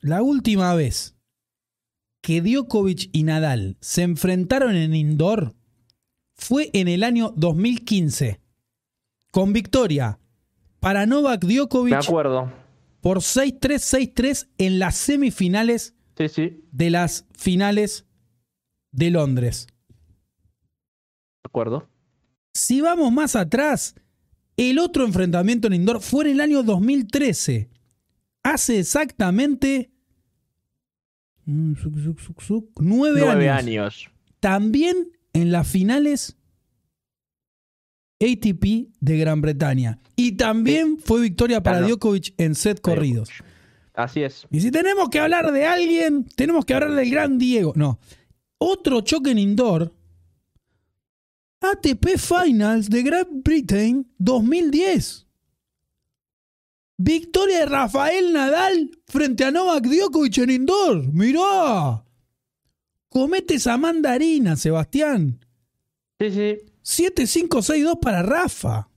La 0.00 0.22
última 0.22 0.74
vez 0.74 1.14
que 2.28 2.42
Djokovic 2.42 3.08
y 3.12 3.22
Nadal 3.22 3.78
se 3.80 4.02
enfrentaron 4.02 4.76
en 4.76 4.94
indoor 4.94 5.54
fue 6.34 6.68
en 6.74 6.86
el 6.86 7.02
año 7.02 7.32
2015. 7.34 8.38
Con 9.30 9.54
victoria 9.54 10.20
para 10.78 11.06
Novak 11.06 11.42
Djokovic 11.46 11.94
acuerdo. 11.94 12.52
por 13.00 13.20
6-3, 13.20 14.12
6-3 14.14 14.48
en 14.58 14.78
las 14.78 14.96
semifinales 14.96 15.94
Sí, 16.18 16.28
sí, 16.28 16.64
de 16.70 16.90
las 16.90 17.24
finales 17.32 18.04
de 18.92 19.08
Londres. 19.08 19.66
me 21.42 21.48
acuerdo. 21.48 21.88
Si 22.52 22.82
vamos 22.82 23.10
más 23.10 23.36
atrás, 23.36 23.94
el 24.58 24.80
otro 24.80 25.06
enfrentamiento 25.06 25.66
en 25.66 25.72
indoor 25.72 26.02
fue 26.02 26.26
en 26.26 26.32
el 26.32 26.40
año 26.42 26.62
2013. 26.62 27.70
Hace 28.42 28.80
exactamente 28.80 29.92
nueve, 31.48 33.20
Nueve 33.20 33.48
años. 33.48 33.66
años. 33.66 34.10
También 34.40 35.12
en 35.32 35.50
las 35.50 35.66
finales 35.66 36.36
ATP 38.20 38.90
de 39.00 39.18
Gran 39.18 39.40
Bretaña. 39.40 39.98
Y 40.16 40.32
también 40.32 40.98
fue 40.98 41.22
victoria 41.22 41.62
para. 41.62 41.80
Djokovic 41.80 42.34
en 42.36 42.54
set 42.54 42.80
corridos. 42.80 43.30
Así 43.94 44.22
es. 44.22 44.46
Y 44.50 44.60
si 44.60 44.70
tenemos 44.70 45.08
que 45.08 45.18
hablar 45.18 45.50
de 45.50 45.64
alguien, 45.66 46.24
tenemos 46.36 46.64
que 46.64 46.74
hablar 46.74 46.92
del 46.94 47.10
gran 47.10 47.38
Diego. 47.38 47.72
No. 47.74 47.98
Otro 48.58 49.00
choque 49.00 49.30
en 49.30 49.38
indoor. 49.38 49.94
ATP 51.60 52.16
Finals 52.16 52.88
de 52.88 53.02
Gran 53.02 53.26
Britain 53.42 54.06
2010. 54.18 55.27
Victoria 56.98 57.60
de 57.60 57.66
Rafael 57.66 58.32
Nadal 58.32 58.90
frente 59.06 59.44
a 59.44 59.52
Novak 59.52 59.84
Djokovic 59.86 60.38
en 60.38 60.50
indoor. 60.50 61.12
Mirá. 61.12 62.04
Comete 63.08 63.54
esa 63.54 63.78
mandarina, 63.78 64.56
Sebastián. 64.56 65.38
Sí, 66.18 66.30
sí, 66.82 67.12
7-5-6-2 67.14 68.00
para 68.00 68.22
Rafa. 68.22 68.90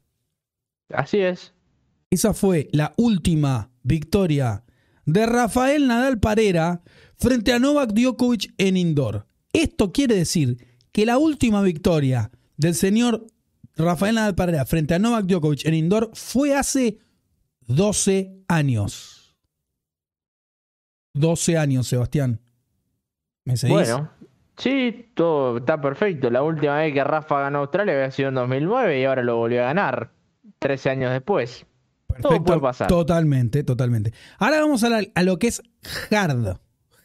así 0.89 1.19
es. 1.19 1.53
Esa 2.09 2.33
fue 2.33 2.67
la 2.71 2.93
última 2.97 3.71
victoria 3.83 4.65
de 5.05 5.25
Rafael 5.27 5.87
Nadal 5.87 6.19
Parera 6.19 6.81
frente 7.17 7.53
a 7.53 7.59
Novak 7.59 7.93
Djokovic 7.93 8.53
en 8.57 8.77
indoor. 8.77 9.27
Esto 9.53 9.93
quiere 9.93 10.15
decir 10.15 10.57
que 10.91 11.05
la 11.05 11.19
última 11.19 11.61
victoria 11.61 12.31
del 12.57 12.73
señor 12.73 13.27
Rafael 13.75 14.15
Nadal 14.15 14.35
Parera 14.35 14.65
frente 14.65 14.95
a 14.95 14.99
Novak 14.99 15.25
Djokovic 15.25 15.65
en 15.65 15.75
indoor 15.75 16.09
fue 16.15 16.55
hace 16.55 16.97
12 17.75 18.43
años. 18.47 19.35
12 21.13 21.57
años, 21.57 21.87
Sebastián. 21.87 22.39
¿Me 23.45 23.57
seguís? 23.57 23.75
Bueno, 23.75 24.11
sí, 24.57 25.11
todo 25.13 25.57
está 25.57 25.79
perfecto. 25.81 26.29
La 26.29 26.43
última 26.43 26.77
vez 26.77 26.93
que 26.93 27.03
Rafa 27.03 27.41
ganó 27.41 27.59
Australia 27.59 27.93
había 27.93 28.11
sido 28.11 28.29
en 28.29 28.35
2009 28.35 29.01
y 29.01 29.05
ahora 29.05 29.23
lo 29.23 29.37
volvió 29.37 29.61
a 29.61 29.65
ganar. 29.65 30.11
13 30.59 30.89
años 30.91 31.11
después. 31.11 31.65
todo 32.21 32.43
puede 32.43 32.59
pasar. 32.59 32.87
Totalmente, 32.87 33.63
totalmente. 33.63 34.13
Ahora 34.37 34.59
vamos 34.61 34.83
a, 34.83 34.89
la- 34.89 35.05
a 35.15 35.23
lo 35.23 35.39
que 35.39 35.47
es 35.47 35.61
hard. 36.11 36.57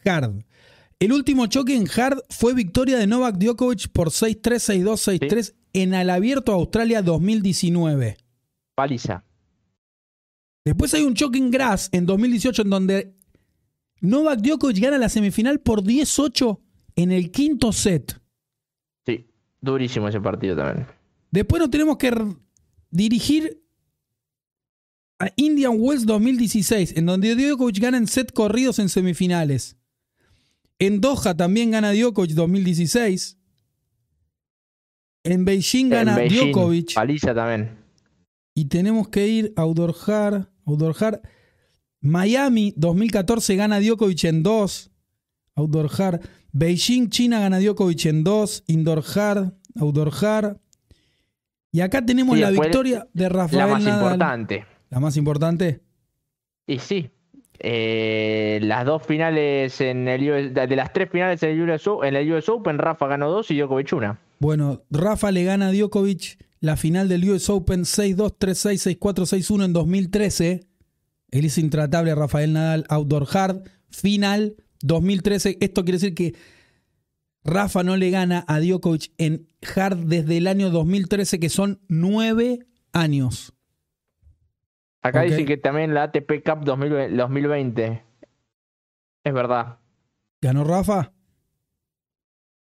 Hard. 0.05 0.43
El 0.99 1.11
último 1.13 1.47
choque 1.47 1.75
en 1.75 1.87
hard 1.89 2.19
fue 2.29 2.53
victoria 2.53 2.97
de 2.97 3.07
Novak 3.07 3.37
Djokovic 3.37 3.89
por 3.91 4.09
6-3, 4.09 4.83
6-2, 4.83 5.19
6-3 5.29 5.53
en 5.73 5.93
el 5.93 6.09
Abierto 6.09 6.53
Australia 6.53 7.01
2019. 7.01 8.17
Paliza. 8.75 9.23
Después 10.67 10.93
hay 10.93 11.03
un 11.03 11.13
choque 11.13 11.37
en 11.37 11.49
grass 11.49 11.87
en 11.93 12.05
2018 12.05 12.63
en 12.63 12.69
donde 12.69 13.15
Novak 14.01 14.41
Djokovic 14.41 14.79
gana 14.79 14.97
la 14.97 15.07
semifinal 15.07 15.61
por 15.61 15.81
10-8 15.81 16.59
en 16.97 17.13
el 17.13 17.31
quinto 17.31 17.71
set. 17.71 18.19
Sí, 19.05 19.29
durísimo 19.61 20.09
ese 20.09 20.19
partido 20.19 20.57
también. 20.57 20.85
Después 21.31 21.61
nos 21.61 21.71
tenemos 21.71 21.95
que 21.95 22.13
dirigir 22.91 23.63
a 25.19 25.29
Indian 25.37 25.75
Wells 25.77 26.05
2016, 26.05 26.97
en 26.97 27.05
donde 27.05 27.33
Djokovic 27.33 27.79
gana 27.79 27.97
en 27.97 28.07
set 28.07 28.33
corridos 28.33 28.79
en 28.79 28.89
semifinales. 28.89 29.77
En 30.79 30.99
Doha 30.99 31.33
también 31.33 31.71
gana 31.71 31.93
Djokovic 31.93 32.31
2016. 32.31 33.37
En 35.23 35.45
Beijing 35.45 35.87
gana 35.87 36.11
En 36.11 36.17
Beijing, 36.17 36.51
Djokovic. 36.51 36.93
Paliza 36.93 37.33
también. 37.33 37.71
Y 38.53 38.65
tenemos 38.65 39.07
que 39.07 39.25
ir 39.29 39.53
a 39.55 39.61
Outdoor 39.61 39.95
Outdoor 40.67 41.21
Miami 42.01 42.73
2014 42.75 43.55
gana 43.55 43.79
Djokovic 43.79 44.23
en 44.25 44.43
2. 44.43 44.91
Outdoor 45.55 45.89
Hard. 45.99 46.21
Beijing, 46.51 47.09
China 47.09 47.39
gana 47.39 47.59
Djokovic 47.59 48.05
en 48.05 48.23
2. 48.23 48.63
Indoor 48.67 49.03
Hard. 49.15 49.53
Outdoor 49.79 50.11
Hard. 50.23 50.57
Y 51.71 51.81
acá 51.81 52.05
tenemos 52.05 52.35
Sí, 52.35 52.41
la 52.41 52.51
victoria 52.51 53.07
de 53.13 53.29
Rafael 53.29 53.57
La 53.59 53.67
más 53.67 53.83
Nadal. 53.83 53.99
importante. 54.03 54.65
La 54.89 54.99
más 54.99 55.17
importante. 55.17 55.81
Y 56.67 56.79
sí, 56.79 57.09
Eh, 57.59 58.59
las 58.61 58.85
dos 58.85 59.01
finales 59.03 59.81
en 59.81 60.07
el 60.07 60.29
US, 60.29 60.53
de 60.53 60.75
las 60.75 60.93
tres 60.93 61.09
finales 61.09 61.41
en 61.41 61.49
el, 61.59 61.69
US, 61.69 61.89
en 62.03 62.15
el 62.15 62.31
US 62.33 62.47
Open, 62.49 62.77
Rafa 62.77 63.07
ganó 63.07 63.31
dos 63.31 63.49
y 63.49 63.57
Djokovic 63.57 63.93
una. 63.93 64.19
Bueno, 64.39 64.83
Rafa 64.91 65.31
le 65.31 65.43
gana 65.43 65.69
a 65.69 65.71
Djokovic 65.71 66.37
la 66.59 66.77
final 66.77 67.07
del 67.07 67.29
US 67.29 67.49
Open 67.49 67.81
6-2, 67.81 68.37
3-6, 68.37 68.97
6-4, 68.99 68.99
6-1 68.99 69.65
en 69.65 69.73
2013. 69.73 70.67
Él 71.29 71.45
hizo 71.45 71.59
intratable 71.59 72.11
a 72.11 72.15
Rafael 72.15 72.53
Nadal 72.53 72.85
Outdoor 72.89 73.27
Hard. 73.31 73.63
Final 73.89 74.55
2013. 74.81 75.57
Esto 75.61 75.83
quiere 75.83 75.99
decir 75.99 76.15
que 76.15 76.35
Rafa 77.43 77.83
no 77.83 77.95
le 77.95 78.09
gana 78.09 78.43
a 78.47 78.59
Djokovic 78.59 79.11
en 79.17 79.47
Hard 79.75 79.97
desde 79.97 80.37
el 80.37 80.47
año 80.47 80.69
2013, 80.69 81.39
que 81.39 81.49
son 81.49 81.79
nueve 81.87 82.65
años. 82.91 83.53
Acá 85.01 85.21
dice 85.21 85.45
que 85.45 85.57
también 85.57 85.93
la 85.93 86.03
ATP 86.03 86.43
Cup 86.43 86.65
2020. 86.65 88.03
Es 89.23 89.33
verdad. 89.33 89.79
¿Ganó 90.41 90.63
Rafa? 90.63 91.13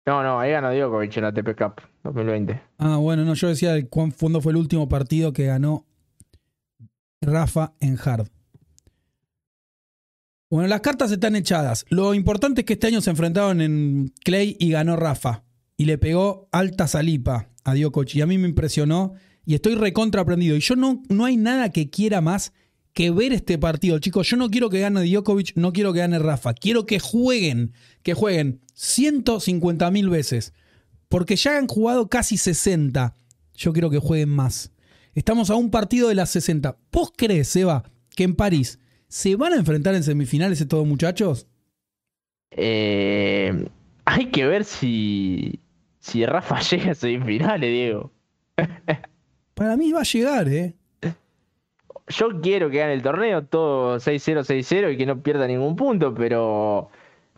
No, 0.07 0.23
no, 0.23 0.39
ahí 0.39 0.53
ganó 0.53 0.73
Djokovic 0.73 1.17
en 1.17 1.23
la 1.25 1.29
ATP 1.31 1.57
Cup 1.59 1.83
2020. 2.05 2.61
Ah, 2.79 2.97
bueno, 2.97 3.25
no, 3.25 3.35
yo 3.35 3.49
decía 3.49 3.75
cuándo 3.89 4.41
fue 4.41 4.53
el 4.53 4.57
último 4.57 4.89
partido 4.89 5.33
que 5.33 5.47
ganó 5.47 5.85
Rafa 7.21 7.75
en 7.81 7.99
Hard. 8.03 8.29
Bueno, 10.49 10.69
las 10.69 10.81
cartas 10.81 11.11
están 11.11 11.35
echadas. 11.35 11.85
Lo 11.91 12.15
importante 12.15 12.61
es 12.61 12.65
que 12.67 12.75
este 12.75 12.87
año 12.87 13.01
se 13.01 13.11
enfrentaron 13.11 13.61
en 13.61 14.13
Clay 14.25 14.57
y 14.61 14.71
ganó 14.71 14.95
Rafa. 14.95 15.43
Y 15.77 15.87
le 15.87 15.99
pegó 15.99 16.49
alta 16.53 16.87
salipa 16.87 17.49
a 17.65 17.75
Djokovic. 17.75 18.15
Y 18.15 18.21
a 18.21 18.27
mí 18.27 18.39
me 18.39 18.49
impresionó. 18.49 19.15
Y 19.45 19.57
estoy 19.57 19.75
recontra 19.75 20.23
aprendido. 20.23 20.57
Y 20.57 20.61
yo 20.61 20.77
no, 20.77 21.03
no 21.09 21.25
hay 21.25 21.37
nada 21.37 21.71
que 21.71 21.91
quiera 21.91 22.21
más 22.21 22.53
que 22.97 23.11
ver 23.11 23.35
este 23.35 23.59
partido, 23.59 23.99
chicos. 23.99 24.27
Yo 24.27 24.39
no 24.39 24.49
quiero 24.49 24.71
que 24.71 24.81
gane 24.81 25.05
Djokovic, 25.05 25.53
no 25.55 25.75
quiero 25.75 25.93
que 25.93 25.99
gane 25.99 26.19
Rafa. 26.19 26.55
Quiero 26.55 26.87
que 26.87 26.99
jueguen, 26.99 27.75
que 28.03 28.15
jueguen 28.15 28.63
150 28.73 29.91
mil 29.91 30.09
veces. 30.09 30.55
Porque 31.11 31.37
ya 31.37 31.59
han 31.59 31.67
jugado 31.67 32.09
casi 32.09 32.39
60. 32.39 33.15
Yo 33.55 33.75
quiero 33.75 33.91
que 33.91 33.99
jueguen 33.99 34.31
más. 34.31 34.73
Estamos 35.15 35.51
a 35.51 35.57
un 35.57 35.71
partido 35.71 36.09
de 36.09 36.15
las 36.15 36.31
60. 36.31 36.79
¿Vos 36.91 37.13
crees, 37.15 37.49
Seba, 37.49 37.85
que 38.17 38.25
en 38.25 38.35
París 38.35 38.79
¿Se 39.09 39.37
van 39.37 39.53
a 39.53 39.57
enfrentar 39.57 39.95
en 39.95 40.03
semifinales 40.03 40.63
estos 40.63 40.87
muchachos? 40.87 41.47
Eh, 42.51 43.69
hay 44.07 44.31
que 44.31 44.47
ver 44.47 44.65
si, 44.65 45.61
si 45.99 46.25
Rafa 46.25 46.61
llega 46.71 46.93
a 46.93 46.95
semifinales, 46.95 47.71
Diego. 47.71 48.11
Para 49.53 49.77
mí 49.77 49.93
va 49.93 50.01
a 50.01 50.05
llegar, 50.05 50.49
¿eh? 50.49 50.76
Yo 52.09 52.41
quiero 52.41 52.71
que 52.71 52.79
gane 52.79 52.93
el 52.93 53.03
torneo, 53.03 53.45
todo 53.45 53.97
6-0, 53.97 54.45
6-0 54.45 54.93
y 54.93 54.97
que 54.97 55.07
no 55.07 55.21
pierda 55.23 55.47
ningún 55.47 55.75
punto, 55.75 56.15
pero 56.15 56.89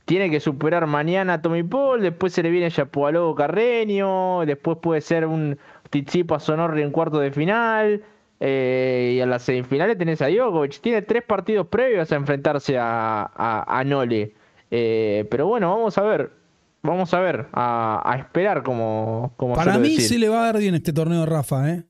tiene 0.04 0.30
que 0.30 0.40
superar 0.40 0.86
mañana 0.86 1.34
a 1.34 1.42
Tommy 1.42 1.62
Paul, 1.62 2.02
después 2.02 2.32
se 2.32 2.42
le 2.42 2.50
viene 2.50 2.70
Yapualobo 2.70 3.34
Carreño, 3.34 4.44
después 4.46 4.78
puede 4.80 5.00
ser 5.00 5.26
un 5.26 5.58
Tizipa 5.90 6.40
Sonorri 6.40 6.82
en 6.82 6.90
cuarto 6.90 7.18
de 7.18 7.30
final. 7.30 8.02
Eh, 8.40 9.14
y 9.16 9.20
a 9.20 9.26
las 9.26 9.42
semifinales 9.42 9.98
tenés 9.98 10.22
a 10.22 10.28
Djokovic. 10.28 10.80
Tiene 10.80 11.02
tres 11.02 11.22
partidos 11.24 11.66
previos 11.66 12.10
a 12.12 12.16
enfrentarse 12.16 12.78
a, 12.78 13.30
a, 13.66 13.84
Nole. 13.84 14.34
Eh, 14.70 15.26
pero 15.30 15.46
bueno, 15.46 15.74
vamos 15.74 15.98
a 15.98 16.02
ver. 16.02 16.30
Vamos 16.82 17.12
a 17.12 17.20
ver. 17.20 17.46
A, 17.52 18.16
esperar 18.18 18.62
como, 18.62 19.32
como 19.36 19.54
Para 19.54 19.78
mí 19.78 19.96
sí 19.96 20.18
le 20.18 20.28
va 20.28 20.42
a 20.42 20.44
dar 20.46 20.58
bien 20.58 20.74
este 20.74 20.92
torneo 20.92 21.26
Rafa, 21.26 21.68
¿eh? 21.70 21.84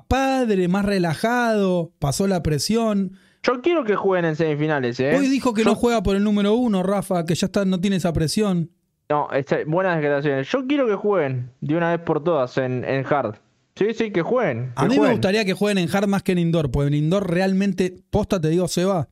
Padre, 0.00 0.68
más 0.68 0.84
relajado, 0.84 1.92
pasó 1.98 2.26
la 2.26 2.42
presión. 2.42 3.18
Yo 3.42 3.60
quiero 3.60 3.84
que 3.84 3.96
jueguen 3.96 4.24
en 4.26 4.36
semifinales, 4.36 5.00
¿eh? 5.00 5.16
Hoy 5.16 5.26
dijo 5.28 5.52
que 5.52 5.64
no 5.64 5.74
juega 5.74 6.02
por 6.02 6.16
el 6.16 6.22
número 6.22 6.54
uno, 6.54 6.82
Rafa, 6.82 7.24
que 7.24 7.34
ya 7.34 7.46
está, 7.46 7.64
no 7.64 7.80
tiene 7.80 7.96
esa 7.96 8.12
presión. 8.12 8.70
No, 9.08 9.28
buenas 9.66 9.96
declaraciones. 9.96 10.48
Yo 10.48 10.66
quiero 10.66 10.86
que 10.86 10.94
jueguen 10.94 11.50
de 11.60 11.76
una 11.76 11.90
vez 11.90 12.00
por 12.00 12.22
todas 12.22 12.56
en, 12.56 12.84
en 12.84 13.04
hard. 13.04 13.36
Sí, 13.74 13.94
sí, 13.94 14.10
que 14.10 14.22
jueguen. 14.22 14.72
a 14.76 14.86
mí 14.86 14.98
me 14.98 15.10
gustaría 15.10 15.44
que 15.44 15.54
jueguen 15.54 15.78
en 15.78 15.94
hard 15.94 16.06
más 16.06 16.22
que 16.22 16.32
en 16.32 16.38
indoor, 16.38 16.70
porque 16.70 16.88
en 16.88 16.94
indoor 16.94 17.30
realmente, 17.30 18.02
posta 18.10 18.40
te 18.40 18.48
digo, 18.48 18.68
Seba, 18.68 19.08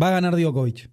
va 0.00 0.08
a 0.08 0.10
ganar 0.10 0.36
Djokovic. 0.36 0.90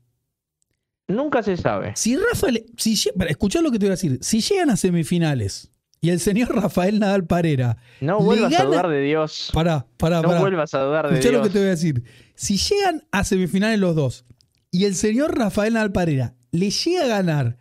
Nunca 1.08 1.44
se 1.44 1.58
sabe. 1.58 1.94
Si 1.96 2.18
Rafael, 2.18 2.66
si, 2.78 2.98
escuchá 3.28 3.62
lo 3.62 3.72
que 3.72 3.80
te 3.80 3.86
voy 3.86 3.90
a 3.90 3.92
decir, 3.92 4.20
si 4.22 4.42
llegan 4.42 4.70
a 4.70 4.78
semifinales 4.78 5.71
y 6.02 6.10
el 6.10 6.20
señor 6.20 6.56
Rafael 6.56 7.00
Nadal 7.00 7.26
Parera. 7.26 7.78
No 8.02 8.20
vuelvas 8.20 8.60
a 8.60 8.66
dudar 8.66 8.90
de 8.90 9.02
Dios. 9.02 9.52
Pará, 9.54 9.86
pará, 9.98 10.22
No 10.22 10.40
vuelvas 10.40 10.74
a 10.74 10.82
dudar 10.82 11.14
de 11.14 11.20
Dios. 11.20 11.32
lo 11.32 11.44
que 11.44 11.50
te 11.50 11.60
voy 11.60 11.68
a 11.68 11.72
decir. 11.72 12.04
Si 12.36 12.58
llegan 12.58 13.06
a 13.12 13.24
semifinales 13.24 13.80
los 13.80 13.96
dos 13.96 14.26
y 14.72 14.86
el 14.86 14.96
señor 14.96 15.38
Rafael 15.38 15.76
Nadal 15.76 15.92
Parera 15.92 16.36
le 16.50 16.72
llega 16.72 17.06
a 17.06 17.08
ganar 17.08 17.58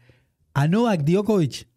a 0.55 0.67
Novak 0.67 1.05
Djokovic, 1.05 1.69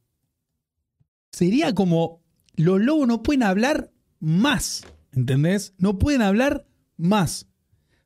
sería 1.31 1.75
como 1.75 2.23
los 2.55 2.79
lobos 2.79 3.07
no 3.07 3.23
pueden 3.23 3.43
hablar 3.43 3.91
más. 4.19 4.85
¿Entendés? 5.11 5.73
No 5.77 5.99
pueden 5.99 6.21
hablar 6.21 6.65
más. 6.95 7.47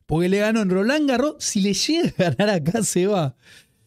Porque 0.07 0.29
le 0.29 0.39
ganó 0.39 0.61
en 0.61 0.69
Roland 0.69 1.07
Garros. 1.07 1.35
Si 1.39 1.61
le 1.61 1.73
llega 1.73 2.09
a 2.17 2.31
ganar 2.31 2.49
acá, 2.49 2.81
se 2.81 3.05
va. 3.05 3.35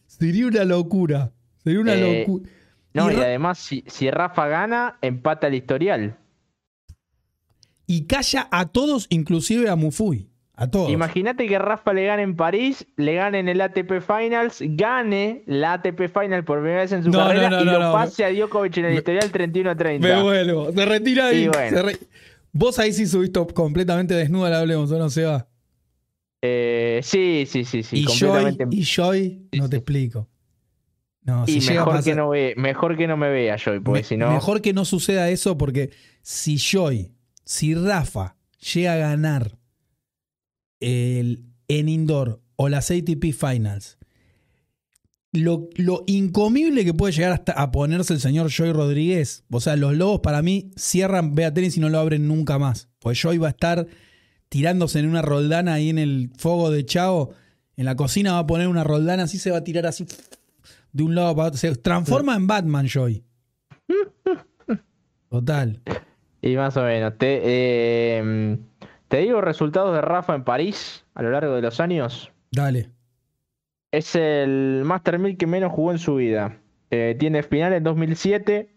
Sería 0.07 0.47
una 0.47 0.63
locura. 0.63 1.33
Sería 1.63 1.81
una 1.81 1.95
eh, 1.95 2.19
locura. 2.21 2.49
No, 2.93 3.11
y, 3.11 3.15
además, 3.15 3.59
si, 3.59 3.83
si, 3.87 4.11
Rafa 4.11 4.47
gana, 4.47 4.97
empata 5.01 5.47
el 5.47 5.55
historial. 5.55 6.17
Y 7.87 8.05
calla 8.05 8.47
a 8.51 8.67
todos, 8.67 9.07
inclusive 9.09 9.69
a 9.69 9.75
Mufui. 9.75 10.31
Imagínate 10.89 11.47
que 11.47 11.57
Rafa 11.57 11.93
le 11.93 12.05
gane 12.05 12.21
en 12.21 12.35
París, 12.35 12.85
le 12.95 13.15
gane 13.15 13.39
en 13.39 13.49
el 13.49 13.61
ATP 13.61 13.99
Finals, 13.99 14.59
gane 14.61 15.43
la 15.47 15.73
ATP 15.73 16.07
Final 16.07 16.43
por 16.43 16.59
primera 16.59 16.81
vez 16.81 16.91
en 16.91 17.03
su 17.03 17.11
carrera 17.11 17.61
y 17.61 17.65
lo 17.65 17.91
pase 17.91 18.25
a 18.25 18.31
Djokovic 18.31 18.77
en 18.77 18.85
el 18.85 18.93
historial 18.95 19.31
31-30. 19.31 19.99
Me 19.99 20.21
vuelvo, 20.21 20.71
se 20.71 20.85
retira 20.85 21.27
ahí. 21.27 21.49
Vos 22.51 22.77
ahí 22.79 22.93
sí 22.93 23.07
subiste 23.07 23.39
completamente 23.53 24.13
desnuda 24.13 24.49
la 24.49 24.59
hablemos, 24.59 24.91
¿o 24.91 24.99
no 24.99 25.09
se 25.09 25.23
va? 25.23 25.47
Eh, 26.41 26.99
sí, 27.01 27.45
sí, 27.47 27.65
sí, 27.65 27.81
sí. 27.81 27.99
Y 27.99 28.05
completamente... 28.05 28.65
Joy, 28.65 28.79
y 28.79 28.83
Joy 28.83 29.47
no 29.57 29.69
te 29.69 29.77
explico. 29.77 30.27
No, 31.23 31.45
y 31.47 31.59
mejor, 31.61 32.03
que 32.03 32.15
no 32.15 32.29
ve, 32.29 32.55
mejor 32.57 32.97
que 32.97 33.07
no 33.07 33.15
me 33.15 33.29
vea 33.29 33.55
Joy, 33.57 33.79
porque 33.79 34.03
si 34.03 34.17
no. 34.17 34.31
Mejor 34.31 34.61
que 34.61 34.73
no 34.73 34.85
suceda 34.85 35.29
eso, 35.29 35.57
porque 35.57 35.91
si 36.23 36.57
Joy, 36.57 37.11
si 37.45 37.75
Rafa 37.75 38.37
llega 38.73 38.93
a 38.93 38.97
ganar 38.97 39.57
el, 40.79 41.45
en 41.67 41.89
indoor 41.89 42.41
o 42.55 42.69
las 42.69 42.89
ATP 42.89 43.33
Finals, 43.33 43.99
lo, 45.31 45.69
lo, 45.75 46.03
incomible 46.07 46.83
que 46.83 46.93
puede 46.93 47.13
llegar 47.13 47.31
hasta 47.33 47.53
a 47.53 47.71
ponerse 47.71 48.13
el 48.13 48.19
señor 48.19 48.49
Joy 48.49 48.73
Rodríguez, 48.73 49.43
o 49.49 49.61
sea, 49.61 49.75
los 49.75 49.95
lobos 49.95 50.21
para 50.21 50.41
mí 50.41 50.71
cierran 50.75 51.35
Vea 51.35 51.53
Tenis 51.53 51.77
y 51.77 51.79
no 51.79 51.89
lo 51.89 51.99
abren 51.99 52.27
nunca 52.27 52.57
más. 52.57 52.89
Pues 52.99 53.21
Joy 53.21 53.37
va 53.37 53.47
a 53.47 53.51
estar 53.51 53.85
tirándose 54.49 54.99
en 54.99 55.07
una 55.07 55.21
roldana 55.21 55.75
ahí 55.75 55.89
en 55.89 55.99
el 55.99 56.31
fuego 56.35 56.71
de 56.71 56.83
Chao. 56.83 57.29
En 57.77 57.85
la 57.85 57.95
cocina 57.95 58.33
va 58.33 58.39
a 58.39 58.47
poner 58.47 58.67
una 58.67 58.83
roldana 58.83 59.23
así, 59.23 59.37
se 59.37 59.51
va 59.51 59.57
a 59.57 59.63
tirar 59.63 59.85
así 59.85 60.05
de 60.93 61.03
un 61.03 61.15
lado 61.15 61.35
para 61.35 61.47
otro. 61.49 61.57
Se 61.57 61.75
transforma 61.75 62.35
en 62.35 62.47
Batman, 62.47 62.87
Joy. 62.87 63.23
Total. 65.29 65.79
Y 66.41 66.55
más 66.55 66.75
o 66.77 66.83
menos. 66.83 67.17
Te, 67.17 67.41
eh, 67.43 68.57
te 69.07 69.17
digo 69.17 69.41
resultados 69.41 69.93
de 69.93 70.01
Rafa 70.01 70.35
en 70.35 70.43
París 70.43 71.05
a 71.13 71.21
lo 71.21 71.31
largo 71.31 71.55
de 71.55 71.61
los 71.61 71.79
años. 71.79 72.31
Dale. 72.51 72.89
Es 73.91 74.15
el 74.15 74.83
Master 74.85 75.19
1000 75.19 75.37
que 75.37 75.47
menos 75.47 75.71
jugó 75.71 75.91
en 75.91 75.99
su 75.99 76.15
vida. 76.15 76.57
Eh, 76.89 77.15
tiene 77.19 77.43
final 77.43 77.73
en 77.73 77.83
2007. 77.83 78.73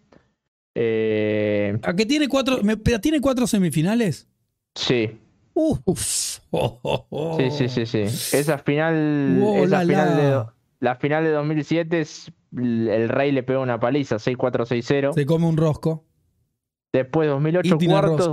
Eh, 0.77 1.79
¿A 1.83 1.95
qué 1.95 2.05
tiene 2.05 2.29
cuatro, 2.29 2.61
tiene 3.01 3.21
cuatro 3.21 3.47
semifinales? 3.47 4.29
Sí. 4.75 5.19
Uf. 5.55 6.41
Sí, 7.39 7.51
sí, 7.51 7.69
sí, 7.69 7.87
sí. 7.87 8.03
Esa 8.37 8.59
final, 8.59 9.43
esa 9.57 9.81
final 9.81 10.17
de 10.17 10.45
la 10.81 10.97
final 10.97 11.25
de 11.25 11.31
2007 11.31 12.01
es 12.01 12.33
el 12.57 13.09
Rey 13.09 13.33
le 13.33 13.43
pegó 13.43 13.63
una 13.63 13.81
paliza, 13.81 14.17
6-4-6-0. 14.17 15.13
Se 15.13 15.27
come 15.27 15.47
un 15.47 15.57
rosco. 15.57 16.05
Después 16.93 17.29
2008 17.29 17.79
cuartos, 17.89 18.31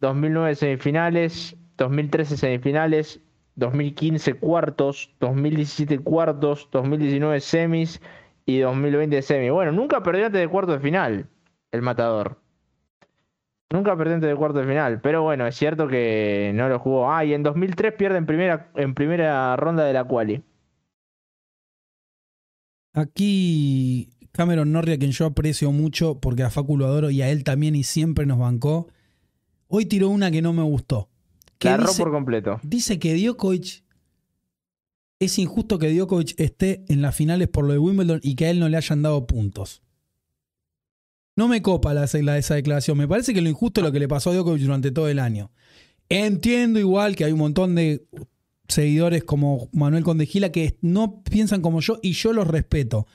2009 0.00 0.54
semifinales, 0.54 1.56
2013 1.76 2.36
semifinales, 2.36 3.20
2015 3.56 4.34
cuartos, 4.34 5.14
2017 5.20 5.98
cuartos, 5.98 6.68
2019 6.72 7.40
semis 7.40 8.00
y 8.46 8.60
2020 8.60 9.20
semis. 9.20 9.52
Bueno, 9.52 9.72
nunca 9.72 10.02
perdió 10.02 10.26
antes 10.26 10.40
de 10.40 10.48
cuarto 10.48 10.72
de 10.72 10.80
final 10.80 11.26
el 11.72 11.82
matador. 11.82 12.38
Nunca 13.68 13.96
perdió 13.96 14.14
antes 14.14 14.30
de 14.30 14.36
cuarto 14.36 14.60
de 14.60 14.66
final, 14.66 15.00
pero 15.00 15.22
bueno, 15.22 15.46
es 15.46 15.54
cierto 15.54 15.86
que 15.86 16.52
no 16.54 16.68
lo 16.68 16.78
jugó. 16.78 17.12
Ah, 17.12 17.24
y 17.24 17.34
en 17.34 17.42
2003 17.42 17.92
pierde 17.92 18.18
en 18.18 18.26
primera, 18.26 18.70
en 18.74 18.94
primera 18.94 19.54
ronda 19.56 19.84
de 19.84 19.92
la 19.92 20.04
quali. 20.04 20.42
Aquí 23.00 24.10
Cameron 24.32 24.72
Norrie, 24.72 24.94
a 24.94 24.98
quien 24.98 25.10
yo 25.12 25.26
aprecio 25.26 25.72
mucho 25.72 26.20
porque 26.20 26.42
a 26.42 26.50
Facu 26.50 26.76
lo 26.76 26.86
adoro 26.86 27.10
y 27.10 27.22
a 27.22 27.30
él 27.30 27.42
también 27.44 27.74
y 27.76 27.82
siempre 27.84 28.26
nos 28.26 28.38
bancó, 28.38 28.88
Hoy 29.72 29.86
tiró 29.86 30.08
una 30.08 30.32
que 30.32 30.42
no 30.42 30.52
me 30.52 30.62
gustó. 30.64 31.08
Que 31.58 31.68
por 31.96 32.10
completo. 32.10 32.58
Dice 32.64 32.98
que 32.98 33.14
Djokovic 33.14 33.84
es 35.20 35.38
injusto 35.38 35.78
que 35.78 35.94
Djokovic 35.94 36.34
esté 36.40 36.84
en 36.88 37.02
las 37.02 37.14
finales 37.14 37.46
por 37.46 37.64
lo 37.64 37.72
de 37.72 37.78
Wimbledon 37.78 38.18
y 38.22 38.34
que 38.34 38.46
a 38.46 38.50
él 38.50 38.58
no 38.58 38.68
le 38.68 38.76
hayan 38.76 39.02
dado 39.02 39.28
puntos. 39.28 39.82
No 41.36 41.46
me 41.46 41.62
copa 41.62 41.94
la, 41.94 42.08
la- 42.22 42.38
esa 42.38 42.56
declaración. 42.56 42.98
Me 42.98 43.06
parece 43.06 43.32
que 43.32 43.40
lo 43.42 43.48
injusto 43.48 43.80
es 43.80 43.84
lo 43.86 43.92
que 43.92 44.00
le 44.00 44.08
pasó 44.08 44.30
a 44.30 44.34
Djokovic 44.34 44.62
durante 44.62 44.90
todo 44.90 45.08
el 45.08 45.20
año. 45.20 45.52
Entiendo 46.08 46.80
igual 46.80 47.14
que 47.14 47.24
hay 47.24 47.32
un 47.32 47.38
montón 47.38 47.76
de 47.76 48.04
seguidores 48.70 49.24
como 49.24 49.68
Manuel 49.72 50.04
Condegila 50.04 50.50
que 50.50 50.78
no 50.80 51.22
piensan 51.22 51.62
como 51.62 51.80
yo 51.80 51.98
y 52.02 52.12
yo 52.12 52.32
los 52.32 52.46
respeto. 52.46 53.06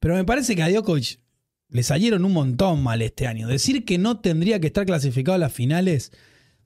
Pero 0.00 0.14
me 0.14 0.24
parece 0.24 0.56
que 0.56 0.62
a 0.62 0.68
Djokovic 0.68 1.20
le 1.68 1.82
salieron 1.82 2.24
un 2.24 2.32
montón 2.32 2.82
mal 2.82 3.02
este 3.02 3.26
año. 3.26 3.48
Decir 3.48 3.84
que 3.84 3.98
no 3.98 4.20
tendría 4.20 4.60
que 4.60 4.66
estar 4.66 4.86
clasificado 4.86 5.36
a 5.36 5.38
las 5.38 5.52
finales, 5.52 6.12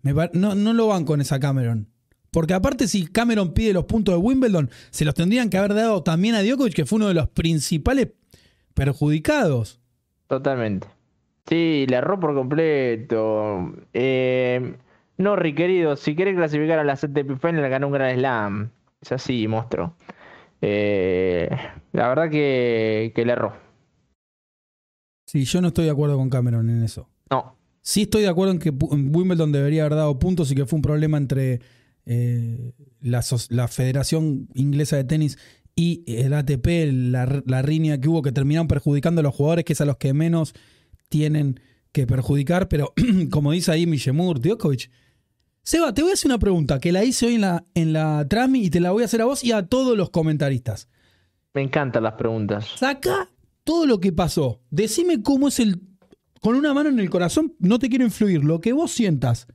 no 0.02 0.72
lo 0.72 0.86
van 0.86 1.04
con 1.04 1.20
esa 1.20 1.38
Cameron. 1.40 1.88
Porque 2.30 2.54
aparte 2.54 2.88
si 2.88 3.06
Cameron 3.06 3.54
pide 3.54 3.72
los 3.72 3.84
puntos 3.84 4.14
de 4.14 4.20
Wimbledon, 4.20 4.70
se 4.90 5.04
los 5.04 5.14
tendrían 5.14 5.48
que 5.50 5.56
haber 5.56 5.74
dado 5.74 6.02
también 6.02 6.34
a 6.34 6.42
Djokovic, 6.42 6.74
que 6.74 6.86
fue 6.86 6.96
uno 6.96 7.08
de 7.08 7.14
los 7.14 7.28
principales 7.28 8.08
perjudicados. 8.74 9.80
Totalmente. 10.26 10.86
Sí, 11.48 11.86
le 11.88 11.96
erró 11.96 12.20
por 12.20 12.34
completo. 12.34 13.72
Eh, 13.94 14.74
no, 15.18 15.36
Rick, 15.36 15.56
querido, 15.56 15.96
si 15.96 16.16
querés 16.16 16.36
clasificar 16.36 16.78
a 16.78 16.84
la 16.84 16.94
ATP 16.94 17.38
Final, 17.40 17.68
ganó 17.68 17.88
un 17.88 17.92
gran 17.92 18.16
slam. 18.16 18.70
Es 19.00 19.12
así, 19.12 19.46
monstruo. 19.46 19.94
Eh, 20.60 21.48
la 21.92 22.08
verdad 22.08 22.30
que, 22.30 23.12
que 23.14 23.24
le 23.24 23.32
erró. 23.32 23.52
Sí, 25.26 25.44
yo 25.44 25.60
no 25.60 25.68
estoy 25.68 25.84
de 25.84 25.90
acuerdo 25.90 26.16
con 26.16 26.30
Cameron 26.30 26.68
en 26.70 26.82
eso. 26.82 27.08
No, 27.30 27.58
Sí 27.88 28.02
estoy 28.02 28.20
de 28.20 28.28
acuerdo 28.28 28.52
en 28.52 28.58
que 28.58 28.68
Wimbledon 28.68 29.50
debería 29.50 29.80
haber 29.82 29.94
dado 29.94 30.18
puntos 30.18 30.50
y 30.50 30.54
que 30.54 30.66
fue 30.66 30.76
un 30.76 30.82
problema 30.82 31.16
entre 31.16 31.60
eh, 32.04 32.72
la, 33.00 33.24
la 33.48 33.66
Federación 33.66 34.48
Inglesa 34.52 34.96
de 34.96 35.04
Tenis 35.04 35.38
y 35.74 36.04
el 36.06 36.34
ATP, 36.34 36.66
la, 36.92 37.42
la 37.46 37.62
riña 37.62 37.98
que 37.98 38.10
hubo 38.10 38.20
que 38.20 38.30
terminaron 38.30 38.68
perjudicando 38.68 39.20
a 39.20 39.22
los 39.22 39.34
jugadores, 39.34 39.64
que 39.64 39.72
es 39.72 39.80
a 39.80 39.86
los 39.86 39.96
que 39.96 40.12
menos 40.12 40.52
tienen 41.08 41.60
que 41.92 42.06
perjudicar. 42.06 42.68
Pero 42.68 42.92
como 43.30 43.52
dice 43.52 43.72
ahí 43.72 43.86
Millemur, 43.86 44.38
Djokovic. 44.38 44.90
Seba, 45.68 45.92
te 45.92 46.00
voy 46.00 46.12
a 46.12 46.14
hacer 46.14 46.30
una 46.30 46.38
pregunta 46.38 46.80
que 46.80 46.92
la 46.92 47.04
hice 47.04 47.26
hoy 47.26 47.34
en 47.34 47.42
la, 47.42 47.62
en 47.74 47.92
la 47.92 48.26
Trami 48.26 48.64
y 48.64 48.70
te 48.70 48.80
la 48.80 48.90
voy 48.90 49.02
a 49.02 49.04
hacer 49.04 49.20
a 49.20 49.26
vos 49.26 49.44
y 49.44 49.52
a 49.52 49.66
todos 49.66 49.98
los 49.98 50.08
comentaristas. 50.08 50.88
me 51.52 51.60
encantan 51.60 52.04
las 52.04 52.14
preguntas. 52.14 52.68
Saca 52.78 53.28
todo 53.64 53.84
lo 53.84 54.00
que 54.00 54.10
pasó. 54.10 54.62
Decime 54.70 55.22
cómo 55.22 55.48
es 55.48 55.60
el. 55.60 55.78
Con 56.40 56.56
una 56.56 56.72
mano 56.72 56.88
en 56.88 56.98
el 56.98 57.10
corazón, 57.10 57.54
no 57.58 57.78
te 57.78 57.90
quiero 57.90 58.06
influir. 58.06 58.44
Lo 58.44 58.62
que 58.62 58.72
vos 58.72 58.92
sientas. 58.92 59.46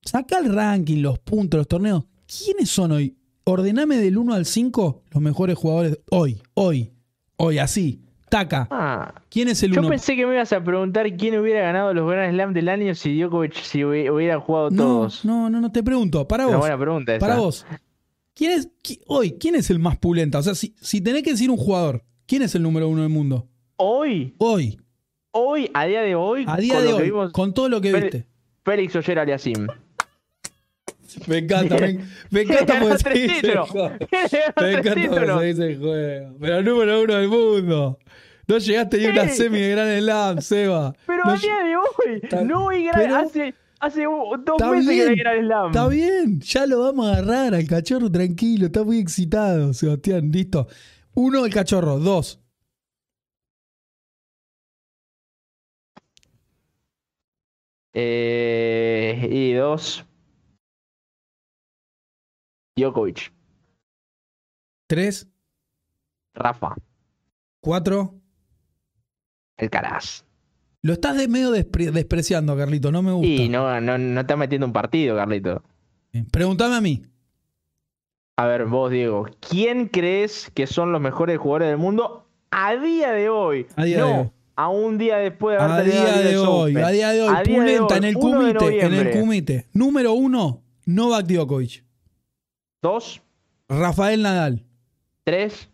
Saca 0.00 0.38
el 0.38 0.54
ranking, 0.54 1.02
los 1.02 1.18
puntos, 1.18 1.58
los 1.58 1.68
torneos. 1.68 2.04
¿Quiénes 2.26 2.70
son 2.70 2.92
hoy? 2.92 3.18
Ordename 3.44 3.98
del 3.98 4.16
1 4.16 4.32
al 4.32 4.46
5 4.46 5.02
los 5.10 5.22
mejores 5.22 5.58
jugadores. 5.58 5.98
Hoy, 6.10 6.40
hoy, 6.54 6.94
hoy, 7.36 7.58
así. 7.58 8.01
Taca. 8.32 8.66
Ah, 8.70 9.14
¿Quién 9.28 9.48
es 9.48 9.62
el 9.62 9.72
yo 9.72 9.80
1? 9.80 9.90
pensé 9.90 10.16
que 10.16 10.24
me 10.26 10.32
ibas 10.32 10.50
a 10.54 10.64
preguntar 10.64 11.06
quién 11.18 11.38
hubiera 11.38 11.60
ganado 11.60 11.92
los 11.92 12.10
Grand 12.10 12.32
Slam 12.32 12.54
del 12.54 12.70
año 12.70 12.94
si 12.94 13.14
Djokovic 13.20 13.52
si 13.54 13.80
hubi- 13.80 14.10
hubiera 14.10 14.40
jugado 14.40 14.70
No, 14.70 14.82
todos. 14.82 15.24
no, 15.26 15.50
no, 15.50 15.60
no, 15.60 15.70
te 15.70 15.82
pregunto. 15.82 16.26
Para 16.26 16.46
vos. 16.46 16.56
buena 16.56 16.78
pregunta 16.78 17.14
esa. 17.14 17.20
Para 17.26 17.38
vos. 17.38 17.66
¿Quién 18.34 18.52
es, 18.52 18.70
qui- 18.82 19.00
hoy, 19.06 19.32
¿quién 19.38 19.54
es 19.54 19.68
el 19.68 19.78
más 19.78 19.98
pulenta? 19.98 20.38
O 20.38 20.42
sea, 20.42 20.54
si, 20.54 20.74
si 20.80 21.02
tenés 21.02 21.22
que 21.22 21.32
decir 21.32 21.50
un 21.50 21.58
jugador, 21.58 22.04
¿quién 22.26 22.40
es 22.40 22.54
el 22.54 22.62
número 22.62 22.88
uno 22.88 23.02
del 23.02 23.10
mundo? 23.10 23.48
Hoy, 23.76 24.34
Hoy, 24.38 24.80
hoy, 25.32 25.70
a 25.74 25.84
día 25.84 26.00
de 26.00 26.14
hoy, 26.14 26.44
a 26.48 26.56
día 26.56 26.74
con 26.76 26.84
de 26.86 26.92
hoy, 26.94 27.02
vimos, 27.02 27.32
con 27.32 27.52
todo 27.52 27.68
lo 27.68 27.82
que 27.82 27.92
Félix- 27.92 28.02
viste. 28.12 28.26
Félix 28.64 28.96
Oyer 28.96 29.18
Aliasim. 29.18 29.66
Me 31.26 31.38
encanta, 31.38 31.76
me, 31.76 31.98
me 32.30 32.40
encanta 32.42 32.80
porque 32.80 32.98
se 32.98 33.10
dice 33.10 33.52
el 33.52 33.58
juego. 33.58 33.90
Me 34.60 34.72
encanta 34.72 35.10
porque 35.10 35.26
se 35.26 35.44
dice 35.44 35.66
el 35.66 35.78
juego. 35.78 36.36
Pero 36.40 36.58
el 36.58 36.64
número 36.64 37.02
uno 37.02 37.14
del 37.14 37.28
mundo. 37.28 37.98
No 38.48 38.58
llegaste 38.58 38.98
ni 38.98 39.06
una 39.06 39.28
semi 39.28 39.60
de 39.60 39.70
Gran 39.70 40.00
Slam, 40.00 40.40
Seba. 40.40 40.94
Pero 41.06 41.24
No 41.24 41.32
a 41.32 41.36
día 41.36 41.62
de 41.62 41.76
hoy, 41.76 42.44
no 42.44 42.68
hay 42.68 42.84
gran, 42.86 43.14
hace, 43.14 43.54
hace 43.78 44.02
dos 44.04 44.60
meses 44.60 44.60
que 44.60 44.64
no 44.64 44.72
hay 44.72 44.84
bien, 44.96 45.14
Gran 45.14 45.44
Slam. 45.46 45.66
Está 45.68 45.88
bien, 45.88 46.40
ya 46.40 46.66
lo 46.66 46.80
vamos 46.80 47.06
a 47.06 47.18
agarrar 47.18 47.54
al 47.54 47.66
cachorro 47.66 48.10
tranquilo. 48.10 48.66
Está 48.66 48.82
muy 48.82 48.98
excitado, 48.98 49.72
Sebastián. 49.72 50.30
Listo. 50.32 50.66
Uno, 51.14 51.46
el 51.46 51.52
cachorro. 51.52 51.98
Dos. 51.98 52.40
Eh, 57.94 59.28
y 59.30 59.52
dos, 59.52 60.04
Djokovic, 62.76 63.32
Tres. 64.88 65.28
Rafa, 66.34 66.74
Cuatro. 67.60 68.14
Alcaraz. 69.58 70.24
Lo 70.82 70.94
estás 70.94 71.16
de 71.16 71.28
medio 71.28 71.50
despre- 71.52 71.92
despreciando, 71.92 72.56
Carlito. 72.56 72.90
No 72.90 73.02
me 73.02 73.12
gusta. 73.12 73.28
Y 73.28 73.48
no, 73.48 73.80
no, 73.80 73.98
no 73.98 74.20
está 74.20 74.36
metiendo 74.36 74.66
un 74.66 74.72
partido, 74.72 75.14
Carlito. 75.16 75.62
Pregúntame 76.32 76.74
a 76.74 76.80
mí. 76.80 77.02
A 78.36 78.46
ver, 78.46 78.64
vos, 78.66 78.90
Diego, 78.90 79.26
¿quién 79.48 79.86
crees 79.88 80.50
que 80.54 80.66
son 80.66 80.90
los 80.90 81.00
mejores 81.00 81.38
jugadores 81.38 81.68
del 81.68 81.78
mundo 81.78 82.26
a 82.50 82.74
día 82.76 83.12
de 83.12 83.28
hoy? 83.28 83.66
A 83.76 83.84
día 83.84 83.98
no, 84.00 84.06
de 84.06 84.12
hoy. 84.14 84.30
a 84.56 84.68
un 84.68 84.98
día 84.98 85.18
después 85.18 85.56
de 85.58 85.62
haber 85.62 85.76
A 85.80 85.82
día 85.84 86.14
el 86.22 86.28
de 86.28 86.38
hoy, 86.38 86.76
a 86.76 86.88
día 86.88 87.10
de 87.10 87.22
hoy, 87.22 87.28
A 87.36 87.42
día 87.42 87.54
de 87.54 87.60
pulenta 87.60 87.94
hoy, 87.94 87.98
en 87.98 88.04
el 88.04 88.16
1 88.16 88.42
de 88.46 88.54
comité, 88.54 88.86
en 88.86 88.94
el 88.94 89.20
comité. 89.20 89.68
Número 89.74 90.12
uno, 90.14 90.62
Novak 90.86 91.26
Djokovic. 91.26 91.84
Dos, 92.82 93.22
Rafael 93.68 94.22
Nadal. 94.22 94.66
tres, 95.24 95.70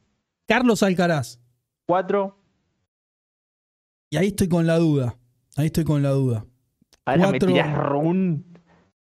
Carlos 0.46 0.82
Alcaraz. 0.82 1.40
cuatro. 1.86 2.36
Y 4.10 4.16
ahí 4.16 4.28
estoy 4.28 4.48
con 4.48 4.66
la 4.66 4.76
duda. 4.78 5.18
Ahí 5.56 5.66
estoy 5.66 5.84
con 5.84 6.02
la 6.02 6.10
duda. 6.10 6.46
Ahora 7.04 7.28
Cuatro. 7.30 7.48
me 7.48 7.54
tirás 7.54 7.76
run. 7.76 8.44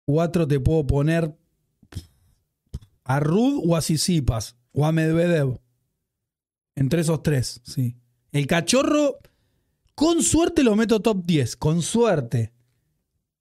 Cuatro 0.05 0.47
te 0.49 0.59
puedo 0.61 0.87
poner 0.87 1.37
a 3.05 3.21
Rud 3.21 3.63
o 3.67 3.77
a 3.77 3.81
Sisipas 3.83 4.57
o 4.73 4.87
a 4.87 4.93
Medvedev. 4.93 5.61
Entre 6.77 7.01
esos 7.01 7.23
tres, 7.23 7.61
sí. 7.65 7.97
El 8.33 8.47
cachorro, 8.47 9.17
con 9.95 10.23
suerte 10.23 10.63
lo 10.63 10.77
meto 10.77 11.01
top 11.01 11.25
10, 11.25 11.57
con 11.57 11.83
suerte. 11.83 12.53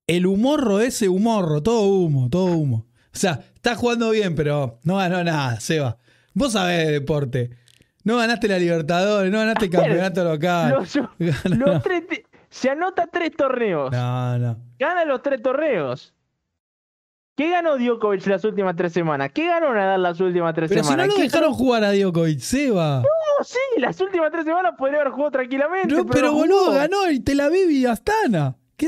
El 0.08 0.26
humorro 0.26 0.80
ese, 0.80 1.10
humorro, 1.10 1.62
todo 1.64 1.88
humo, 1.88 2.30
todo 2.30 2.46
humo. 2.56 2.86
O 3.16 3.18
sea, 3.18 3.40
está 3.56 3.76
jugando 3.76 4.10
bien, 4.12 4.36
pero 4.36 4.80
no 4.84 4.98
ganó 4.98 5.24
nada, 5.24 5.60
Seba. 5.60 5.98
Vos 6.34 6.52
sabés 6.52 6.86
de 6.86 6.92
deporte. 6.92 7.50
No 8.04 8.18
ganaste 8.18 8.48
la 8.50 8.60
Libertadores, 8.60 9.32
no 9.32 9.40
ganaste 9.40 9.66
el 9.66 9.72
campeonato 9.72 10.24
local. 10.24 10.76
No, 11.18 11.56
los 11.72 11.82
tres 11.84 12.08
ti- 12.08 12.24
se 12.50 12.70
anota 12.70 13.08
tres 13.12 13.32
torneos. 13.36 13.92
no, 13.92 14.38
no. 14.38 14.58
Gana 14.78 15.06
los 15.06 15.22
tres 15.22 15.42
torneos. 15.42 16.14
¿Qué 17.38 17.50
ganó 17.50 17.78
Djokovic 17.78 18.26
las 18.28 18.44
últimas 18.46 18.76
tres 18.76 18.94
semanas? 18.94 19.32
¿Qué 19.34 19.46
ganó 19.48 19.74
Nadal 19.74 20.02
las 20.04 20.20
últimas 20.22 20.54
tres 20.54 20.70
Pero 20.70 20.84
si 20.84 20.88
no 20.90 20.92
semanas? 20.92 21.08
lo 21.10 21.16
¿Qué 21.16 21.22
dejaron 21.24 21.54
jugar 21.54 21.84
a 21.84 21.92
Djokovic, 21.94 22.40
Seba. 22.40 23.00
No, 23.02 23.44
sí, 23.44 23.58
las 23.80 24.00
últimas 24.00 24.32
tres 24.32 24.46
semanas 24.46 24.74
podría 24.78 25.02
haber 25.02 25.12
jugado 25.12 25.32
tranquilamente. 25.32 25.94
No, 25.94 26.06
pero 26.06 26.28
no 26.28 26.34
boludo, 26.34 26.72
ganó 26.74 27.06
el 27.08 27.24
Tel 27.24 27.40
Aviv 27.42 27.70
y 27.72 27.86
Astana. 27.86 28.56
¿Qué 28.78 28.88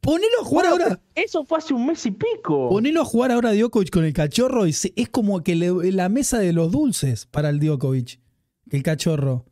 Ponelo 0.00 0.40
a 0.40 0.44
jugar 0.44 0.70
Bueno, 0.70 0.84
ahora. 0.84 1.00
Eso 1.14 1.44
fue 1.44 1.58
hace 1.58 1.74
un 1.74 1.86
mes 1.86 2.04
y 2.06 2.12
pico. 2.12 2.68
Ponelo 2.70 3.02
a 3.02 3.04
jugar 3.04 3.32
ahora 3.32 3.50
a 3.50 3.54
Djokovic 3.54 3.90
con 3.90 4.04
el 4.04 4.12
cachorro 4.12 4.66
y 4.66 4.72
se- 4.72 4.92
es 4.96 5.08
como 5.08 5.42
que 5.42 5.54
le- 5.56 5.92
la 5.92 6.08
mesa 6.08 6.38
de 6.38 6.52
los 6.52 6.70
dulces 6.70 7.26
para 7.26 7.48
el 7.50 7.58
Djokovic. 7.60 8.20
El 8.70 8.82
cachorro. 8.82 9.44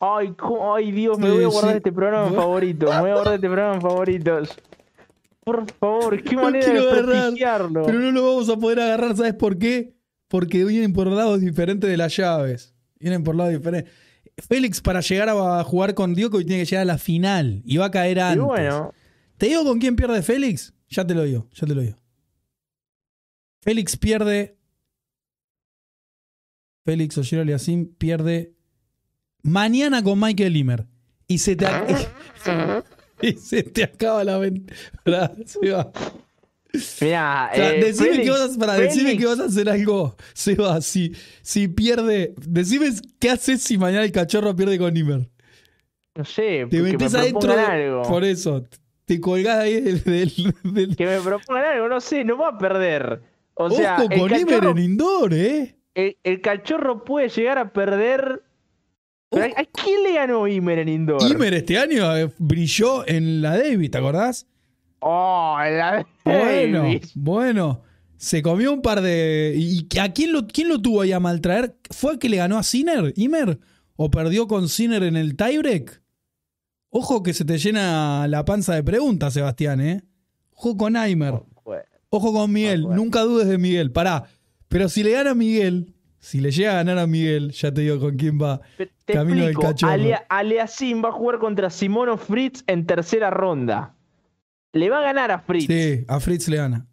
Ay, 0.00 0.34
ay, 0.74 0.92
Dios, 0.92 1.18
me 1.18 1.26
Sí, 1.28 1.32
voy 1.34 1.44
a 1.44 1.48
guardar 1.48 1.70
sí. 1.72 1.76
este 1.78 1.92
programa 1.92 2.30
favoritos. 2.48 2.90
Me 2.94 3.00
voy 3.00 3.10
a 3.10 3.14
guardar 3.14 3.34
este 3.34 3.46
programa 3.46 3.74
en 3.74 3.80
favoritos. 3.82 4.48
Por 5.44 5.72
favor, 5.72 6.22
qué 6.22 6.36
manera 6.36 6.66
de 6.66 6.80
desprestigiarlo. 6.80 7.82
Pero 7.86 7.98
no 8.00 8.10
lo 8.12 8.22
vamos 8.26 8.48
a 8.50 8.56
poder 8.56 8.80
agarrar, 8.80 9.16
¿sabes 9.16 9.34
por 9.34 9.58
qué? 9.58 9.94
Porque 10.28 10.64
vienen 10.64 10.92
por 10.92 11.06
lados 11.06 11.40
diferentes 11.40 11.88
de 11.88 11.96
las 11.96 12.14
llaves. 12.16 12.74
Vienen 13.00 13.24
por 13.24 13.34
lados 13.34 13.52
diferentes. 13.54 13.90
Félix, 14.46 14.80
para 14.80 15.00
llegar 15.00 15.28
a 15.30 15.64
jugar 15.64 15.94
con 15.94 16.14
Djokovic, 16.14 16.46
tiene 16.46 16.62
que 16.62 16.66
llegar 16.70 16.82
a 16.82 16.84
la 16.92 16.98
final 16.98 17.62
y 17.64 17.76
va 17.78 17.86
a 17.86 17.90
caer 17.90 18.18
Y 18.18 18.20
antes. 18.20 18.44
bueno, 18.44 18.92
¿Te 19.38 19.46
digo 19.46 19.64
con 19.64 19.78
quién 19.78 19.96
pierde 19.96 20.22
Félix? 20.22 20.74
Ya 20.88 21.06
te 21.06 21.14
lo 21.14 21.22
digo, 21.24 21.48
ya 21.54 21.66
te 21.66 21.74
lo 21.74 21.80
digo. 21.82 21.96
Félix 23.62 23.96
pierde. 23.96 24.56
Félix 26.84 27.18
Oyer 27.18 27.40
Aliasim 27.40 27.94
pierde 27.94 28.54
mañana 29.42 30.02
con 30.02 30.18
Michael 30.20 30.52
Limer. 30.52 30.86
Y 31.26 31.38
se 31.38 31.56
te, 31.56 31.66
ac- 31.66 32.08
y 33.22 33.32
se 33.34 33.62
te 33.62 33.84
acaba 33.84 34.24
la 34.24 34.38
venta. 34.38 34.72
mira, 35.60 37.50
decime, 37.80 38.22
que 38.22 38.30
vas 38.30 38.56
a, 38.56 38.58
pará, 38.58 38.74
decime 38.76 39.16
que 39.18 39.26
vas 39.26 39.38
a 39.40 39.44
hacer 39.44 39.68
algo, 39.68 40.16
Seba. 40.32 40.80
Si, 40.80 41.12
si 41.42 41.68
pierde. 41.68 42.34
Decime 42.38 42.90
qué 43.18 43.30
haces 43.30 43.62
si 43.62 43.76
mañana 43.76 44.04
el 44.04 44.12
cachorro 44.12 44.56
pierde 44.56 44.78
con 44.78 44.94
Limer. 44.94 45.28
No 46.16 46.24
sé, 46.24 46.66
Te 46.70 46.76
que 46.78 46.82
me 46.82 46.92
metes 46.92 47.14
adentro. 47.14 47.52
algo. 47.52 48.02
Por 48.02 48.24
eso. 48.24 48.66
Te 49.08 49.20
colgás 49.20 49.58
ahí 49.58 49.80
del- 49.80 50.04
del- 50.04 50.54
del, 50.62 50.96
Que 50.96 51.06
me 51.06 51.18
propongan 51.20 51.64
algo, 51.64 51.88
no 51.88 52.00
sé, 52.00 52.22
no 52.24 52.36
va 52.38 52.48
a 52.50 52.58
perder. 52.58 53.22
O 53.54 53.70
sea, 53.70 53.94
Ojo 53.96 54.02
el 54.12 54.18
con 54.20 54.30
Limer 54.30 54.46
cachorro, 54.46 54.70
en 54.70 54.78
indoor, 54.78 55.34
¿eh? 55.34 55.76
el, 55.94 56.40
cachorro 56.40 57.04
puede 57.04 57.28
llegar 57.28 57.58
a 57.58 57.72
perder. 57.72 58.42
Uh. 59.30 59.38
¿A 59.40 59.64
quién 59.64 60.02
le 60.04 60.12
ganó 60.14 60.46
Imer 60.46 60.78
en 60.78 60.88
indoor? 60.88 61.20
Imer 61.28 61.54
este 61.54 61.76
año 61.78 62.16
eh, 62.16 62.30
brilló 62.38 63.06
en 63.08 63.42
la 63.42 63.58
Davis, 63.58 63.90
¿te 63.90 63.98
acordás? 63.98 64.46
Oh, 65.00 65.56
en 65.64 65.78
la 65.78 66.06
Bueno, 66.24 66.78
Davis. 66.82 67.10
bueno. 67.14 67.82
Se 68.16 68.42
comió 68.42 68.72
un 68.72 68.82
par 68.82 69.00
de. 69.00 69.54
¿Y 69.56 69.86
a 69.98 70.12
quién 70.12 70.32
lo, 70.32 70.46
quién 70.46 70.68
lo 70.68 70.80
tuvo 70.82 71.00
ahí 71.02 71.12
a 71.12 71.20
maltraer? 71.20 71.76
¿Fue 71.90 72.12
el 72.12 72.18
que 72.18 72.28
le 72.28 72.36
ganó 72.36 72.58
a 72.58 72.62
Sinner, 72.62 73.12
Imer? 73.16 73.58
¿O 73.96 74.10
perdió 74.10 74.46
con 74.48 74.68
Sinner 74.68 75.02
en 75.04 75.16
el 75.16 75.36
tiebreak? 75.36 76.02
Ojo 76.90 77.22
que 77.22 77.34
se 77.34 77.44
te 77.44 77.58
llena 77.58 78.26
la 78.28 78.44
panza 78.44 78.74
de 78.74 78.82
preguntas, 78.82 79.34
Sebastián, 79.34 79.80
¿eh? 79.80 80.02
Ojo 80.54 80.76
con 80.76 80.96
Imer. 80.96 81.34
Bueno, 81.64 81.82
Ojo 82.10 82.32
con 82.32 82.50
Miguel. 82.52 82.82
bueno. 82.84 83.02
Nunca 83.02 83.20
dudes 83.20 83.46
de 83.48 83.58
Miguel. 83.58 83.92
Pará. 83.92 84.24
Pero 84.68 84.88
si 84.88 85.02
le 85.02 85.10
gana 85.12 85.30
a 85.30 85.34
Miguel, 85.34 85.94
si 86.18 86.40
le 86.40 86.50
llega 86.50 86.72
a 86.72 86.74
ganar 86.76 86.98
a 86.98 87.06
Miguel, 87.06 87.52
ya 87.52 87.72
te 87.72 87.82
digo 87.82 87.98
con 88.00 88.16
quién 88.16 88.38
va. 88.40 88.60
Te, 88.78 89.12
Camino 89.12 89.44
del 89.44 89.56
cachorro. 89.58 89.92
Alea- 89.92 90.24
Aleasim 90.28 91.04
va 91.04 91.10
a 91.10 91.12
jugar 91.12 91.38
contra 91.38 91.68
Simono 91.70 92.16
Fritz 92.16 92.64
en 92.66 92.86
tercera 92.86 93.28
ronda. 93.30 93.94
Le 94.72 94.88
va 94.90 94.98
a 94.98 95.02
ganar 95.02 95.30
a 95.30 95.38
Fritz. 95.40 95.66
Sí, 95.66 96.04
a 96.08 96.18
Fritz 96.20 96.48
le 96.48 96.56
gana. 96.56 96.86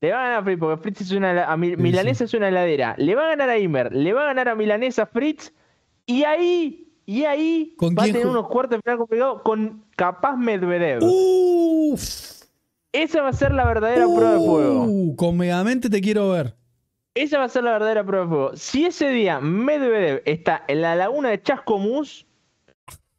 Le 0.00 0.10
va 0.12 0.18
a 0.18 0.22
ganar 0.24 0.38
a 0.40 0.44
Fritz 0.44 0.58
porque 0.58 0.82
Fritz 0.82 1.00
es 1.02 1.10
una. 1.12 1.44
A 1.44 1.54
Sí, 1.54 1.76
Milanesa 1.76 2.24
es 2.24 2.34
una 2.34 2.48
heladera. 2.48 2.94
Le 2.98 3.14
va 3.14 3.24
a 3.26 3.28
ganar 3.28 3.48
a 3.50 3.58
Imer. 3.58 3.92
Le 3.94 4.12
va 4.12 4.22
a 4.22 4.26
ganar 4.26 4.48
a 4.48 4.54
Milanesa 4.56 5.06
Fritz. 5.06 5.52
Y 6.06 6.24
ahí. 6.24 6.85
Y 7.08 7.24
ahí 7.24 7.74
¿Con 7.78 7.94
va 7.94 8.02
a 8.02 8.06
tener 8.06 8.26
unos 8.26 8.48
cuartos 8.48 8.78
de 8.78 8.82
final 8.82 8.98
complicados 8.98 9.42
con 9.42 9.84
capaz 9.94 10.36
Medvedev. 10.36 10.98
Uf. 11.02 12.42
Esa 12.92 13.22
va 13.22 13.28
a 13.28 13.32
ser 13.32 13.52
la 13.52 13.64
verdadera 13.64 14.06
prueba 14.06 14.32
de 14.32 14.38
fuego. 14.38 14.84
Uh, 14.88 15.16
con 15.16 15.36
Megamente 15.36 15.88
te 15.88 16.00
quiero 16.00 16.30
ver. 16.30 16.56
Esa 17.14 17.38
va 17.38 17.44
a 17.44 17.48
ser 17.48 17.62
la 17.64 17.70
verdadera 17.72 18.04
prueba 18.04 18.24
de 18.24 18.30
fuego. 18.30 18.56
Si 18.56 18.84
ese 18.86 19.10
día 19.10 19.40
Medvedev 19.40 20.22
está 20.24 20.64
en 20.66 20.82
la 20.82 20.96
laguna 20.96 21.28
de 21.30 21.40
Chascomús, 21.40 22.26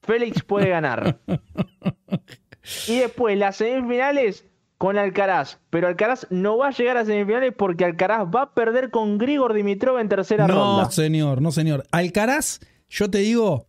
Félix 0.02 0.44
puede 0.44 0.70
ganar. 0.70 1.20
y 2.88 2.98
después 3.00 3.38
las 3.38 3.56
semifinales 3.58 4.46
con 4.78 4.98
Alcaraz. 4.98 5.60
Pero 5.70 5.88
Alcaraz 5.88 6.28
no 6.30 6.58
va 6.58 6.68
a 6.68 6.72
llegar 6.72 6.98
a 6.98 7.06
semifinales 7.06 7.54
porque 7.56 7.86
Alcaraz 7.86 8.28
va 8.28 8.42
a 8.44 8.54
perder 8.54 8.90
con 8.92 9.18
Grigor 9.18 9.54
Dimitrov 9.54 9.98
en 10.00 10.10
tercera 10.10 10.48
No, 10.48 10.54
ronda. 10.56 10.92
señor, 10.92 11.42
no, 11.42 11.52
señor. 11.52 11.86
Alcaraz, 11.92 12.60
yo 12.90 13.10
te 13.10 13.20
digo, 13.20 13.67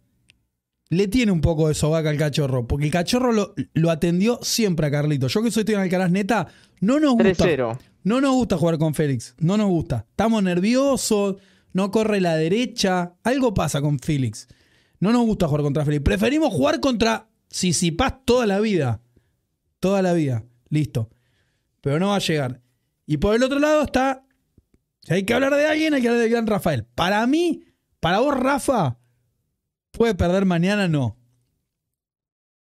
le 0.90 1.08
tiene 1.08 1.32
un 1.32 1.40
poco 1.40 1.68
de 1.68 1.74
sobaca 1.74 2.10
al 2.10 2.16
cachorro, 2.16 2.66
porque 2.66 2.86
el 2.86 2.90
cachorro 2.90 3.32
lo, 3.32 3.54
lo 3.74 3.90
atendió 3.90 4.38
siempre 4.42 4.86
a 4.86 4.90
Carlito. 4.90 5.28
Yo 5.28 5.42
que 5.42 5.50
soy 5.50 5.64
en 5.68 5.76
Alcaraz 5.76 6.10
neta, 6.10 6.48
no 6.80 6.98
nos 6.98 7.14
gusta. 7.14 7.44
3-0. 7.44 7.78
No 8.04 8.20
nos 8.20 8.32
gusta 8.32 8.56
jugar 8.56 8.78
con 8.78 8.94
Félix, 8.94 9.34
no 9.38 9.56
nos 9.56 9.68
gusta. 9.68 10.06
Estamos 10.08 10.42
nerviosos, 10.42 11.36
no 11.72 11.90
corre 11.90 12.20
la 12.20 12.36
derecha, 12.36 13.14
algo 13.22 13.52
pasa 13.52 13.82
con 13.82 13.98
Félix. 13.98 14.48
No 15.00 15.12
nos 15.12 15.26
gusta 15.26 15.46
jugar 15.46 15.62
contra 15.62 15.84
Félix. 15.84 16.02
Preferimos 16.04 16.52
jugar 16.52 16.80
contra 16.80 17.28
Sisipaz 17.50 18.24
toda 18.24 18.46
la 18.46 18.60
vida. 18.60 19.02
Toda 19.80 20.02
la 20.02 20.12
vida. 20.12 20.44
Listo. 20.70 21.10
Pero 21.80 21.98
no 21.98 22.08
va 22.08 22.16
a 22.16 22.20
llegar. 22.20 22.62
Y 23.06 23.18
por 23.18 23.34
el 23.34 23.42
otro 23.42 23.58
lado 23.58 23.82
está. 23.82 24.24
Si 25.02 25.14
hay 25.14 25.24
que 25.24 25.34
hablar 25.34 25.54
de 25.54 25.66
alguien, 25.66 25.94
hay 25.94 26.02
que 26.02 26.08
hablar 26.08 26.22
del 26.22 26.30
gran 26.30 26.46
Rafael. 26.46 26.84
Para 26.84 27.26
mí, 27.26 27.62
para 28.00 28.18
vos, 28.20 28.36
Rafa, 28.36 28.97
puede 29.98 30.14
perder 30.14 30.46
mañana, 30.46 30.88
no. 30.88 31.16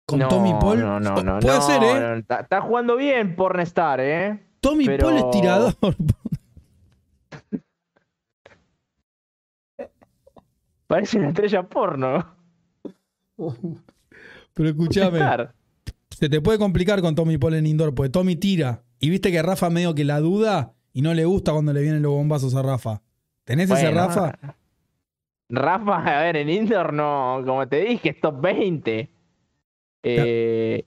Con 0.07 0.21
no, 0.21 0.29
Tommy 0.29 0.53
Paul. 0.61 0.81
No, 0.81 1.01
no, 1.01 1.23
no. 1.23 1.39
Puede 1.41 1.57
no, 1.57 1.63
ser, 1.63 1.83
¿eh? 1.83 2.19
Está, 2.19 2.41
está 2.41 2.61
jugando 2.63 2.97
bien 2.97 3.37
Pornstar, 3.37 4.01
¿eh? 4.01 4.47
Tommy 4.61 4.87
pero- 4.87 5.09
Paul 5.09 5.19
es 5.19 5.31
tirador. 5.31 5.75
Parece 10.87 11.19
una 11.19 11.29
estrella 11.29 11.63
porno. 11.65 12.37
Pero 14.55 14.69
escúchame. 14.69 15.21
Se 16.11 16.29
te 16.29 16.41
puede 16.41 16.59
complicar 16.59 17.01
con 17.01 17.15
Tommy 17.17 17.39
Paul 17.39 17.55
en 17.55 17.67
indoor, 17.67 17.95
porque 17.95 18.11
Tommy 18.11 18.37
tira. 18.37 18.85
Y 19.01 19.11
viste 19.11 19.33
que 19.33 19.43
Rafa 19.43 19.71
medio 19.71 19.95
que 19.95 20.05
la 20.05 20.21
duda 20.21 20.75
y 20.93 21.03
no 21.03 21.13
le 21.15 21.25
gusta 21.25 21.53
cuando 21.53 21.73
le 21.73 21.83
vienen 21.83 22.03
los 22.03 22.13
bombazos 22.13 22.55
a 22.55 22.63
Rafa. 22.63 23.03
¿Tenés 23.45 23.71
ese 23.71 23.91
Rafa? 23.91 24.39
Rafa, 25.57 25.97
a 26.19 26.23
ver, 26.23 26.37
en 26.37 26.51
indoor 26.51 26.93
no, 26.93 27.43
como 27.47 27.67
te 27.69 27.81
dije, 27.85 28.11
es 28.11 28.21
top 28.21 28.41
20. 28.41 29.11
Eh, 30.03 30.85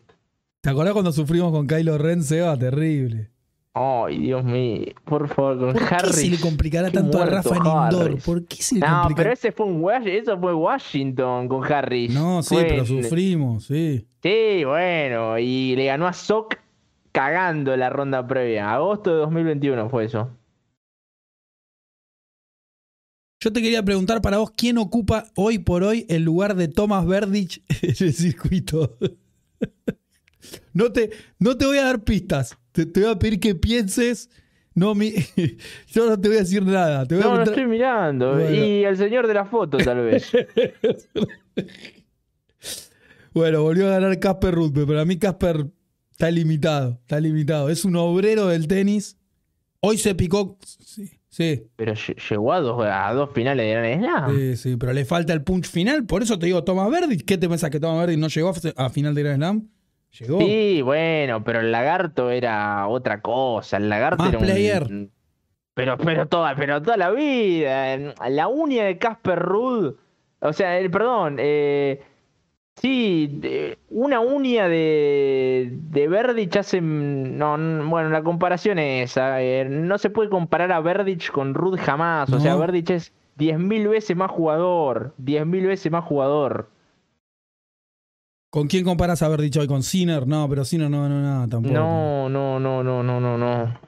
¿Te 0.61 0.69
acordás 0.69 0.93
cuando 0.93 1.11
sufrimos 1.11 1.51
con 1.51 1.67
Kylo 1.67 1.97
Ren, 1.97 2.23
Seba? 2.23 2.57
Terrible. 2.57 3.29
ay, 3.73 4.17
Dios 4.19 4.43
mío, 4.43 4.85
por 5.05 5.27
favor, 5.27 5.57
con 5.59 5.73
¿Por 5.73 5.87
qué 5.87 5.95
Harris. 5.95 6.15
se 6.15 6.29
le 6.29 6.39
complicará 6.39 6.89
qué 6.89 6.97
tanto 6.97 7.21
a 7.21 7.25
Rafa 7.25 7.49
en 7.49 7.55
indoor? 7.57 8.05
Harris. 8.07 8.23
¿Por 8.25 8.45
qué 8.45 8.55
se 8.57 8.75
le 8.75 8.81
No, 8.81 8.87
complicará? 8.87 9.15
pero 9.23 9.33
ese 9.33 9.51
fue 9.51 9.65
un 9.67 9.89
eso 10.07 10.37
fue 10.39 10.53
Washington 10.53 11.47
con 11.47 11.63
Harris. 11.71 12.13
No, 12.13 12.41
sí, 12.43 12.55
Fue 12.55 12.63
pero 12.65 12.79
en- 12.81 12.85
sufrimos, 13.03 13.65
sí. 13.65 14.07
Sí, 14.21 14.63
bueno, 14.65 15.37
y 15.39 15.75
le 15.75 15.85
ganó 15.85 16.07
a 16.07 16.13
Sock 16.13 16.55
cagando 17.11 17.75
la 17.77 17.89
ronda 17.89 18.25
previa. 18.27 18.73
Agosto 18.73 19.11
de 19.11 19.17
2021 19.21 19.89
fue 19.89 20.05
eso. 20.05 20.29
Yo 23.39 23.53
te 23.53 23.61
quería 23.61 23.83
preguntar 23.83 24.21
para 24.21 24.37
vos, 24.37 24.51
¿quién 24.51 24.77
ocupa 24.77 25.25
hoy 25.35 25.59
por 25.59 25.83
hoy 25.83 26.05
el 26.09 26.23
lugar 26.23 26.55
de 26.55 26.67
Thomas 26.67 27.05
Verdich 27.05 27.61
en 27.81 28.07
el 28.07 28.13
circuito? 28.13 28.97
No 30.73 30.91
te, 30.93 31.09
no 31.39 31.57
te 31.57 31.65
voy 31.65 31.77
a 31.77 31.85
dar 31.85 32.03
pistas. 32.03 32.57
Te, 32.71 32.85
te 32.85 33.01
voy 33.01 33.09
a 33.09 33.19
pedir 33.19 33.39
que 33.39 33.55
pienses. 33.55 34.29
No, 34.75 34.93
mi, 34.95 35.11
yo 35.87 36.07
no 36.07 36.21
te 36.21 36.29
voy 36.29 36.37
a 36.37 36.41
decir 36.41 36.63
nada. 36.63 37.05
Te 37.05 37.15
voy 37.15 37.23
a 37.23 37.27
No, 37.27 37.35
no 37.37 37.43
estoy 37.43 37.65
mirando. 37.65 38.33
Bueno. 38.35 38.55
Y 38.55 38.85
el 38.85 38.95
señor 38.95 39.27
de 39.27 39.33
la 39.33 39.45
foto, 39.45 39.77
tal 39.77 40.05
vez. 40.05 40.31
Bueno, 43.33 43.61
volvió 43.61 43.85
a 43.87 43.91
ganar 43.99 44.17
Casper 44.19 44.55
Ruth, 44.55 44.71
pero 44.73 44.87
para 44.87 45.05
mí 45.05 45.19
Casper 45.19 45.67
está 46.09 46.31
limitado. 46.31 46.97
Está 47.01 47.19
limitado. 47.19 47.69
Es 47.69 47.85
un 47.85 47.95
obrero 47.95 48.47
del 48.47 48.67
tenis. 48.67 49.15
Hoy 49.79 49.99
se 49.99 50.15
picó. 50.15 50.57
Sí, 50.65 51.16
sí. 51.37 51.63
Pero 51.75 51.93
lle- 51.93 52.15
llegó 52.29 52.53
a 52.53 52.59
dos, 52.61 52.85
a 52.85 53.13
dos 53.13 53.29
finales 53.33 53.65
de 53.65 53.71
Grand 53.73 54.03
Slam. 54.03 54.35
Sí, 54.35 54.55
sí, 54.57 54.75
pero 54.77 54.93
le 54.93 55.05
falta 55.05 55.33
el 55.33 55.43
punch 55.43 55.67
final. 55.69 56.05
Por 56.05 56.23
eso 56.23 56.37
te 56.39 56.47
digo, 56.47 56.63
Thomas 56.63 56.89
Verdi. 56.89 57.17
¿Qué 57.17 57.37
te 57.37 57.47
pensás 57.47 57.69
que 57.69 57.79
Thomas 57.79 57.99
Verdi 57.99 58.17
no 58.17 58.27
llegó 58.27 58.53
a, 58.75 58.89
final 58.89 59.13
de 59.15 59.23
Grand 59.23 59.37
Slam? 59.37 59.67
Llegó. 60.19 60.39
Sí, 60.39 60.81
bueno, 60.81 61.43
pero 61.43 61.59
el 61.59 61.71
lagarto 61.71 62.31
era 62.31 62.87
otra 62.87 63.21
cosa. 63.21 63.77
El 63.77 63.89
lagarto 63.89 64.23
Más 64.23 64.29
era 64.29 64.39
un- 64.39 64.45
player. 64.45 64.87
Pero, 65.73 65.95
pero 65.97 66.27
toda, 66.27 66.55
pero 66.55 66.81
toda 66.81 66.97
la 66.97 67.11
vida. 67.11 67.97
La 68.29 68.47
uña 68.47 68.85
de 68.85 68.97
Casper 68.97 69.37
Ruud. 69.37 69.93
O 70.39 70.53
sea, 70.53 70.79
el, 70.79 70.89
perdón, 70.89 71.37
eh, 71.39 72.01
sí, 72.81 73.27
de- 73.39 73.77
una 73.89 74.19
uña 74.19 74.67
de, 74.67 75.69
de 75.71 76.07
Verdich 76.07 76.55
hace. 76.57 76.79
No, 76.81 77.57
no, 77.57 77.89
bueno, 77.89 78.09
la 78.09 78.23
comparación 78.23 78.79
es 78.79 79.11
esa. 79.11 79.41
eh, 79.41 79.65
no 79.65 79.97
se 79.97 80.09
puede 80.09 80.29
comparar 80.29 80.71
a 80.71 80.79
Verdich 80.79 81.31
con 81.31 81.53
Ruud 81.53 81.77
jamás. 81.79 82.31
O 82.31 82.39
sea, 82.39 82.53
No. 82.53 82.59
Verdich 82.59 82.89
es 82.91 83.13
10.000 83.37 83.87
veces 83.87 84.15
más 84.15 84.31
jugador. 84.31 85.13
10.000 85.17 85.65
veces 85.67 85.91
más 85.91 86.03
jugador. 86.05 86.69
¿Con 88.49 88.67
quién 88.67 88.85
comparas 88.85 89.21
a 89.21 89.27
Verdi 89.29 89.51
hoy? 89.59 89.67
¿Con 89.67 89.83
Sinner? 89.83 90.25
No, 90.25 90.47
pero 90.49 90.63
Sinner 90.63 90.89
no 90.89 91.01
ganó 91.03 91.21
nada 91.21 91.47
tampoco. 91.47 91.73
No, 91.73 92.29
no, 92.29 92.59
no, 92.59 92.81
no, 92.83 93.03
no, 93.03 93.19
no, 93.19 93.37
no. 93.37 93.79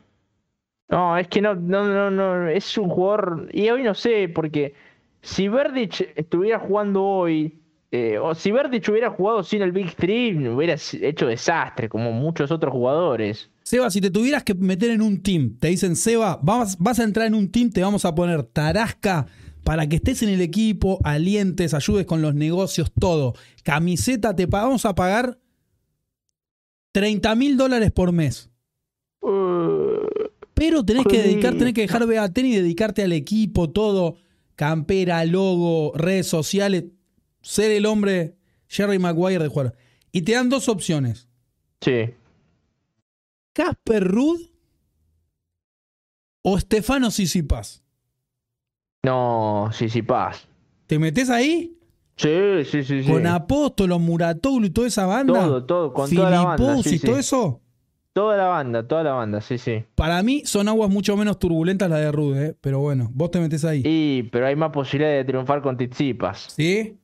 No, 0.89 1.17
es 1.17 1.27
que 1.27 1.41
no, 1.41 1.55
no, 1.55 1.83
no, 1.85 2.11
no, 2.11 2.47
es 2.47 2.77
un 2.77 2.89
jugador. 2.89 3.47
Y 3.53 3.69
hoy 3.69 3.83
no 3.83 3.93
sé, 3.93 4.27
porque 4.27 4.73
si 5.21 5.47
Verdich 5.47 6.11
estuviera 6.15 6.59
jugando 6.59 7.03
hoy, 7.03 7.58
eh, 7.91 8.19
o 8.19 8.35
si 8.35 8.51
Verdich 8.51 8.87
hubiera 8.89 9.09
jugado 9.09 9.43
sin 9.43 9.63
el 9.63 9.71
Big 9.71 9.95
Three, 9.95 10.47
hubiera 10.47 10.75
hecho 11.01 11.25
desastre, 11.25 11.89
como 11.89 12.11
muchos 12.11 12.51
otros 12.51 12.71
jugadores. 12.71 13.49
Seba, 13.63 13.89
si 13.89 13.99
te 13.99 14.11
tuvieras 14.11 14.43
que 14.43 14.53
meter 14.53 14.91
en 14.91 15.01
un 15.01 15.21
team, 15.23 15.57
te 15.59 15.69
dicen, 15.69 15.95
Seba, 15.95 16.39
vas, 16.41 16.77
vas 16.77 16.99
a 16.99 17.03
entrar 17.03 17.27
en 17.27 17.33
un 17.33 17.51
team, 17.51 17.71
te 17.71 17.81
vamos 17.81 18.05
a 18.05 18.13
poner 18.13 18.43
Tarasca 18.43 19.27
para 19.63 19.87
que 19.87 19.97
estés 19.97 20.21
en 20.23 20.29
el 20.29 20.41
equipo, 20.41 20.99
alientes, 21.03 21.73
ayudes 21.73 22.05
con 22.05 22.21
los 22.21 22.35
negocios, 22.35 22.91
todo. 22.99 23.33
Camiseta, 23.63 24.35
te 24.35 24.45
vamos 24.45 24.85
a 24.85 24.95
pagar 24.95 25.39
30 26.91 27.35
mil 27.35 27.57
dólares 27.57 27.91
por 27.91 28.11
mes. 28.11 28.49
Uh, 29.21 30.05
Pero 30.53 30.83
tenés 30.83 31.05
que 31.05 31.21
dedicar, 31.21 31.55
tenés 31.57 31.73
que 31.73 31.81
dejar 31.81 32.05
de 32.05 32.29
tenis 32.29 32.55
y 32.55 32.61
dedicarte 32.61 33.03
al 33.03 33.13
equipo, 33.13 33.69
todo. 33.69 34.15
Campera, 34.55 35.23
logo, 35.25 35.93
redes 35.95 36.27
sociales. 36.27 36.85
Ser 37.41 37.71
el 37.71 37.85
hombre 37.85 38.35
Jerry 38.67 38.99
Maguire 38.99 39.43
de 39.43 39.49
jugar. 39.49 39.75
Y 40.11 40.21
te 40.23 40.33
dan 40.33 40.49
dos 40.49 40.69
opciones. 40.69 41.27
sí. 41.81 42.13
Casper 43.51 44.07
Ruud 44.07 44.39
o 46.43 46.57
Stefano 46.57 47.11
Sisipas. 47.11 47.83
No, 49.03 49.69
paz. 50.07 50.47
¿Te 50.87 50.99
metes 50.99 51.29
ahí? 51.29 51.77
Sí, 52.15 52.63
sí, 52.65 52.83
sí, 52.83 53.03
sí. 53.03 53.11
Con 53.11 53.25
Apóstolo, 53.27 53.97
Muratoglu 53.97 54.67
y 54.67 54.69
toda 54.69 54.87
esa 54.87 55.05
banda. 55.05 55.41
Todo, 55.41 55.65
todo, 55.65 55.93
con 55.93 56.09
toda 56.09 56.29
la 56.29 56.43
banda. 56.43 56.83
Sí, 56.83 56.99
sí. 56.99 57.05
todo 57.05 57.17
eso. 57.17 57.61
Toda 58.11 58.35
la 58.35 58.47
banda, 58.47 58.87
toda 58.87 59.03
la 59.03 59.13
banda, 59.13 59.39
sí, 59.39 59.57
sí. 59.57 59.85
Para 59.95 60.21
mí 60.23 60.43
son 60.45 60.67
aguas 60.67 60.89
mucho 60.89 61.15
menos 61.15 61.39
turbulentas 61.39 61.89
las 61.89 61.99
de 61.99 62.11
Rude, 62.11 62.45
¿eh? 62.47 62.55
pero 62.59 62.79
bueno, 62.79 63.09
vos 63.13 63.31
te 63.31 63.39
metes 63.39 63.63
ahí. 63.63 63.83
Y, 63.85 64.23
pero 64.23 64.47
hay 64.47 64.55
más 64.55 64.71
posibilidad 64.71 65.11
de 65.11 65.23
triunfar 65.23 65.61
con 65.61 65.77
Tizipas. 65.77 66.47
¿Sí? 66.55 66.97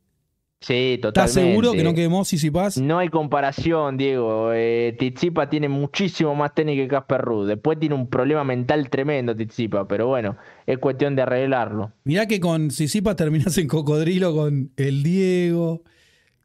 Sí, 0.62 0.98
totalmente. 1.02 1.20
¿Estás 1.20 1.34
seguro 1.34 1.72
que 1.74 1.84
no 1.84 1.94
quedemos 1.94 2.28
si 2.28 2.50
Paz? 2.50 2.78
No 2.78 2.98
hay 2.98 3.10
comparación, 3.10 3.98
Diego. 3.98 4.52
Eh, 4.54 4.96
Tizipa 4.98 5.50
tiene 5.50 5.70
muchísimo 5.70 6.34
más 6.34 6.56
técnica 6.56 6.84
que 6.84 6.88
Casper 6.88 7.22
Ruud. 7.22 7.48
Después 7.48 7.80
tiene 7.80 7.94
un 7.96 8.08
problema 8.08 8.44
mental 8.44 8.90
tremendo 8.90 9.36
Tizipa, 9.36 9.88
pero 9.88 10.08
bueno, 10.08 10.38
es 10.66 10.80
cuestión 10.80 11.16
de 11.16 11.22
arreglarlo. 11.22 11.92
Mirá 12.04 12.28
que 12.28 12.40
con 12.40 12.72
Sisipa 12.72 13.16
terminás 13.16 13.58
en 13.58 13.68
cocodrilo 13.68 14.34
con 14.34 14.72
el 14.78 15.04
Diego, 15.04 15.84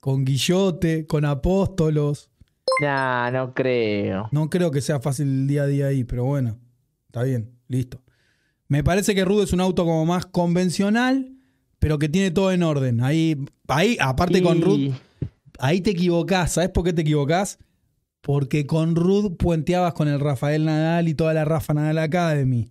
con 0.00 0.24
Guillote, 0.24 1.06
con 1.06 1.24
Apóstolos. 1.24 2.30
Nah, 2.82 3.30
no 3.30 3.54
creo. 3.54 4.28
No 4.32 4.50
creo 4.50 4.70
que 4.70 4.80
sea 4.80 5.00
fácil 5.00 5.28
el 5.28 5.46
día 5.46 5.62
a 5.62 5.66
día 5.66 5.86
ahí, 5.86 6.04
pero 6.04 6.24
bueno, 6.24 6.58
está 7.06 7.22
bien, 7.22 7.52
listo. 7.68 8.02
Me 8.68 8.84
parece 8.84 9.14
que 9.14 9.24
Rude 9.24 9.44
es 9.44 9.52
un 9.52 9.60
auto 9.60 9.84
como 9.84 10.06
más 10.06 10.26
convencional, 10.26 11.32
pero 11.80 11.98
que 11.98 12.08
tiene 12.08 12.30
todo 12.30 12.52
en 12.52 12.62
orden. 12.62 13.02
Ahí, 13.02 13.36
ahí 13.66 13.96
aparte 13.98 14.40
con 14.42 14.60
Ruth, 14.60 14.92
ahí 15.58 15.80
te 15.80 15.90
equivocás. 15.90 16.52
¿Sabes 16.52 16.70
por 16.70 16.84
qué 16.84 16.92
te 16.92 17.00
equivocás? 17.00 17.58
Porque 18.20 18.66
con 18.66 18.94
Ruth 18.94 19.36
puenteabas 19.38 19.94
con 19.94 20.06
el 20.06 20.20
Rafael 20.20 20.66
Nadal 20.66 21.08
y 21.08 21.14
toda 21.14 21.34
la 21.34 21.44
Rafa 21.44 21.74
Nadal 21.74 21.98
Academy. 21.98 22.70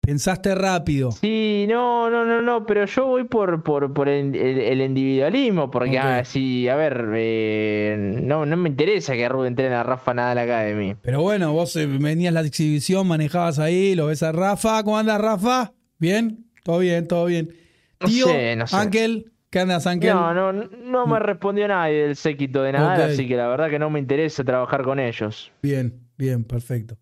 Pensaste 0.00 0.54
rápido. 0.56 1.12
Sí, 1.12 1.64
no, 1.68 2.10
no, 2.10 2.24
no, 2.24 2.42
no, 2.42 2.66
pero 2.66 2.86
yo 2.86 3.06
voy 3.06 3.24
por, 3.24 3.62
por, 3.62 3.92
por 3.92 4.08
el, 4.08 4.80
individualismo, 4.80 5.70
porque 5.70 5.96
así, 5.96 6.68
ah, 6.68 6.72
a 6.72 6.76
ver, 6.76 7.06
eh, 7.14 8.18
no, 8.20 8.44
no 8.44 8.56
me 8.56 8.68
interesa 8.68 9.14
que 9.14 9.28
Ruth 9.28 9.46
entrene 9.46 9.76
a 9.76 9.84
Rafa 9.84 10.12
Nadal 10.12 10.38
Academy. 10.38 10.96
Pero 11.02 11.22
bueno, 11.22 11.52
vos 11.52 11.76
eh, 11.76 11.86
venías 11.86 12.34
a 12.34 12.40
la 12.40 12.46
exhibición, 12.46 13.06
manejabas 13.06 13.60
ahí, 13.60 13.94
lo 13.94 14.06
ves 14.06 14.24
a 14.24 14.32
Rafa. 14.32 14.82
¿Cómo 14.82 14.98
andas, 14.98 15.20
Rafa? 15.20 15.72
¿Bien? 15.98 16.46
Todo 16.64 16.80
bien, 16.80 17.06
todo 17.06 17.26
bien. 17.26 17.61
Tío, 18.04 18.26
no 18.56 18.66
sé, 18.66 18.76
Ángel, 18.76 19.32
¿qué 19.50 19.60
andas, 19.60 19.86
Ángel? 19.86 20.10
No, 20.14 20.34
no, 20.34 20.52
no 20.52 21.06
me 21.06 21.18
respondió 21.18 21.66
nadie 21.68 22.02
del 22.02 22.16
séquito 22.16 22.62
de 22.62 22.72
nada, 22.72 23.06
así 23.06 23.26
que 23.26 23.36
la 23.36 23.48
verdad 23.48 23.70
que 23.70 23.78
no 23.78 23.90
me 23.90 23.98
interesa 23.98 24.44
trabajar 24.44 24.82
con 24.82 24.98
ellos. 24.98 25.52
Bien, 25.62 26.00
bien, 26.16 26.44
perfecto. 26.44 26.98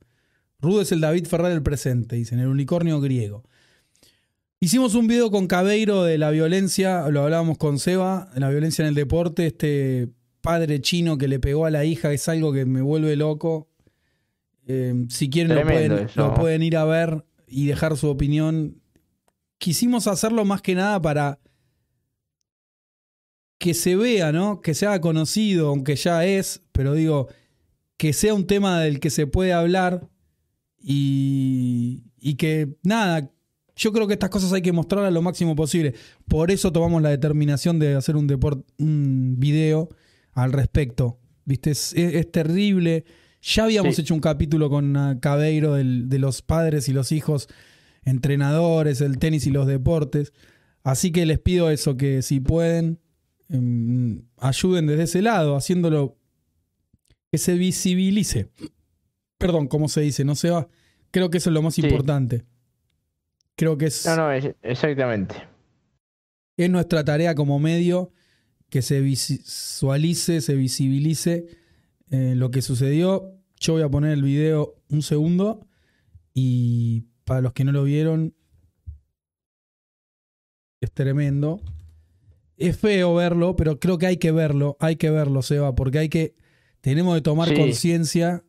Rudo 0.61 0.83
es 0.83 0.93
el 0.93 1.01
David 1.01 1.27
Ferrer 1.27 1.53
del 1.53 1.63
presente, 1.63 2.17
dicen, 2.17 2.39
el 2.39 2.49
unicornio 2.49 3.01
griego. 3.01 3.45
Hicimos 4.63 4.95
un 4.95 5.07
video 5.07 5.31
con 5.31 5.47
Cabeiro 5.47 6.05
de 6.05 6.19
la 6.19 6.31
violencia, 6.31 7.09
lo 7.09 7.23
hablábamos 7.23 7.57
con 7.57 7.79
Seba, 7.79 8.29
de 8.35 8.41
la 8.41 8.51
violencia 8.51 8.83
en 8.83 8.89
el 8.89 8.95
deporte, 8.95 9.47
este 9.47 10.11
padre 10.43 10.81
chino 10.81 11.17
que 11.17 11.29
le 11.29 11.39
pegó 11.39 11.67
a 11.67 11.71
la 11.71 11.85
hija 11.85 12.13
es 12.13 12.29
algo 12.29 12.53
que 12.53 12.67
me 12.67 12.83
vuelve 12.83 13.17
loco. 13.17 13.69
Eh, 14.67 15.07
si 15.09 15.31
quieren 15.31 15.57
lo 15.57 15.63
pueden, 15.63 16.09
lo 16.15 16.35
pueden, 16.35 16.63
ir 16.63 16.77
a 16.77 16.85
ver 16.85 17.25
y 17.47 17.67
dejar 17.67 17.97
su 17.97 18.09
opinión 18.09 18.80
quisimos 19.61 20.07
hacerlo 20.09 20.45
más 20.45 20.63
que 20.63 20.75
nada 20.75 21.01
para 21.01 21.39
que 23.59 23.75
se 23.75 23.95
vea, 23.95 24.33
¿no? 24.33 24.63
Que 24.63 24.75
se 24.75 24.87
haga 24.87 25.03
conocido, 25.03 25.69
aunque 25.69 25.95
ya 25.95 26.25
es, 26.25 26.63
pero 26.73 26.95
digo, 26.95 27.29
que 27.99 28.15
sea 28.15 28.33
un 28.33 28.47
tema 28.47 28.81
del 28.81 29.01
que 29.01 29.11
se 29.11 29.27
puede 29.27 29.53
hablar 29.53 30.09
y, 30.79 32.03
y 32.19 32.37
que, 32.37 32.75
nada, 32.83 33.31
yo 33.77 33.93
creo 33.93 34.07
que 34.07 34.15
estas 34.15 34.31
cosas 34.31 34.51
hay 34.55 34.63
que 34.63 34.73
mostrarlas 34.73 35.13
lo 35.13 35.21
máximo 35.21 35.55
posible. 35.55 35.95
Por 36.27 36.51
eso 36.51 36.73
tomamos 36.73 37.03
la 37.03 37.11
determinación 37.11 37.79
de 37.79 37.95
hacer 37.95 38.17
un, 38.17 38.27
deport, 38.27 38.67
un 38.79 39.37
video 39.39 39.91
al 40.33 40.53
respecto. 40.53 41.19
¿Viste? 41.45 41.73
Es, 41.73 42.33
terrible. 42.33 43.05
Ya 43.43 43.65
habíamos 43.65 43.99
hecho 43.99 44.15
un 44.15 44.21
capítulo 44.21 44.71
con 44.71 45.19
Cabeiro 45.21 45.75
de 45.75 46.19
los 46.19 46.41
padres 46.41 46.89
y 46.89 46.95
los 46.95 47.13
hijos 47.13 47.49
entrenadores, 48.05 49.01
el 49.01 49.19
tenis 49.19 49.47
y 49.47 49.51
los 49.51 49.67
deportes. 49.67 50.33
Así 50.83 51.13
que 51.13 51.27
les 51.27 51.39
pido 51.39 51.71
eso, 51.71 51.97
que 51.97 52.23
si 52.23 52.41
pueden, 52.41 53.01
em, 53.49 54.23
ayuden 54.39 54.87
desde 54.87 55.05
ese 55.05 55.23
lado, 55.23 55.57
haciéndolo 55.57 56.17
que 57.31 57.39
se 57.39 57.55
visibilice. 57.55 58.51
Perdón, 59.39 59.69
¿cómo 59.69 59.89
se 59.89 60.01
dice? 60.01 60.25
No 60.25 60.35
se 60.35 60.51
va. 60.51 60.69
Creo 61.11 61.31
que 61.31 61.39
eso 61.39 61.51
es 61.51 61.55
lo 61.55 61.63
más 61.63 61.79
importante. 61.79 62.45
Creo 63.57 63.77
que 63.77 63.87
es. 63.87 64.07
No, 64.07 64.17
no, 64.17 64.33
exactamente. 64.33 65.35
Es 66.57 66.71
nuestra 66.71 67.05
tarea 67.05 67.35
como 67.35 67.59
medio 67.59 68.13
que 68.69 68.83
se 68.83 69.01
visualice, 69.01 70.41
se 70.41 70.55
visibilice 70.55 71.47
eh, 72.11 72.35
lo 72.37 72.51
que 72.51 72.63
sucedió. 72.63 73.35
Yo 73.59 73.75
voy 73.75 73.83
a 73.83 73.89
poner 73.89 74.13
el 74.13 74.23
video 74.23 74.77
un 74.89 75.03
segundo 75.03 75.67
y 76.33 77.05
para 77.31 77.43
los 77.43 77.53
que 77.53 77.63
no 77.63 77.71
lo 77.71 77.85
vieron, 77.85 78.35
es 80.81 80.91
tremendo. 80.91 81.61
Es 82.57 82.77
feo 82.77 83.15
verlo, 83.15 83.55
pero 83.55 83.79
creo 83.79 83.99
que 83.99 84.07
hay 84.07 84.17
que 84.17 84.33
verlo, 84.33 84.77
hay 84.81 84.97
que 84.97 85.11
verlo, 85.11 85.41
Seba, 85.41 85.77
porque 85.77 86.01
hay 86.01 86.09
que, 86.09 86.35
tenemos 86.81 87.15
que 87.15 87.21
tomar 87.21 87.55
conciencia 87.55 88.43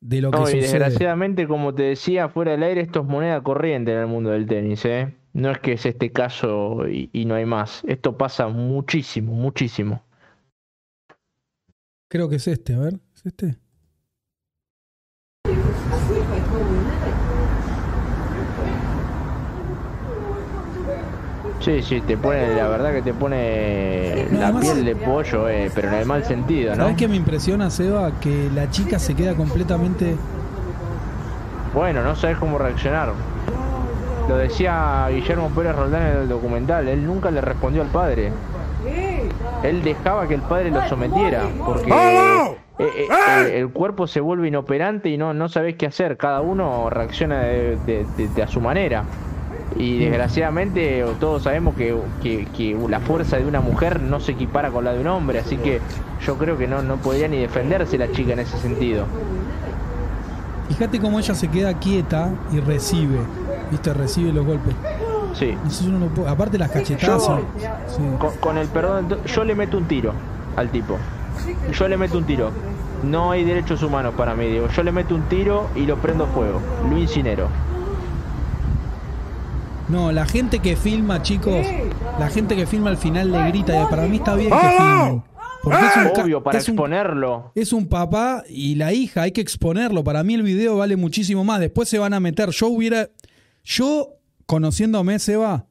de 0.00 0.20
lo 0.20 0.30
que 0.30 0.38
sucede. 0.38 0.60
desgraciadamente, 0.60 1.48
como 1.48 1.74
te 1.74 1.82
decía, 1.82 2.28
fuera 2.28 2.52
del 2.52 2.62
aire, 2.62 2.82
esto 2.82 3.00
es 3.00 3.06
moneda 3.06 3.42
corriente 3.42 3.90
en 3.94 3.98
el 3.98 4.06
mundo 4.06 4.30
del 4.30 4.46
tenis, 4.46 4.84
¿eh? 4.84 5.12
No 5.32 5.50
es 5.50 5.58
que 5.58 5.72
es 5.72 5.84
este 5.84 6.12
caso 6.12 6.86
y, 6.86 7.10
y 7.12 7.24
no 7.24 7.34
hay 7.34 7.46
más. 7.46 7.82
Esto 7.88 8.16
pasa 8.16 8.46
muchísimo, 8.46 9.32
muchísimo. 9.32 10.04
Creo 12.08 12.28
que 12.28 12.36
es 12.36 12.46
este, 12.46 12.74
a 12.74 12.78
ver, 12.78 13.00
¿es 13.12 13.26
este? 13.26 13.56
Sí, 21.60 21.82
sí, 21.82 22.00
te 22.00 22.16
pone, 22.16 22.54
la 22.54 22.68
verdad 22.68 22.90
que 22.90 23.02
te 23.02 23.12
pone 23.12 24.26
la 24.32 24.50
piel 24.58 24.82
de 24.82 24.96
pollo, 24.96 25.46
eh, 25.46 25.70
pero 25.74 25.88
en 25.88 25.94
el 25.94 26.06
mal 26.06 26.24
sentido, 26.24 26.74
¿no? 26.74 26.84
¿Sabes 26.84 26.96
qué 26.96 27.06
me 27.06 27.16
impresiona, 27.16 27.68
Seba? 27.68 28.12
Que 28.18 28.50
la 28.54 28.70
chica 28.70 28.98
se 28.98 29.14
queda 29.14 29.34
completamente. 29.34 30.16
Bueno, 31.74 32.02
no 32.02 32.16
sabes 32.16 32.38
cómo 32.38 32.56
reaccionar. 32.56 33.12
Lo 34.26 34.36
decía 34.38 35.08
Guillermo 35.10 35.50
Pérez 35.50 35.76
Roldán 35.76 36.02
en 36.02 36.16
el 36.22 36.28
documental, 36.30 36.88
él 36.88 37.06
nunca 37.06 37.30
le 37.30 37.42
respondió 37.42 37.82
al 37.82 37.88
padre. 37.88 38.32
Él 39.62 39.82
dejaba 39.82 40.26
que 40.26 40.34
el 40.34 40.42
padre 40.42 40.70
lo 40.70 40.88
sometiera, 40.88 41.42
porque 41.66 41.90
eh, 41.90 42.56
eh, 42.78 43.58
el 43.58 43.68
cuerpo 43.68 44.06
se 44.06 44.20
vuelve 44.20 44.48
inoperante 44.48 45.10
y 45.10 45.18
no, 45.18 45.34
no 45.34 45.50
sabes 45.50 45.74
qué 45.76 45.84
hacer, 45.84 46.16
cada 46.16 46.40
uno 46.40 46.88
reacciona 46.88 47.42
de 47.42 48.42
a 48.42 48.46
su 48.46 48.62
manera. 48.62 49.04
Y 49.76 49.98
desgraciadamente 49.98 51.04
todos 51.20 51.44
sabemos 51.44 51.74
que, 51.74 51.96
la 52.88 53.00
fuerza 53.00 53.36
de 53.36 53.46
una 53.46 53.60
mujer 53.60 54.02
no 54.02 54.20
se 54.20 54.32
equipara 54.32 54.70
con 54.70 54.84
la 54.84 54.92
de 54.92 55.00
un 55.00 55.06
hombre, 55.06 55.38
así 55.38 55.56
que 55.56 55.80
yo 56.26 56.36
creo 56.36 56.58
que 56.58 56.66
no, 56.66 56.82
no 56.82 56.96
podría 56.96 57.28
ni 57.28 57.38
defenderse 57.38 57.96
la 57.96 58.10
chica 58.10 58.32
en 58.32 58.40
ese 58.40 58.58
sentido. 58.58 59.06
Fíjate 60.68 61.00
cómo 61.00 61.18
ella 61.18 61.34
se 61.34 61.48
queda 61.48 61.74
quieta 61.74 62.30
y 62.52 62.60
recibe, 62.60 63.18
¿viste? 63.70 63.92
Recibe 63.92 64.32
los 64.32 64.46
golpes. 64.46 64.74
Sí. 65.34 65.56
aparte 66.26 66.58
las 66.58 66.70
cachetadas. 66.70 67.28
con, 68.40 68.58
el 68.58 68.68
perdón, 68.68 69.08
yo 69.26 69.44
le 69.44 69.54
meto 69.54 69.78
un 69.78 69.86
tiro 69.86 70.12
al 70.56 70.70
tipo. 70.70 70.96
Yo 71.72 71.88
le 71.88 71.96
meto 71.96 72.18
un 72.18 72.24
tiro. 72.24 72.50
No 73.02 73.30
hay 73.30 73.44
derechos 73.44 73.82
humanos 73.82 74.14
para 74.16 74.34
mí, 74.34 74.46
digo. 74.46 74.68
Yo 74.68 74.82
le 74.82 74.92
meto 74.92 75.14
un 75.14 75.22
tiro 75.22 75.68
y 75.74 75.86
lo 75.86 75.96
prendo 75.96 76.26
fuego. 76.26 76.60
Lo 76.88 76.98
incinero. 76.98 77.48
No, 79.90 80.12
la 80.12 80.24
gente 80.24 80.60
que 80.60 80.76
filma, 80.76 81.20
chicos, 81.20 81.66
la 82.18 82.28
gente 82.30 82.54
que 82.54 82.64
filma 82.64 82.90
al 82.90 82.96
final 82.96 83.32
le 83.32 83.48
grita. 83.48 83.82
Y 83.82 83.86
para 83.90 84.06
mí 84.06 84.18
está 84.18 84.36
bien 84.36 84.50
que 84.50 84.56
filmen. 84.56 85.22
Porque 85.62 85.78
es 85.78 85.96
un 85.96 86.22
Obvio, 86.22 86.42
para 86.42 86.58
exponerlo. 86.58 87.52
es 87.54 87.72
un 87.72 87.86
papá 87.86 88.44
y 88.48 88.76
la 88.76 88.92
hija, 88.92 89.22
hay 89.22 89.32
que 89.32 89.40
exponerlo. 89.40 90.04
Para 90.04 90.22
mí 90.22 90.34
el 90.34 90.42
video 90.42 90.76
vale 90.76 90.96
muchísimo 90.96 91.42
más. 91.42 91.58
Después 91.58 91.88
se 91.88 91.98
van 91.98 92.14
a 92.14 92.20
meter. 92.20 92.50
Yo 92.50 92.68
hubiera. 92.68 93.10
Yo, 93.64 94.14
conociéndome, 94.46 95.18
Seba, 95.18 95.66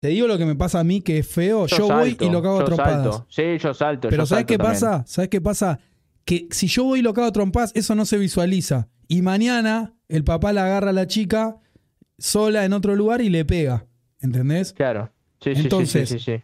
te 0.00 0.08
digo 0.08 0.26
lo 0.26 0.36
que 0.36 0.44
me 0.44 0.54
pasa 0.54 0.80
a 0.80 0.84
mí 0.84 1.00
que 1.00 1.18
es 1.18 1.26
feo. 1.26 1.66
Yo, 1.66 1.88
voy 1.88 2.16
y 2.20 2.28
lo 2.28 2.42
cago 2.42 2.60
a 2.60 2.64
trompadas. 2.66 3.22
Sí, 3.28 3.56
yo 3.58 3.72
salto. 3.72 4.08
Pero 4.10 4.26
¿sabes 4.26 4.44
qué 4.44 4.58
pasa? 4.58 5.02
¿Sabes 5.06 5.30
qué 5.30 5.40
pasa? 5.40 5.80
Que 6.26 6.46
si 6.50 6.66
yo 6.66 6.84
voy 6.84 6.98
y 6.98 7.02
lo 7.02 7.14
cago 7.14 7.26
a 7.26 7.32
trompadas, 7.32 7.72
eso 7.74 7.94
no 7.94 8.04
se 8.04 8.18
visualiza. 8.18 8.88
Y 9.08 9.22
mañana 9.22 9.94
el 10.08 10.24
papá 10.24 10.52
la 10.52 10.66
agarra 10.66 10.90
a 10.90 10.92
la 10.92 11.06
chica 11.06 11.56
sola 12.18 12.64
en 12.64 12.72
otro 12.72 12.94
lugar 12.96 13.20
y 13.20 13.28
le 13.28 13.44
pega. 13.44 13.86
¿Entendés? 14.20 14.72
Claro. 14.72 15.10
Sí, 15.40 15.52
Entonces, 15.54 16.08
sí, 16.08 16.18
sí, 16.18 16.42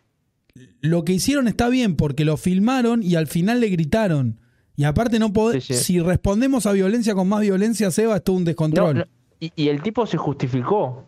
lo 0.80 1.04
que 1.04 1.14
hicieron 1.14 1.48
está 1.48 1.68
bien 1.68 1.96
porque 1.96 2.24
lo 2.24 2.36
filmaron 2.36 3.02
y 3.02 3.14
al 3.14 3.26
final 3.26 3.60
le 3.60 3.68
gritaron. 3.68 4.38
Y 4.76 4.84
aparte 4.84 5.18
no 5.18 5.32
podemos, 5.32 5.64
si 5.64 6.00
respondemos 6.00 6.66
a 6.66 6.72
violencia 6.72 7.14
con 7.14 7.28
más 7.28 7.40
violencia, 7.40 7.90
Seba, 7.90 8.16
es 8.16 8.24
todo 8.24 8.36
un 8.36 8.44
descontrol. 8.44 9.08
Y, 9.40 9.68
el 9.68 9.82
tipo 9.82 10.06
se 10.06 10.16
justificó. 10.18 11.06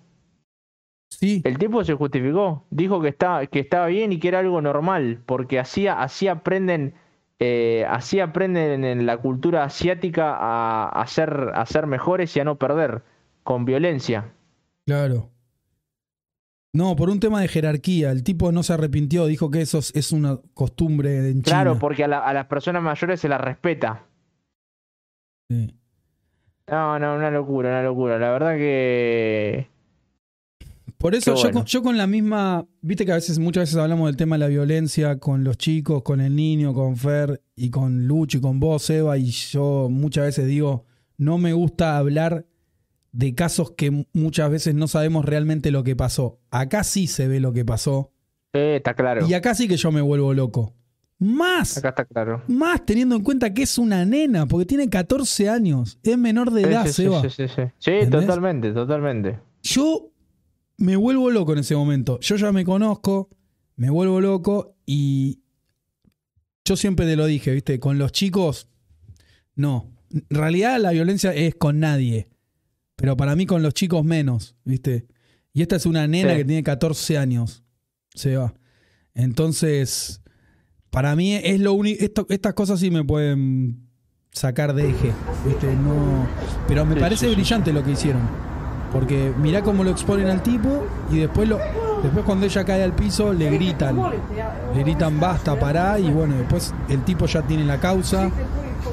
Sí. 1.11 1.43
El 1.45 1.59
tipo 1.59 1.85
se 1.85 1.95
justificó. 1.95 2.67
Dijo 2.71 3.01
que 3.01 3.09
estaba, 3.09 3.47
que 3.47 3.61
estaba 3.61 3.87
bien 3.87 4.13
y 4.13 4.19
que 4.19 4.29
era 4.29 4.41
algo 4.41 4.61
normal. 4.61 5.21
Porque 5.25 5.59
así, 5.59 5.87
así 5.87 6.27
aprenden 6.27 6.95
eh, 7.41 7.85
así 7.89 8.21
aprenden 8.21 8.85
en 8.85 9.07
la 9.07 9.19
cultura 9.19 9.65
asiática 9.65 10.37
a, 10.89 11.07
ser, 11.07 11.51
a 11.55 11.67
ser 11.67 11.87
mejores 11.87 12.37
y 12.37 12.41
a 12.41 12.45
no 12.45 12.57
perder, 12.57 13.03
con 13.43 13.65
violencia. 13.65 14.33
Claro. 14.87 15.31
No, 16.75 16.97
por 16.97 17.09
un 17.09 17.21
tema 17.21 17.41
de 17.41 17.47
jerarquía. 17.47 18.11
El 18.11 18.25
tipo 18.25 18.51
no 18.51 18.65
se 18.65 18.73
arrepintió, 18.73 19.27
dijo 19.27 19.49
que 19.49 19.61
eso 19.61 19.79
es 19.79 20.11
una 20.11 20.41
costumbre 20.55 21.19
en 21.31 21.43
China. 21.43 21.63
Claro, 21.63 21.79
porque 21.79 22.03
a, 22.03 22.33
las 22.33 22.47
personas 22.47 22.83
mayores 22.83 23.21
se 23.21 23.29
las 23.29 23.41
respeta. 23.41 24.03
Sí. 25.49 25.73
No, 26.69 26.99
no, 26.99 27.15
una 27.15 27.31
locura, 27.31 27.69
una 27.69 27.83
locura. 27.83 28.19
La 28.19 28.31
verdad 28.31 28.57
que. 28.57 29.69
Por 30.99 31.15
eso 31.15 31.37
yo, 31.37 31.65
yo, 31.65 31.83
con 31.83 31.97
la 31.97 32.09
misma. 32.09 32.67
Viste 32.81 33.07
que 33.07 33.13
a 33.13 33.17
veces, 33.17 33.39
muchas 33.39 33.63
veces 33.63 33.77
hablamos 33.77 34.07
del 34.07 34.17
tema 34.17 34.35
de 34.35 34.41
la 34.41 34.49
violencia 34.49 35.21
con 35.21 35.45
los 35.45 35.57
chicos, 35.57 36.03
con 36.03 36.21
el 36.21 36.35
niño, 36.35 36.75
con 36.75 36.97
Fer 36.97 37.41
y 37.55 37.71
con 37.71 38.09
Lucho 38.09 38.39
y 38.39 38.41
con 38.41 38.59
vos, 38.59 38.91
Eva. 38.91 39.17
Y 39.17 39.27
yo 39.31 39.89
muchas 39.89 40.25
veces 40.25 40.49
digo, 40.49 40.87
no 41.19 41.39
me 41.39 41.53
gusta 41.53 41.99
hablar 41.99 42.47
de 43.15 43.33
casos 43.33 43.71
que 43.71 44.07
muchas 44.13 44.51
veces 44.51 44.75
no 44.75 44.89
sabemos 44.89 45.25
realmente 45.25 45.71
lo 45.71 45.85
que 45.85 45.95
pasó. 45.95 46.41
Acá 46.51 46.83
sí 46.83 47.07
se 47.07 47.29
ve 47.29 47.39
lo 47.39 47.53
que 47.53 47.65
pasó. 47.65 48.13
está 48.53 48.95
claro. 48.95 49.27
Y 49.29 49.35
acá 49.35 49.55
sí 49.55 49.69
que 49.69 49.77
yo 49.77 49.93
me 49.93 50.01
vuelvo 50.01 50.35
loco. 50.35 50.75
Más. 51.21 51.79
Acá 51.79 51.91
está 51.91 52.05
claro. 52.05 52.43
Más 52.49 52.85
teniendo 52.85 53.15
en 53.15 53.23
cuenta 53.23 53.55
que 53.55 53.63
es 53.63 53.79
una 53.79 54.05
nena, 54.05 54.47
porque 54.47 54.67
tiene 54.67 54.91
14 54.91 55.49
años. 55.49 55.97
Es 56.03 56.19
menor 56.19 56.51
de 56.51 56.63
edad, 56.63 56.87
sí, 56.87 57.05
Seba. 57.05 57.23
Sí, 57.23 57.31
sí, 57.31 57.47
sí. 57.47 57.63
Sí, 57.79 58.11
totalmente, 58.11 58.73
totalmente. 58.73 59.39
Yo 59.63 60.11
me 60.77 60.97
vuelvo 60.97 61.31
loco 61.31 61.53
en 61.53 61.61
ese 61.61 61.77
momento. 61.77 62.19
Yo 62.19 62.35
ya 62.35 62.51
me 62.51 62.65
conozco, 62.65 63.31
me 63.77 63.91
vuelvo 63.91 64.21
loco 64.21 64.75
y 64.85 65.39
yo 66.65 66.77
siempre 66.77 67.07
te 67.07 67.15
lo 67.15 67.27
dije, 67.27 67.53
¿viste? 67.53 67.79
Con 67.79 67.97
los 67.97 68.11
chicos, 68.11 68.69
no. 69.55 69.93
En 70.11 70.27
realidad 70.31 70.81
la 70.81 70.91
violencia 70.91 71.33
es 71.33 71.55
con 71.55 71.79
nadie. 71.79 72.29
Pero 72.97 73.17
para 73.17 73.35
mí 73.37 73.47
con 73.47 73.63
los 73.63 73.75
chicos 73.75 74.05
menos, 74.05 74.57
¿viste? 74.65 75.07
Y 75.53 75.63
esta 75.63 75.77
es 75.77 75.87
una 75.87 76.07
nena 76.07 76.37
que 76.37 76.45
tiene 76.45 76.63
14 76.63 77.19
años. 77.19 77.65
Se 78.15 78.37
va. 78.37 78.55
Entonces, 79.15 80.21
para 80.91 81.15
mí 81.17 81.35
es 81.35 81.61
lo 81.61 81.73
único. 81.73 82.05
Estas 82.29 82.55
cosas 82.55 82.81
sí 82.81 82.91
me 82.91 83.05
pueden 83.05 83.89
sacar 84.33 84.75
de 84.75 84.91
eje. 84.91 85.13
¿viste? 85.47 85.75
No, 85.75 86.27
pero 86.67 86.85
me 86.85 86.97
parece 86.97 87.29
brillante 87.33 87.73
lo 87.73 87.83
que 87.85 87.93
hicieron. 87.93 88.23
Porque 88.93 89.33
mirá 89.41 89.63
cómo 89.63 89.83
lo 89.83 89.91
exponen 89.91 90.29
al 90.29 90.43
tipo 90.43 90.85
y 91.11 91.19
después 91.19 91.49
lo. 91.49 91.59
Después 92.03 92.25
cuando 92.25 92.47
ella 92.47 92.65
cae 92.65 92.83
al 92.83 92.95
piso 92.95 93.33
le 93.33 93.51
gritan. 93.51 93.97
Le 94.75 94.83
gritan 94.83 95.19
basta, 95.19 95.59
pará. 95.59 95.99
Y 95.99 96.11
bueno, 96.11 96.37
después 96.37 96.75
el 96.89 97.03
tipo 97.05 97.27
ya 97.27 97.43
tiene 97.43 97.65
la 97.65 97.81
causa 97.81 98.31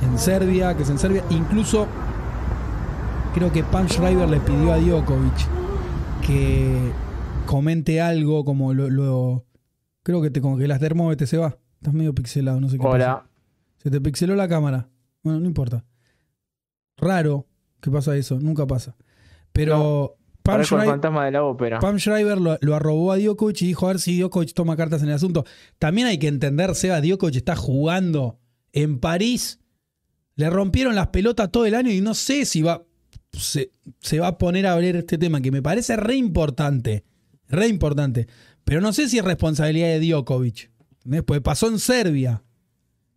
en 0.01 0.17
Serbia, 0.17 0.75
que 0.75 0.83
es 0.83 0.89
en 0.89 0.97
Serbia. 0.97 1.23
Incluso 1.29 1.87
creo 3.33 3.51
que 3.51 3.63
Pam 3.63 3.87
Schreiber 3.87 4.29
le 4.29 4.39
pidió 4.39 4.73
a 4.73 4.77
Djokovic 4.77 5.47
que 6.25 6.91
comente 7.45 8.01
algo 8.01 8.43
como 8.43 8.73
lo, 8.73 9.45
creo 10.03 10.21
que 10.21 10.29
te 10.29 10.41
congelaste 10.41 10.85
termómetro 10.85 11.27
se 11.27 11.37
va. 11.37 11.57
Estás 11.75 11.93
medio 11.93 12.13
pixelado 12.13 12.59
no 12.59 12.69
sé 12.69 12.77
qué 12.77 12.85
hola. 12.85 13.25
se 13.77 13.89
te 13.89 14.01
pixeló 14.01 14.35
la 14.35 14.47
cámara. 14.47 14.89
Bueno 15.23 15.39
no 15.39 15.45
importa. 15.45 15.85
Raro 16.97 17.47
que 17.79 17.89
pasa 17.89 18.15
eso 18.15 18.39
nunca 18.39 18.67
pasa. 18.67 18.95
Pero 19.53 20.17
Pam, 20.43 20.63
Schreiber, 20.63 21.79
Pam 21.79 21.97
Schreiber 21.97 22.37
lo, 22.39 22.75
arrobó 22.75 23.11
a 23.11 23.17
Djokovic 23.17 23.61
y 23.61 23.67
dijo 23.67 23.85
a 23.85 23.89
ver 23.89 23.99
si 23.99 24.19
Djokovic 24.19 24.53
toma 24.53 24.75
cartas 24.75 25.01
en 25.03 25.09
el 25.09 25.15
asunto 25.15 25.45
también 25.77 26.07
hay 26.07 26.17
que 26.17 26.27
entender 26.27 26.75
Seba 26.75 27.01
Djokovic 27.01 27.35
está 27.35 27.55
jugando 27.55 28.39
en 28.73 28.99
París. 28.99 29.59
Le 30.35 30.49
rompieron 30.49 30.95
las 30.95 31.07
pelotas 31.07 31.51
todo 31.51 31.65
el 31.65 31.75
año 31.75 31.91
y 31.91 32.01
no 32.01 32.13
sé 32.13 32.45
si 32.45 32.61
va 32.61 32.83
se, 33.39 34.19
va 34.19 34.27
a 34.27 34.37
poner 34.37 34.67
a 34.67 34.73
abrir 34.73 34.95
este 34.95 35.17
tema 35.17 35.41
que 35.41 35.51
me 35.51 35.61
parece 35.61 35.95
re 35.95 36.15
importante. 36.15 37.03
Re 37.47 37.67
importante. 37.67 38.27
Pero 38.63 38.81
no 38.81 38.93
sé 38.93 39.09
si 39.09 39.17
es 39.17 39.25
responsabilidad 39.25 39.87
de 39.87 39.99
Djokovic. 39.99 40.71
Pues 41.25 41.41
pasó 41.41 41.67
en 41.67 41.79
Serbia. 41.79 42.43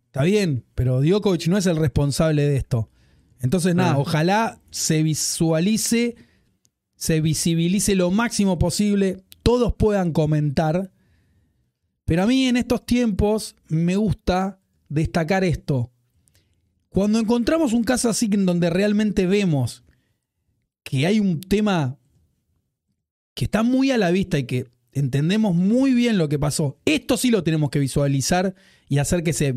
Está 0.07 0.23
bien, 0.23 0.65
pero 0.75 1.01
Djokovic 1.01 1.47
no 1.47 1.57
es 1.57 1.65
el 1.65 1.77
responsable 1.77 2.43
de 2.43 2.57
esto. 2.57 2.89
Entonces, 3.41 3.75
nada, 3.75 3.97
ojalá 3.97 4.59
se 4.71 5.03
visualice, 5.03 6.15
se 6.95 7.21
visibilice 7.21 7.95
lo 7.95 8.09
máximo 8.09 8.57
posible, 8.57 9.23
todos 9.43 9.73
puedan 9.73 10.13
comentar. 10.13 10.91
Pero 12.05 12.23
a 12.23 12.27
mí 12.27 12.47
en 12.47 12.57
estos 12.57 12.85
tiempos 12.85 13.55
me 13.67 13.97
gusta 13.97 14.59
destacar 14.89 15.43
esto. 15.43 15.91
Cuando 16.89 17.19
encontramos 17.19 17.73
un 17.73 17.83
caso 17.83 18.09
así 18.09 18.29
en 18.31 18.45
donde 18.45 18.69
realmente 18.69 19.27
vemos 19.27 19.84
que 20.85 21.07
hay 21.07 21.19
un 21.19 21.41
tema 21.41 21.97
que 23.33 23.45
está 23.45 23.63
muy 23.63 23.91
a 23.91 23.97
la 23.97 24.11
vista 24.11 24.37
y 24.37 24.45
que 24.45 24.67
entendemos 24.93 25.55
muy 25.55 25.93
bien 25.93 26.17
lo 26.17 26.29
que 26.29 26.39
pasó. 26.39 26.77
Esto 26.85 27.17
sí 27.17 27.31
lo 27.31 27.43
tenemos 27.43 27.71
que 27.71 27.79
visualizar 27.79 28.55
y 28.87 28.99
hacer 28.99 29.23
que 29.23 29.33
se 29.33 29.53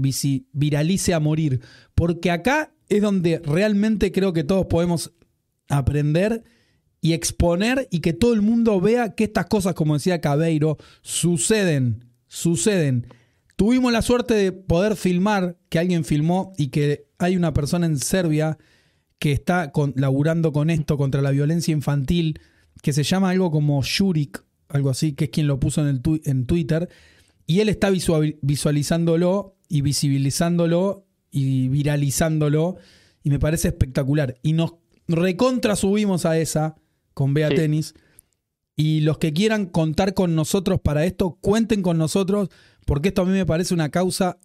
viralice 0.53 1.14
a 1.14 1.20
morir. 1.20 1.61
Porque 1.95 2.31
acá 2.31 2.72
es 2.89 3.03
donde 3.03 3.41
realmente 3.45 4.11
creo 4.11 4.33
que 4.33 4.43
todos 4.43 4.66
podemos 4.66 5.12
aprender 5.68 6.43
y 7.03 7.12
exponer 7.12 7.87
y 7.91 8.01
que 8.01 8.14
todo 8.14 8.33
el 8.33 8.41
mundo 8.41 8.81
vea 8.81 9.14
que 9.14 9.24
estas 9.24 9.47
cosas, 9.47 9.74
como 9.74 9.95
decía 9.95 10.22
Cabeiro, 10.22 10.79
suceden, 11.03 12.07
suceden. 12.26 13.07
Tuvimos 13.55 13.93
la 13.93 14.01
suerte 14.01 14.33
de 14.33 14.53
poder 14.53 14.97
filmar, 14.97 15.59
que 15.68 15.79
alguien 15.79 16.05
filmó 16.05 16.55
y 16.57 16.68
que 16.68 17.07
hay 17.18 17.37
una 17.37 17.53
persona 17.53 17.85
en 17.85 17.99
Serbia 17.99 18.57
que 19.18 19.32
está 19.32 19.72
con, 19.72 19.92
laburando 19.96 20.52
con 20.52 20.70
esto 20.70 20.96
contra 20.96 21.22
la 21.22 21.30
violencia 21.30 21.72
infantil, 21.72 22.40
que 22.82 22.92
se 22.92 23.02
llama 23.02 23.30
algo 23.30 23.50
como 23.50 23.82
Shurik, 23.82 24.44
algo 24.68 24.90
así, 24.90 25.12
que 25.12 25.24
es 25.24 25.30
quien 25.30 25.46
lo 25.46 25.58
puso 25.58 25.80
en, 25.80 25.88
el 25.88 26.20
en 26.24 26.46
Twitter, 26.46 26.88
y 27.46 27.60
él 27.60 27.68
está 27.68 27.90
visualizándolo 27.90 29.56
y 29.68 29.80
visibilizándolo 29.80 31.06
y 31.30 31.68
viralizándolo, 31.68 32.76
y 33.22 33.30
me 33.30 33.38
parece 33.38 33.68
espectacular. 33.68 34.38
Y 34.42 34.52
nos 34.52 34.74
recontra 35.08 35.74
subimos 35.74 36.26
a 36.26 36.38
esa 36.38 36.76
con 37.14 37.34
Bea 37.34 37.48
Tenis. 37.48 37.94
Y 38.76 39.00
los 39.00 39.18
que 39.18 39.32
quieran 39.32 39.66
contar 39.66 40.14
con 40.14 40.36
nosotros 40.36 40.80
para 40.80 41.04
esto, 41.04 41.38
cuenten 41.40 41.82
con 41.82 41.98
nosotros, 41.98 42.48
porque 42.86 43.08
esto 43.08 43.22
a 43.22 43.24
mí 43.24 43.32
me 43.32 43.46
parece 43.46 43.74
una 43.74 43.88
causa 43.88 44.38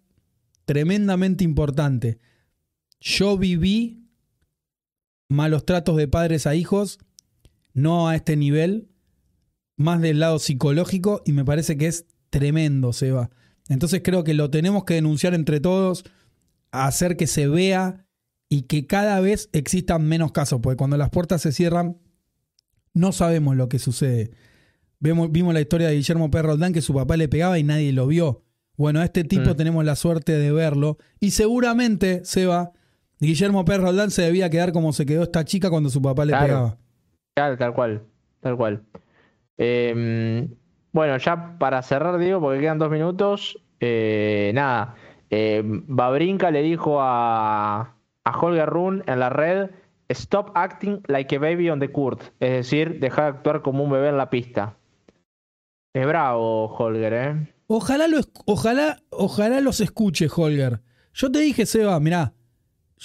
tremendamente 0.64 1.44
importante. 1.44 2.18
Yo 3.00 3.38
viví 3.38 4.03
malos 5.34 5.66
tratos 5.66 5.96
de 5.96 6.08
padres 6.08 6.46
a 6.46 6.54
hijos, 6.54 6.98
no 7.72 8.08
a 8.08 8.16
este 8.16 8.36
nivel, 8.36 8.88
más 9.76 10.00
del 10.00 10.20
lado 10.20 10.38
psicológico, 10.38 11.22
y 11.26 11.32
me 11.32 11.44
parece 11.44 11.76
que 11.76 11.86
es 11.86 12.06
tremendo, 12.30 12.92
Seba. 12.92 13.30
Entonces 13.68 14.02
creo 14.04 14.24
que 14.24 14.34
lo 14.34 14.50
tenemos 14.50 14.84
que 14.84 14.94
denunciar 14.94 15.34
entre 15.34 15.60
todos, 15.60 16.04
hacer 16.70 17.16
que 17.16 17.26
se 17.26 17.48
vea 17.48 18.06
y 18.48 18.62
que 18.62 18.86
cada 18.86 19.20
vez 19.20 19.48
existan 19.52 20.06
menos 20.06 20.32
casos, 20.32 20.60
porque 20.62 20.76
cuando 20.76 20.96
las 20.96 21.10
puertas 21.10 21.42
se 21.42 21.52
cierran, 21.52 21.98
no 22.92 23.12
sabemos 23.12 23.56
lo 23.56 23.68
que 23.68 23.78
sucede. 23.78 24.30
Vemos, 25.00 25.30
vimos 25.32 25.52
la 25.52 25.60
historia 25.60 25.88
de 25.88 25.96
Guillermo 25.96 26.30
P. 26.30 26.40
Roldán 26.42 26.72
que 26.72 26.80
su 26.80 26.94
papá 26.94 27.16
le 27.16 27.28
pegaba 27.28 27.58
y 27.58 27.64
nadie 27.64 27.92
lo 27.92 28.06
vio. 28.06 28.44
Bueno, 28.76 29.00
a 29.00 29.04
este 29.04 29.24
tipo 29.24 29.50
mm. 29.50 29.56
tenemos 29.56 29.84
la 29.84 29.96
suerte 29.96 30.32
de 30.32 30.52
verlo 30.52 30.98
y 31.20 31.32
seguramente, 31.32 32.24
Seba, 32.24 32.72
Guillermo 33.24 33.64
Pérez 33.64 33.82
Roldán 33.82 34.10
se 34.10 34.22
debía 34.22 34.50
quedar 34.50 34.72
como 34.72 34.92
se 34.92 35.06
quedó 35.06 35.22
esta 35.22 35.44
chica 35.44 35.70
cuando 35.70 35.90
su 35.90 36.00
papá 36.00 36.24
le 36.24 36.32
pegaba. 36.32 36.76
Claro, 37.34 37.58
tal 37.58 37.74
cual, 37.74 38.02
tal 38.40 38.56
cual. 38.56 38.82
Em, 39.56 40.48
bueno, 40.92 41.16
ya 41.18 41.58
para 41.58 41.82
cerrar, 41.82 42.18
digo, 42.18 42.40
porque 42.40 42.60
quedan 42.60 42.78
dos 42.78 42.90
minutos, 42.90 43.60
eh, 43.80 44.52
nada, 44.54 44.94
eh, 45.30 45.62
Babrinka 45.64 46.50
le 46.50 46.62
dijo 46.62 47.00
a, 47.00 47.96
a 48.24 48.38
Holger 48.38 48.68
Run 48.68 49.02
en 49.06 49.20
la 49.20 49.30
red, 49.30 49.70
stop 50.08 50.52
acting 50.54 51.00
like 51.06 51.34
a 51.34 51.38
baby 51.38 51.70
on 51.70 51.80
the 51.80 51.90
court, 51.90 52.22
es 52.40 52.50
decir, 52.50 53.00
deja 53.00 53.22
de 53.22 53.28
actuar 53.28 53.62
como 53.62 53.84
un 53.84 53.90
bebé 53.90 54.08
en 54.08 54.16
la 54.16 54.30
pista. 54.30 54.76
Es 55.92 56.06
bravo, 56.06 56.66
Holger, 56.66 57.12
¿eh? 57.12 57.54
Ojalá, 57.66 58.08
lo, 58.08 58.18
ojalá, 58.46 59.02
ojalá 59.10 59.60
los 59.60 59.80
escuche, 59.80 60.28
Holger. 60.34 60.80
Yo 61.12 61.30
te 61.30 61.38
dije, 61.38 61.66
Seba, 61.66 61.98
mirá, 62.00 62.34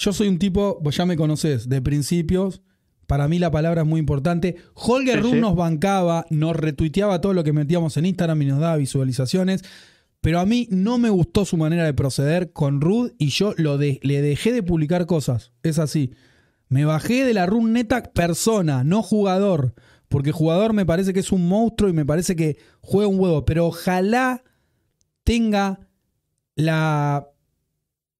yo 0.00 0.14
soy 0.14 0.28
un 0.28 0.38
tipo, 0.38 0.78
vos 0.80 0.96
ya 0.96 1.04
me 1.04 1.16
conoces, 1.16 1.68
de 1.68 1.82
principios. 1.82 2.62
Para 3.06 3.28
mí 3.28 3.38
la 3.38 3.50
palabra 3.50 3.82
es 3.82 3.86
muy 3.86 4.00
importante. 4.00 4.56
Holger 4.72 5.20
Run 5.20 5.40
nos 5.40 5.54
bancaba, 5.54 6.24
nos 6.30 6.56
retuiteaba 6.56 7.20
todo 7.20 7.34
lo 7.34 7.44
que 7.44 7.52
metíamos 7.52 7.98
en 7.98 8.06
Instagram 8.06 8.40
y 8.40 8.46
nos 8.46 8.60
daba 8.60 8.76
visualizaciones. 8.76 9.62
Pero 10.22 10.40
a 10.40 10.46
mí 10.46 10.68
no 10.70 10.96
me 10.96 11.10
gustó 11.10 11.44
su 11.44 11.58
manera 11.58 11.84
de 11.84 11.92
proceder 11.92 12.52
con 12.52 12.80
Rud 12.80 13.12
y 13.18 13.28
yo 13.28 13.52
lo 13.58 13.76
le 13.76 14.22
dejé 14.22 14.52
de 14.52 14.62
publicar 14.62 15.04
cosas. 15.04 15.52
Es 15.62 15.78
así. 15.78 16.14
Me 16.68 16.86
bajé 16.86 17.24
de 17.24 17.34
la 17.34 17.44
Run 17.44 17.74
neta 17.74 18.02
persona, 18.02 18.84
no 18.84 19.02
jugador. 19.02 19.74
Porque 20.08 20.32
jugador 20.32 20.72
me 20.72 20.86
parece 20.86 21.12
que 21.12 21.20
es 21.20 21.30
un 21.30 21.46
monstruo 21.46 21.90
y 21.90 21.92
me 21.92 22.06
parece 22.06 22.36
que 22.36 22.56
juega 22.80 23.08
un 23.08 23.20
huevo. 23.20 23.44
Pero 23.44 23.66
ojalá 23.66 24.44
tenga 25.24 25.88
la 26.54 27.28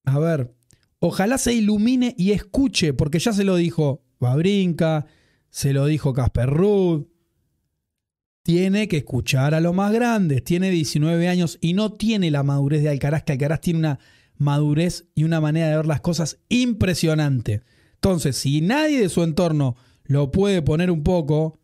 A 0.05 0.18
ver, 0.18 0.55
ojalá 1.01 1.38
se 1.38 1.53
ilumine 1.55 2.14
y 2.16 2.30
escuche, 2.30 2.94
porque 2.94 3.18
ya 3.18 3.32
se 3.32 3.44
lo 3.44 3.57
dijo 3.57 4.03
Babrinka, 4.20 5.07
se 5.51 5.72
lo 5.72 5.86
dijo 5.86 6.12
Casper 6.12 6.48
Ruud. 6.48 7.07
Tiene 8.42 8.88
que 8.88 8.98
escuchar 8.98 9.55
a 9.55 9.61
los 9.61 9.74
más 9.74 9.92
grandes. 9.92 10.44
Tiene 10.44 10.70
19 10.70 11.28
años 11.28 11.59
y 11.61 11.74
no 11.74 11.92
tiene 11.92 12.30
la 12.30 12.42
madurez 12.42 12.82
de 12.82 12.88
Alcaraz, 12.88 13.24
que 13.24 13.32
Alcaraz 13.32 13.61
tiene 13.61 13.80
una 13.80 13.98
madurez 14.36 15.09
y 15.14 15.24
una 15.24 15.40
manera 15.40 15.68
de 15.68 15.76
ver 15.76 15.86
las 15.86 16.01
cosas 16.01 16.38
impresionante. 16.48 17.62
Entonces, 17.94 18.36
si 18.36 18.61
nadie 18.61 19.01
de 19.01 19.09
su 19.09 19.22
entorno 19.22 19.76
lo 20.05 20.30
puede 20.30 20.62
poner 20.62 20.90
un 20.90 21.03
poco 21.03 21.61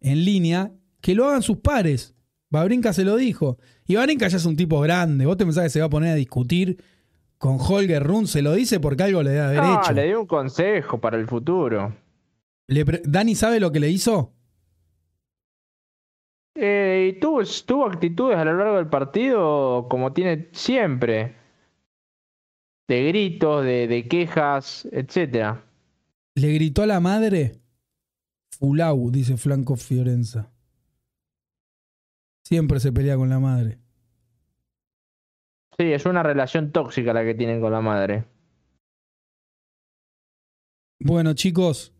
en 0.00 0.24
línea, 0.24 0.72
que 1.00 1.14
lo 1.14 1.26
hagan 1.26 1.42
sus 1.42 1.58
pares. 1.58 2.14
Babrinka 2.50 2.92
se 2.92 3.04
lo 3.04 3.16
dijo. 3.16 3.58
Y 3.86 3.96
Babrinka 3.96 4.28
ya 4.28 4.36
es 4.36 4.44
un 4.44 4.56
tipo 4.56 4.80
grande. 4.80 5.26
Vos 5.26 5.36
te 5.36 5.44
pensás 5.44 5.64
que 5.64 5.70
se 5.70 5.80
va 5.80 5.86
a 5.86 5.90
poner 5.90 6.12
a 6.12 6.14
discutir 6.14 6.82
con 7.38 7.58
Holger 7.60 8.02
Run. 8.02 8.26
Se 8.26 8.42
lo 8.42 8.52
dice 8.52 8.80
porque 8.80 9.04
algo 9.04 9.22
le 9.22 9.34
da 9.34 9.48
derecho. 9.50 9.88
No, 9.88 9.92
le 9.92 10.06
dio 10.06 10.20
un 10.20 10.26
consejo 10.26 11.00
para 11.00 11.16
el 11.16 11.26
futuro. 11.26 11.96
¿Dani 13.04 13.34
sabe 13.34 13.60
lo 13.60 13.72
que 13.72 13.80
le 13.80 13.88
hizo? 13.88 14.34
Eh, 16.54 17.12
y 17.14 17.20
tuvo, 17.20 17.42
tuvo 17.64 17.86
actitudes 17.86 18.36
a 18.36 18.44
lo 18.44 18.56
largo 18.56 18.76
del 18.76 18.88
partido 18.88 19.86
como 19.88 20.12
tiene 20.12 20.48
siempre. 20.52 21.36
De 22.88 23.06
gritos, 23.08 23.64
de, 23.64 23.86
de 23.86 24.08
quejas, 24.08 24.88
etcétera. 24.90 25.64
¿Le 26.34 26.52
gritó 26.52 26.82
a 26.82 26.86
la 26.86 27.00
madre? 27.00 27.60
Fulau, 28.58 29.10
dice 29.10 29.36
Franco 29.36 29.76
Fiorenza. 29.76 30.50
Siempre 32.44 32.80
se 32.80 32.92
pelea 32.92 33.16
con 33.16 33.28
la 33.28 33.38
madre. 33.38 33.78
Sí, 35.80 35.92
es 35.92 36.06
una 36.06 36.24
relación 36.24 36.72
tóxica 36.72 37.12
la 37.12 37.24
que 37.24 37.34
tienen 37.34 37.60
con 37.60 37.70
la 37.70 37.80
madre. 37.80 38.24
Bueno, 40.98 41.34
chicos, 41.34 41.92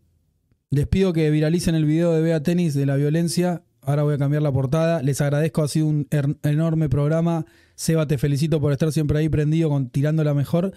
les 0.69 0.85
pido 0.85 1.13
que 1.13 1.29
viralicen 1.29 1.75
el 1.75 1.85
video 1.85 2.11
de 2.11 2.21
Bea 2.21 2.43
Tenis 2.43 2.73
de 2.73 2.85
la 2.85 2.97
violencia. 2.97 3.63
Ahora 3.81 4.03
voy 4.03 4.15
a 4.15 4.17
cambiar 4.17 4.41
la 4.41 4.51
portada. 4.51 5.01
Les 5.01 5.21
agradezco, 5.21 5.63
ha 5.63 5.69
sido 5.69 5.87
un 5.87 6.07
enorme 6.43 6.89
programa. 6.89 7.45
Seba, 7.75 8.05
te 8.05 8.17
felicito 8.17 8.59
por 8.59 8.73
estar 8.73 8.91
siempre 8.91 9.19
ahí 9.19 9.29
prendido 9.29 9.69
con 9.69 9.89
tirando 9.89 10.25
la 10.25 10.33
mejor. 10.33 10.73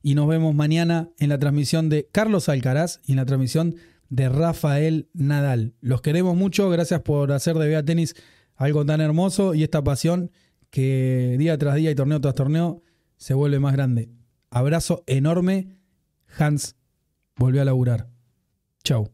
Y 0.00 0.14
nos 0.14 0.28
vemos 0.28 0.54
mañana 0.54 1.08
en 1.18 1.30
la 1.30 1.38
transmisión 1.40 1.88
de 1.88 2.08
Carlos 2.12 2.48
Alcaraz 2.48 3.00
y 3.04 3.12
en 3.12 3.16
la 3.16 3.26
transmisión 3.26 3.74
de 4.10 4.28
Rafael 4.28 5.08
Nadal. 5.12 5.74
Los 5.80 6.02
queremos 6.02 6.36
mucho. 6.36 6.70
Gracias 6.70 7.00
por 7.00 7.32
hacer 7.32 7.56
de 7.56 7.66
Bea 7.66 7.84
Tenis 7.84 8.14
algo 8.54 8.86
tan 8.86 9.00
hermoso 9.00 9.54
y 9.54 9.64
esta 9.64 9.82
pasión 9.82 10.30
que 10.74 11.36
día 11.38 11.56
tras 11.56 11.76
día 11.76 11.92
y 11.92 11.94
torneo 11.94 12.20
tras 12.20 12.34
torneo 12.34 12.82
se 13.16 13.32
vuelve 13.32 13.60
más 13.60 13.74
grande. 13.74 14.10
Abrazo 14.50 15.04
enorme. 15.06 15.78
Hans 16.36 16.74
volvió 17.36 17.62
a 17.62 17.64
laburar. 17.64 18.10
Chau. 18.82 19.13